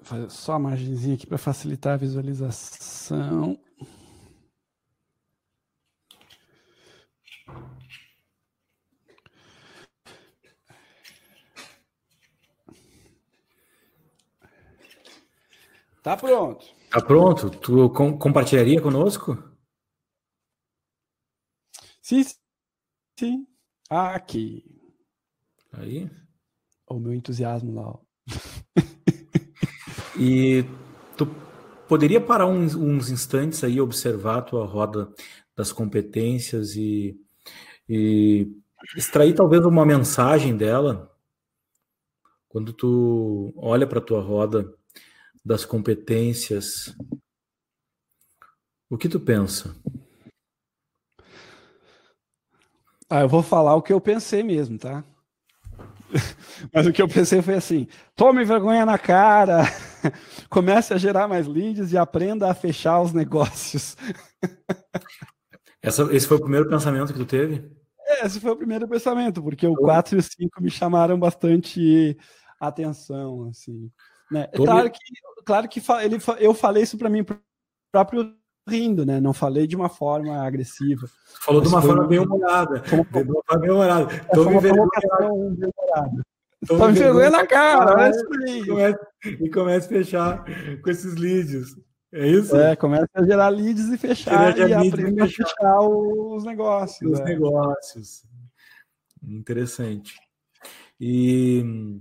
Fazer 0.02 0.30
só 0.30 0.52
a 0.54 0.58
margenzinha 0.58 1.14
aqui 1.14 1.26
para 1.26 1.38
facilitar 1.38 1.94
a 1.94 1.96
visualização. 1.96 3.58
Tá 16.02 16.16
pronto. 16.16 16.64
Tá 16.88 17.02
pronto? 17.04 17.50
Tu 17.50 17.90
com, 17.90 18.16
compartilharia 18.16 18.80
conosco? 18.80 19.36
Sim, 22.00 22.22
sim. 23.18 23.44
Aqui. 23.90 24.64
Aí. 25.72 26.08
O 26.88 27.00
meu 27.00 27.12
entusiasmo 27.12 27.74
lá. 27.74 27.88
Ó. 27.88 28.00
E 30.18 30.64
tu 31.16 31.26
poderia 31.88 32.20
parar 32.20 32.46
uns, 32.46 32.74
uns 32.74 33.10
instantes 33.10 33.62
aí, 33.62 33.80
observar 33.80 34.38
a 34.38 34.42
tua 34.42 34.66
roda 34.66 35.08
das 35.54 35.72
competências 35.72 36.74
e, 36.76 37.18
e 37.88 38.48
extrair 38.96 39.34
talvez 39.34 39.64
uma 39.64 39.86
mensagem 39.86 40.56
dela 40.56 41.10
quando 42.48 42.72
tu 42.72 43.52
olha 43.56 43.86
para 43.86 43.98
a 43.98 44.02
tua 44.02 44.22
roda 44.22 44.72
das 45.44 45.64
competências, 45.64 46.96
o 48.88 48.96
que 48.96 49.08
tu 49.08 49.20
pensa? 49.20 49.76
Ah, 53.10 53.20
eu 53.20 53.28
vou 53.28 53.42
falar 53.42 53.74
o 53.74 53.82
que 53.82 53.92
eu 53.92 54.00
pensei 54.00 54.42
mesmo, 54.42 54.78
tá? 54.78 55.04
Mas 56.72 56.86
o 56.86 56.92
que 56.92 57.02
eu 57.02 57.08
pensei 57.08 57.42
foi 57.42 57.54
assim: 57.54 57.86
tome 58.14 58.44
vergonha 58.44 58.86
na 58.86 58.98
cara, 58.98 59.64
comece 60.50 60.94
a 60.94 60.98
gerar 60.98 61.28
mais 61.28 61.46
leads 61.46 61.92
e 61.92 61.98
aprenda 61.98 62.50
a 62.50 62.54
fechar 62.54 63.00
os 63.00 63.12
negócios. 63.12 63.96
Essa, 65.82 66.02
esse 66.14 66.26
foi 66.26 66.36
o 66.36 66.40
primeiro 66.40 66.68
pensamento 66.68 67.12
que 67.12 67.18
tu 67.18 67.26
teve? 67.26 67.70
É, 68.00 68.26
esse 68.26 68.40
foi 68.40 68.50
o 68.50 68.56
primeiro 68.56 68.86
pensamento, 68.88 69.42
porque 69.42 69.66
o 69.66 69.74
4 69.74 70.16
e 70.16 70.18
o 70.18 70.22
5 70.22 70.62
me 70.62 70.70
chamaram 70.70 71.18
bastante 71.18 72.16
atenção, 72.60 73.48
assim. 73.48 73.90
Né? 74.30 74.48
É 74.52 74.56
claro 74.56 74.90
que, 74.90 74.98
claro 75.44 75.68
que 75.68 75.82
ele, 76.02 76.18
eu 76.38 76.54
falei 76.54 76.82
isso 76.82 76.98
para 76.98 77.08
mim 77.08 77.24
próprio 77.92 78.34
rindo, 78.68 79.06
né? 79.06 79.20
Não 79.20 79.32
falei 79.32 79.66
de 79.66 79.76
uma 79.76 79.88
forma 79.88 80.36
agressiva. 80.44 81.08
Falou 81.40 81.60
de 81.60 81.68
uma 81.68 81.80
forma 81.80 82.06
bem 82.06 82.18
humorada. 82.18 82.80
De 82.80 82.94
uma 82.94 83.04
forma 83.04 83.60
bem 83.60 83.70
humorada. 83.70 84.06
Tô 84.32 84.44
me 84.44 84.56
humorada. 84.56 86.26
Tô 86.66 86.88
me 86.88 86.94
vergonha 86.94 87.30
na 87.30 87.46
cara, 87.46 88.08
é 88.08 89.32
E 89.40 89.50
começa 89.50 89.86
a 89.86 89.88
fechar 89.88 90.44
com 90.82 90.90
esses 90.90 91.16
leads. 91.16 91.76
É 92.12 92.26
isso? 92.26 92.56
É, 92.56 92.74
começa 92.76 93.08
a 93.14 93.24
gerar 93.24 93.48
leads 93.48 93.88
e 93.88 93.98
fechar 93.98 94.56
e 94.56 94.72
aprender 94.72 95.22
a 95.22 95.28
fechar 95.28 95.80
os 95.80 96.44
negócios. 96.44 97.12
Os 97.12 97.20
é. 97.20 97.24
negócios. 97.24 98.24
Interessante. 99.22 100.14
E 100.98 102.00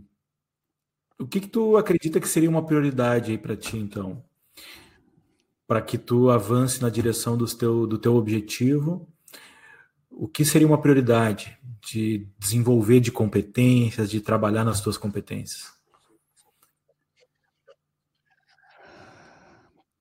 o 1.20 1.28
que, 1.28 1.42
que 1.42 1.48
tu 1.48 1.76
acredita 1.76 2.20
que 2.20 2.28
seria 2.28 2.50
uma 2.50 2.66
prioridade 2.66 3.32
aí 3.32 3.38
para 3.38 3.58
ti, 3.58 3.78
então? 3.78 4.24
Para 5.68 5.82
que 5.82 5.98
tu 5.98 6.30
avance 6.30 6.82
na 6.82 6.90
direção 6.90 7.36
do 7.36 7.46
teu, 7.46 7.88
do 7.88 7.98
teu 7.98 8.16
objetivo, 8.16 9.08
o 10.18 10.28
que 10.28 10.46
seria 10.46 10.68
uma 10.68 10.82
prioridade 10.82 11.58
de 11.86 12.28
desenvolver 12.40 13.00
de 13.00 13.12
competências, 13.12 14.10
de 14.10 14.22
trabalhar 14.22 14.64
nas 14.64 14.82
tuas 14.82 14.98
competências? 14.98 15.74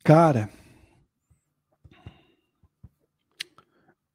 Cara, 0.03 0.49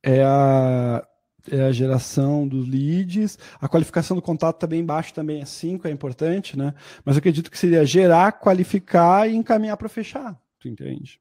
é 0.03 0.23
a 0.23 1.05
é 1.51 1.63
a 1.63 1.71
geração 1.71 2.47
dos 2.47 2.67
leads, 2.67 3.39
a 3.59 3.67
qualificação 3.67 4.15
do 4.15 4.21
contato 4.21 4.59
também 4.59 4.79
tá 4.79 4.83
embaixo 4.83 5.13
também 5.13 5.41
é 5.41 5.45
5, 5.45 5.87
é 5.87 5.91
importante, 5.91 6.55
né? 6.55 6.75
Mas 7.03 7.15
eu 7.15 7.19
acredito 7.19 7.49
que 7.49 7.57
seria 7.57 7.83
gerar, 7.85 8.33
qualificar 8.33 9.27
e 9.27 9.35
encaminhar 9.35 9.75
para 9.75 9.89
fechar, 9.89 10.39
tu 10.59 10.67
entende? 10.67 11.19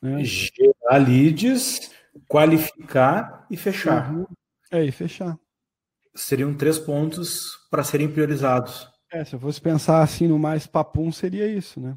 Né? 0.00 0.24
Gerar 0.24 0.98
leads, 0.98 1.90
qualificar 2.26 3.46
e 3.50 3.56
fechar. 3.56 4.12
Uhum. 4.12 4.26
É, 4.70 4.84
e 4.84 4.92
fechar. 4.92 5.38
Seriam 6.14 6.54
três 6.54 6.78
pontos 6.78 7.50
para 7.70 7.84
serem 7.84 8.10
priorizados. 8.10 8.88
É, 9.12 9.24
se 9.24 9.34
eu 9.34 9.40
fosse 9.40 9.60
pensar 9.60 10.02
assim 10.02 10.26
no 10.26 10.38
mais 10.38 10.66
papum, 10.66 11.10
seria 11.12 11.46
isso, 11.46 11.80
né? 11.80 11.96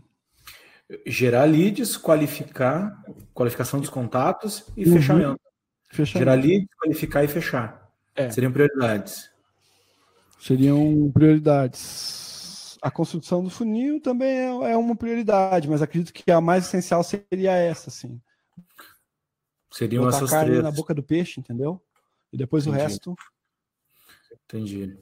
Gerar 1.06 1.46
leads, 1.46 1.98
qualificar, 1.98 3.02
qualificação 3.34 3.80
dos 3.80 3.90
contatos 3.90 4.66
e 4.76 4.86
uhum. 4.86 4.94
fechamento. 4.94 5.42
Fechamento. 5.92 6.20
Gerar 6.20 6.34
lead, 6.36 6.68
qualificar 6.78 7.24
e 7.24 7.28
fechar. 7.28 7.90
É. 8.16 8.30
Seriam 8.30 8.52
prioridades. 8.52 9.30
Seriam 10.40 11.12
prioridades. 11.14 12.78
A 12.82 12.90
construção 12.90 13.44
do 13.44 13.50
funil 13.50 14.02
também 14.02 14.30
é, 14.30 14.72
é, 14.72 14.78
uma 14.78 14.96
prioridade, 14.96 15.70
mas 15.70 15.82
acredito 15.82 16.14
que 16.14 16.32
a 16.32 16.42
mais 16.42 16.66
essencial 16.66 17.04
seria 17.04 17.52
essa, 17.52 17.92
sim. 17.92 18.20
Seriam 19.72 20.04
Botar 20.04 20.18
essas 20.18 20.30
carne 20.30 20.50
três. 20.50 20.64
na 20.64 20.72
boca 20.72 20.94
do 20.94 21.02
peixe, 21.02 21.40
entendeu? 21.40 21.82
E 22.32 22.38
depois 22.38 22.68
Entendi. 22.68 22.84
o 22.84 22.88
resto. 22.88 23.16
Entendi. 24.46 24.98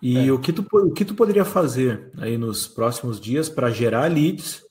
E 0.00 0.28
é. 0.28 0.32
o, 0.32 0.38
que 0.38 0.52
tu, 0.52 0.66
o 0.72 0.92
que 0.92 1.04
tu 1.04 1.14
poderia 1.14 1.44
fazer 1.44 2.10
aí 2.18 2.38
nos 2.38 2.66
próximos 2.66 3.20
dias 3.20 3.48
para 3.48 3.70
gerar 3.70 4.10
leads, 4.10 4.64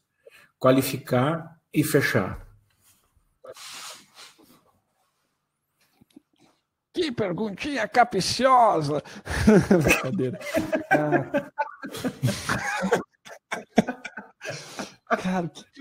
qualificar 0.60 1.60
e 1.72 1.84
fechar? 1.84 2.48
Que 6.94 7.12
perguntinha 7.12 7.88
capiciosa! 7.88 9.02
Brincadeira. 9.84 10.40
Ah. 10.92 11.52
Cara, 15.18 15.48
que 15.48 15.73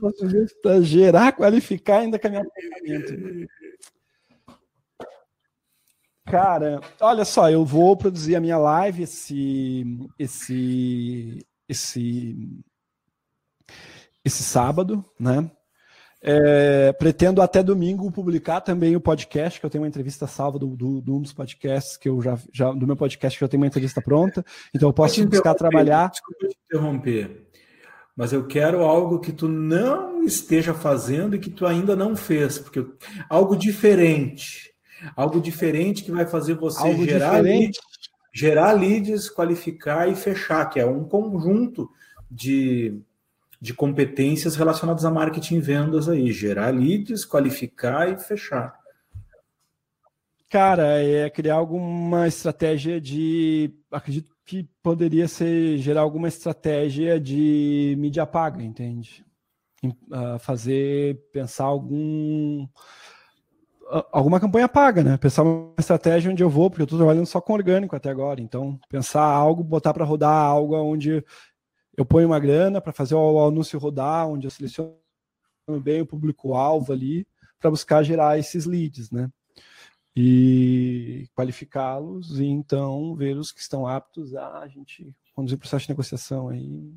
fazer 0.00 0.46
para 0.62 0.80
gerar, 0.80 1.32
qualificar 1.32 1.98
ainda 1.98 2.18
caminhar 2.18 2.44
pensamento? 2.44 3.48
Cara, 6.26 6.80
olha 7.00 7.24
só, 7.24 7.48
eu 7.48 7.64
vou 7.64 7.96
produzir 7.96 8.34
a 8.34 8.40
minha 8.40 8.58
live 8.58 9.04
esse 9.04 9.84
esse 10.18 11.46
esse 11.68 12.64
esse 14.24 14.42
sábado, 14.42 15.04
né? 15.20 15.48
É, 16.20 16.92
pretendo 16.94 17.40
até 17.40 17.62
domingo 17.62 18.10
publicar 18.10 18.60
também 18.60 18.96
o 18.96 19.00
podcast, 19.00 19.60
que 19.60 19.66
eu 19.66 19.70
tenho 19.70 19.84
uma 19.84 19.88
entrevista 19.88 20.26
salva 20.26 20.58
do, 20.58 20.74
do, 20.74 21.00
do 21.00 21.16
um 21.16 21.22
dos 21.22 21.32
podcasts 21.32 21.96
que 21.96 22.08
eu 22.08 22.20
já, 22.20 22.36
já, 22.52 22.72
do 22.72 22.86
meu 22.86 22.96
podcast 22.96 23.38
que 23.38 23.44
eu 23.44 23.48
tenho 23.48 23.62
uma 23.62 23.68
entrevista 23.68 24.02
pronta, 24.02 24.44
então 24.74 24.88
eu 24.88 24.92
posso 24.92 25.24
buscar 25.28 25.54
trabalhar. 25.54 26.10
Desculpa 26.10 26.48
te 26.48 26.58
interromper, 26.64 27.46
mas 28.16 28.32
eu 28.32 28.46
quero 28.46 28.82
algo 28.82 29.20
que 29.20 29.32
tu 29.32 29.46
não 29.46 30.24
esteja 30.24 30.72
fazendo 30.72 31.36
e 31.36 31.38
que 31.38 31.50
tu 31.50 31.66
ainda 31.66 31.94
não 31.94 32.16
fez, 32.16 32.58
porque 32.58 32.84
algo 33.28 33.54
diferente, 33.54 34.72
algo 35.14 35.40
diferente 35.40 36.02
que 36.02 36.10
vai 36.10 36.26
fazer 36.26 36.54
você 36.54 36.80
algo 36.82 37.04
gerar 37.04 37.40
leads, 37.40 37.78
gerar 38.32 38.72
leads, 38.72 39.28
qualificar 39.28 40.08
e 40.08 40.16
fechar, 40.16 40.66
que 40.66 40.80
é 40.80 40.86
um 40.86 41.04
conjunto 41.04 41.90
de 42.30 42.98
de 43.60 43.72
competências 43.72 44.54
relacionadas 44.54 45.04
a 45.04 45.10
marketing 45.10 45.56
e 45.56 45.60
vendas 45.60 46.08
aí, 46.08 46.30
gerar 46.30 46.74
leads, 46.74 47.24
qualificar 47.24 48.08
e 48.08 48.18
fechar. 48.18 48.78
Cara, 50.48 51.02
é 51.02 51.28
criar 51.28 51.56
alguma 51.56 52.28
estratégia 52.28 53.00
de. 53.00 53.72
Acredito 53.90 54.35
que 54.46 54.62
poderia 54.80 55.26
ser 55.26 55.76
gerar 55.78 56.02
alguma 56.02 56.28
estratégia 56.28 57.18
de 57.20 57.96
mídia 57.98 58.24
paga, 58.24 58.62
entende? 58.62 59.26
Uh, 59.84 60.38
fazer, 60.38 61.20
pensar 61.32 61.64
algum. 61.64 62.66
Alguma 64.12 64.40
campanha 64.40 64.68
paga, 64.68 65.02
né? 65.02 65.16
Pensar 65.16 65.42
uma 65.42 65.74
estratégia 65.78 66.30
onde 66.30 66.42
eu 66.42 66.48
vou, 66.48 66.70
porque 66.70 66.82
eu 66.82 66.86
estou 66.86 66.98
trabalhando 66.98 67.26
só 67.26 67.40
com 67.40 67.52
orgânico 67.52 67.94
até 67.94 68.08
agora. 68.08 68.40
Então, 68.40 68.78
pensar 68.88 69.22
algo, 69.22 69.62
botar 69.62 69.92
para 69.92 70.04
rodar 70.04 70.32
algo 70.32 70.76
onde 70.76 71.24
eu 71.96 72.04
ponho 72.04 72.28
uma 72.28 72.38
grana 72.38 72.80
para 72.80 72.92
fazer 72.92 73.14
o 73.14 73.46
anúncio 73.46 73.78
rodar, 73.78 74.28
onde 74.28 74.46
eu 74.46 74.50
seleciono 74.50 74.96
bem 75.82 76.00
o 76.02 76.06
público-alvo 76.06 76.92
ali, 76.92 77.26
para 77.58 77.70
buscar 77.70 78.02
gerar 78.02 78.38
esses 78.38 78.64
leads, 78.64 79.10
né? 79.10 79.28
E 80.16 81.28
qualificá-los 81.34 82.40
e 82.40 82.46
então 82.46 83.14
ver 83.14 83.36
os 83.36 83.52
que 83.52 83.60
estão 83.60 83.86
aptos 83.86 84.34
a, 84.34 84.66
gente 84.66 85.14
conduzir 85.34 85.56
o 85.56 85.60
processo 85.60 85.84
de 85.84 85.90
negociação 85.90 86.48
aí. 86.48 86.90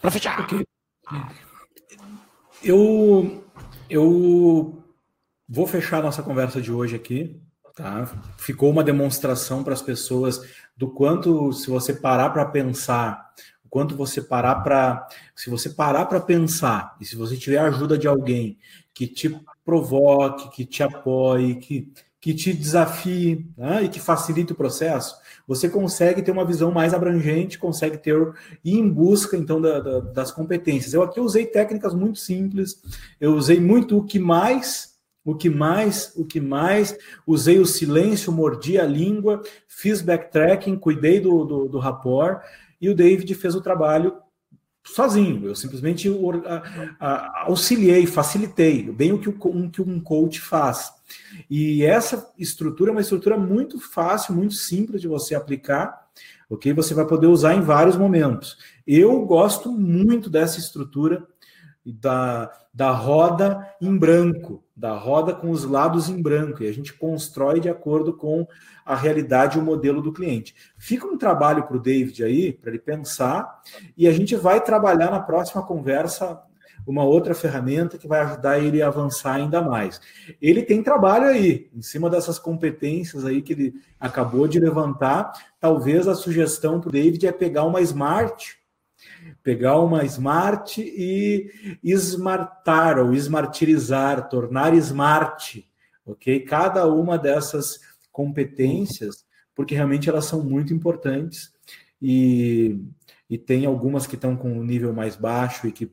Para 0.00 0.10
fechar! 0.12 0.36
Porque 0.36 0.64
eu, 2.62 3.44
eu 3.90 4.84
vou 5.48 5.66
fechar 5.66 6.02
nossa 6.02 6.22
conversa 6.22 6.60
de 6.60 6.70
hoje 6.70 6.94
aqui. 6.94 7.40
Tá? 7.74 8.06
Ficou 8.36 8.70
uma 8.70 8.84
demonstração 8.84 9.64
para 9.64 9.72
as 9.72 9.82
pessoas 9.82 10.40
do 10.76 10.88
quanto, 10.90 11.52
se 11.52 11.68
você 11.70 11.92
parar 11.92 12.30
para 12.30 12.44
pensar 12.44 13.28
quanto 13.68 13.96
você 13.96 14.20
parar 14.20 14.56
para. 14.56 15.06
Se 15.34 15.50
você 15.50 15.70
parar 15.70 16.06
para 16.06 16.20
pensar, 16.20 16.96
e 17.00 17.04
se 17.04 17.16
você 17.16 17.36
tiver 17.36 17.58
a 17.58 17.66
ajuda 17.66 17.96
de 17.96 18.08
alguém 18.08 18.58
que 18.92 19.06
te 19.06 19.40
provoque, 19.64 20.50
que 20.50 20.64
te 20.64 20.82
apoie, 20.82 21.56
que, 21.56 21.92
que 22.20 22.34
te 22.34 22.52
desafie 22.52 23.48
né, 23.56 23.84
e 23.84 23.88
que 23.88 24.00
facilite 24.00 24.52
o 24.52 24.56
processo, 24.56 25.16
você 25.46 25.68
consegue 25.68 26.20
ter 26.20 26.32
uma 26.32 26.44
visão 26.44 26.72
mais 26.72 26.92
abrangente, 26.92 27.58
consegue 27.58 27.96
ter 27.96 28.16
ir 28.64 28.76
em 28.78 28.88
busca 28.88 29.36
então 29.36 29.60
da, 29.60 29.78
da, 29.78 30.00
das 30.00 30.32
competências. 30.32 30.92
Eu 30.92 31.02
aqui 31.02 31.20
usei 31.20 31.46
técnicas 31.46 31.94
muito 31.94 32.18
simples, 32.18 32.82
eu 33.20 33.34
usei 33.34 33.60
muito 33.60 33.96
o 33.96 34.04
que 34.04 34.18
mais 34.18 34.98
o 35.28 35.34
que 35.34 35.50
mais, 35.50 36.12
o 36.16 36.24
que 36.24 36.40
mais, 36.40 36.96
usei 37.26 37.58
o 37.58 37.66
silêncio, 37.66 38.32
mordi 38.32 38.78
a 38.78 38.86
língua, 38.86 39.42
fiz 39.66 40.00
backtracking, 40.00 40.76
cuidei 40.76 41.20
do, 41.20 41.44
do, 41.44 41.68
do 41.68 41.78
rapport, 41.78 42.42
e 42.80 42.88
o 42.88 42.94
David 42.94 43.34
fez 43.34 43.54
o 43.54 43.60
trabalho 43.60 44.16
sozinho. 44.86 45.46
Eu 45.46 45.54
simplesmente 45.54 46.08
auxiliei, 47.44 48.06
facilitei, 48.06 48.90
bem 48.90 49.12
o 49.12 49.18
que, 49.18 49.28
um, 49.48 49.68
que 49.68 49.82
um 49.82 50.00
coach 50.00 50.40
faz. 50.40 50.97
E 51.48 51.84
essa 51.84 52.32
estrutura 52.38 52.90
é 52.90 52.92
uma 52.92 53.00
estrutura 53.00 53.36
muito 53.36 53.80
fácil, 53.80 54.34
muito 54.34 54.54
simples 54.54 55.00
de 55.00 55.08
você 55.08 55.34
aplicar, 55.34 56.08
ok? 56.48 56.72
Você 56.72 56.94
vai 56.94 57.06
poder 57.06 57.26
usar 57.26 57.54
em 57.54 57.60
vários 57.60 57.96
momentos. 57.96 58.56
Eu 58.86 59.24
gosto 59.24 59.70
muito 59.72 60.28
dessa 60.30 60.58
estrutura 60.58 61.26
da, 61.84 62.50
da 62.72 62.90
roda 62.90 63.66
em 63.80 63.96
branco, 63.96 64.62
da 64.76 64.96
roda 64.96 65.34
com 65.34 65.50
os 65.50 65.64
lados 65.64 66.08
em 66.08 66.20
branco, 66.20 66.62
e 66.62 66.68
a 66.68 66.72
gente 66.72 66.92
constrói 66.92 67.60
de 67.60 67.68
acordo 67.68 68.12
com 68.12 68.46
a 68.84 68.94
realidade 68.94 69.58
e 69.58 69.60
o 69.60 69.64
modelo 69.64 70.02
do 70.02 70.12
cliente. 70.12 70.54
Fica 70.76 71.06
um 71.06 71.18
trabalho 71.18 71.66
para 71.66 71.76
o 71.76 71.80
David 71.80 72.22
aí, 72.22 72.52
para 72.52 72.70
ele 72.70 72.78
pensar, 72.78 73.60
e 73.96 74.06
a 74.06 74.12
gente 74.12 74.36
vai 74.36 74.62
trabalhar 74.62 75.10
na 75.10 75.20
próxima 75.20 75.62
conversa 75.62 76.40
uma 76.90 77.04
outra 77.04 77.34
ferramenta 77.34 77.98
que 77.98 78.08
vai 78.08 78.20
ajudar 78.20 78.58
ele 78.58 78.82
a 78.82 78.86
avançar 78.88 79.34
ainda 79.34 79.60
mais. 79.60 80.00
Ele 80.40 80.62
tem 80.62 80.82
trabalho 80.82 81.26
aí, 81.26 81.70
em 81.74 81.82
cima 81.82 82.08
dessas 82.08 82.38
competências 82.38 83.24
aí 83.24 83.42
que 83.42 83.52
ele 83.52 83.74
acabou 83.98 84.48
de 84.48 84.58
levantar. 84.58 85.32
Talvez 85.60 86.08
a 86.08 86.14
sugestão 86.14 86.80
para 86.80 86.88
o 86.88 86.92
David 86.92 87.26
é 87.26 87.32
pegar 87.32 87.64
uma 87.64 87.80
smart 87.80 88.58
pegar 89.42 89.78
uma 89.78 90.04
smart 90.04 90.80
e 90.80 91.50
smartar 91.82 92.98
ou 92.98 93.14
smartirizar, 93.14 94.28
tornar 94.28 94.74
smart, 94.74 95.66
ok? 96.04 96.40
Cada 96.40 96.86
uma 96.86 97.16
dessas 97.18 97.80
competências, 98.10 99.24
porque 99.54 99.74
realmente 99.74 100.08
elas 100.08 100.24
são 100.24 100.42
muito 100.42 100.74
importantes 100.74 101.52
e, 102.00 102.80
e 103.28 103.38
tem 103.38 103.66
algumas 103.66 104.06
que 104.06 104.14
estão 104.14 104.36
com 104.36 104.52
um 104.52 104.64
nível 104.64 104.92
mais 104.92 105.16
baixo 105.16 105.66
e 105.66 105.72
que 105.72 105.90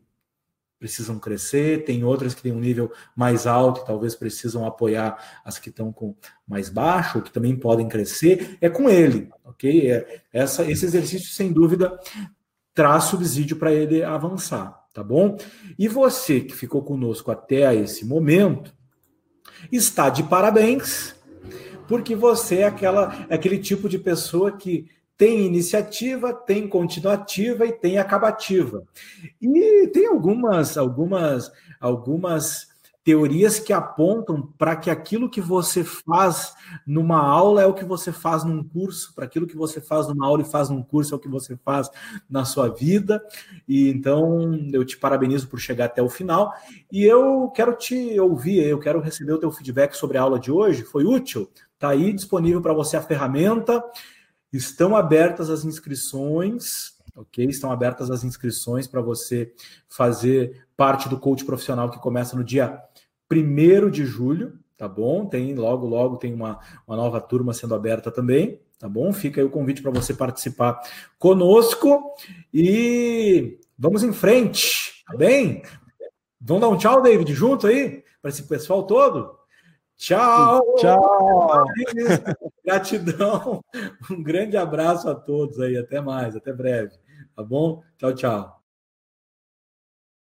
precisam 0.86 1.18
crescer, 1.18 1.84
tem 1.84 2.04
outras 2.04 2.36
que 2.36 2.44
têm 2.44 2.52
um 2.52 2.60
nível 2.60 2.92
mais 3.16 3.48
alto 3.48 3.82
e 3.82 3.86
talvez 3.88 4.14
precisam 4.14 4.68
apoiar 4.68 5.18
as 5.44 5.58
que 5.58 5.70
estão 5.70 5.92
com 5.92 6.16
mais 6.48 6.70
baixo, 6.70 7.24
que 7.24 7.32
também 7.32 7.56
podem 7.56 7.88
crescer, 7.88 8.56
é 8.62 8.70
com 8.70 8.88
ele, 8.88 9.30
ok? 9.44 9.92
É, 9.92 10.22
essa, 10.32 10.70
esse 10.70 10.86
exercício, 10.86 11.34
sem 11.34 11.52
dúvida, 11.52 12.00
traz 12.72 13.06
subsídio 13.06 13.58
para 13.58 13.74
ele 13.74 14.04
avançar, 14.04 14.80
tá 14.94 15.04
bom? 15.04 15.36
E 15.80 15.88
você 15.88 16.40
que 16.40 16.54
ficou 16.54 16.84
conosco 16.84 17.32
até 17.32 17.74
esse 17.74 18.06
momento, 18.06 18.72
está 19.72 20.08
de 20.12 20.22
parabéns, 20.22 21.16
porque 21.88 22.16
você 22.16 22.58
é, 22.58 22.66
aquela, 22.66 23.26
é 23.28 23.34
aquele 23.34 23.58
tipo 23.58 23.90
de 23.90 23.98
pessoa 23.98 24.52
que 24.52 24.88
tem 25.18 25.46
iniciativa, 25.46 26.34
tem 26.34 26.68
continuativa 26.68 27.66
e 27.66 27.72
tem 27.72 27.98
acabativa. 27.98 28.84
E 29.42 29.88
tem 29.94 30.08
algumas, 30.08 30.78
algumas, 30.78 31.52
algumas 31.80 32.68
teorias 33.06 33.60
que 33.60 33.72
apontam 33.72 34.52
para 34.58 34.76
que 34.76 34.90
aquilo 34.90 35.30
que 35.30 35.40
você 35.40 35.84
faz 35.84 36.56
numa 36.88 37.20
aula 37.20 37.62
é 37.62 37.66
o 37.68 37.74
que 37.74 37.86
você 37.86 38.12
faz 38.12 38.44
num 38.44 38.64
curso, 38.64 39.14
para 39.14 39.26
aquilo 39.26 39.46
que 39.46 39.56
você 39.56 39.80
faz 39.80 40.08
numa 40.08 40.26
aula 40.26 40.42
e 40.42 40.46
faz 40.50 40.72
num 40.72 40.82
curso 40.82 41.14
é 41.14 41.18
o 41.18 41.20
que 41.20 41.30
você 41.30 41.56
faz 41.56 41.88
na 42.28 42.44
sua 42.44 42.68
vida. 42.68 43.24
E 43.68 43.90
então 43.90 44.60
eu 44.74 44.84
te 44.84 44.98
parabenizo 44.98 45.48
por 45.48 45.60
chegar 45.60 45.86
até 45.86 46.02
o 46.02 46.10
final 46.10 46.52
e 46.92 47.04
eu 47.04 47.52
quero 47.56 47.74
te 47.78 48.20
ouvir, 48.20 48.66
eu 48.66 48.80
quero 48.80 49.00
receber 49.00 49.34
o 49.34 49.40
teu 49.40 49.52
feedback 49.52 49.94
sobre 49.94 50.18
a 50.18 50.24
aula 50.24 50.40
de 50.40 50.52
hoje. 50.52 50.84
Foi 50.84 51.06
útil? 51.06 51.48
Tá 51.78 51.90
aí 51.90 52.12
disponível 52.12 52.62
para 52.62 52.74
você 52.74 52.98
a 52.98 53.02
ferramenta. 53.02 53.84
Estão 54.56 54.96
abertas 54.96 55.50
as 55.50 55.66
inscrições 55.66 56.96
ok? 57.16 57.46
Estão 57.46 57.72
abertas 57.72 58.12
as 58.12 58.24
inscrições 58.24 58.88
para 58.88 59.02
você 59.02 59.54
fazer 59.88 60.66
parte 60.76 61.08
do 61.08 61.20
coach 61.20 61.46
profissional 61.46 61.90
que 61.90 62.00
começa 62.00 62.36
no 62.36 62.44
dia 62.44 62.80
1 63.32 63.90
de 63.90 64.06
julho, 64.06 64.60
tá 64.78 64.88
bom? 64.88 65.26
Tem 65.26 65.56
logo, 65.56 65.88
logo 65.88 66.18
tem 66.18 66.34
uma, 66.34 66.60
uma 66.86 66.98
nova 66.98 67.22
turma 67.22 67.54
sendo 67.54 67.74
aberta 67.74 68.12
também, 68.12 68.60
tá 68.78 68.90
bom? 68.90 69.12
Fica 69.14 69.40
aí 69.42 69.46
o 69.46 69.50
convite 69.50 69.82
para 69.82 69.92
você 69.92 70.14
participar 70.14 70.80
conosco 71.18 72.14
e 72.54 73.60
vamos 73.78 74.04
em 74.04 74.14
frente, 74.14 75.04
tá 75.08 75.16
bem? 75.16 75.64
Vamos 76.40 76.62
dar 76.62 76.70
um 76.70 76.78
tchau, 76.78 77.02
David, 77.02 77.34
junto 77.34 77.68
aí, 77.68 78.04
para 78.22 78.30
esse 78.30 78.44
pessoal 78.44 78.84
todo? 78.84 79.40
Tchau! 79.98 80.62
Tchau! 80.76 81.66
Gratidão! 82.66 83.62
Um 84.12 84.22
grande 84.24 84.58
abraço 84.58 85.10
a 85.10 85.16
todos 85.16 85.60
aí, 85.60 85.78
até 85.78 86.02
mais, 86.02 86.36
até 86.36 86.54
breve, 86.54 86.98
tá 87.36 87.44
bom? 87.44 87.82
Tchau, 87.98 88.14
tchau. 88.14 88.65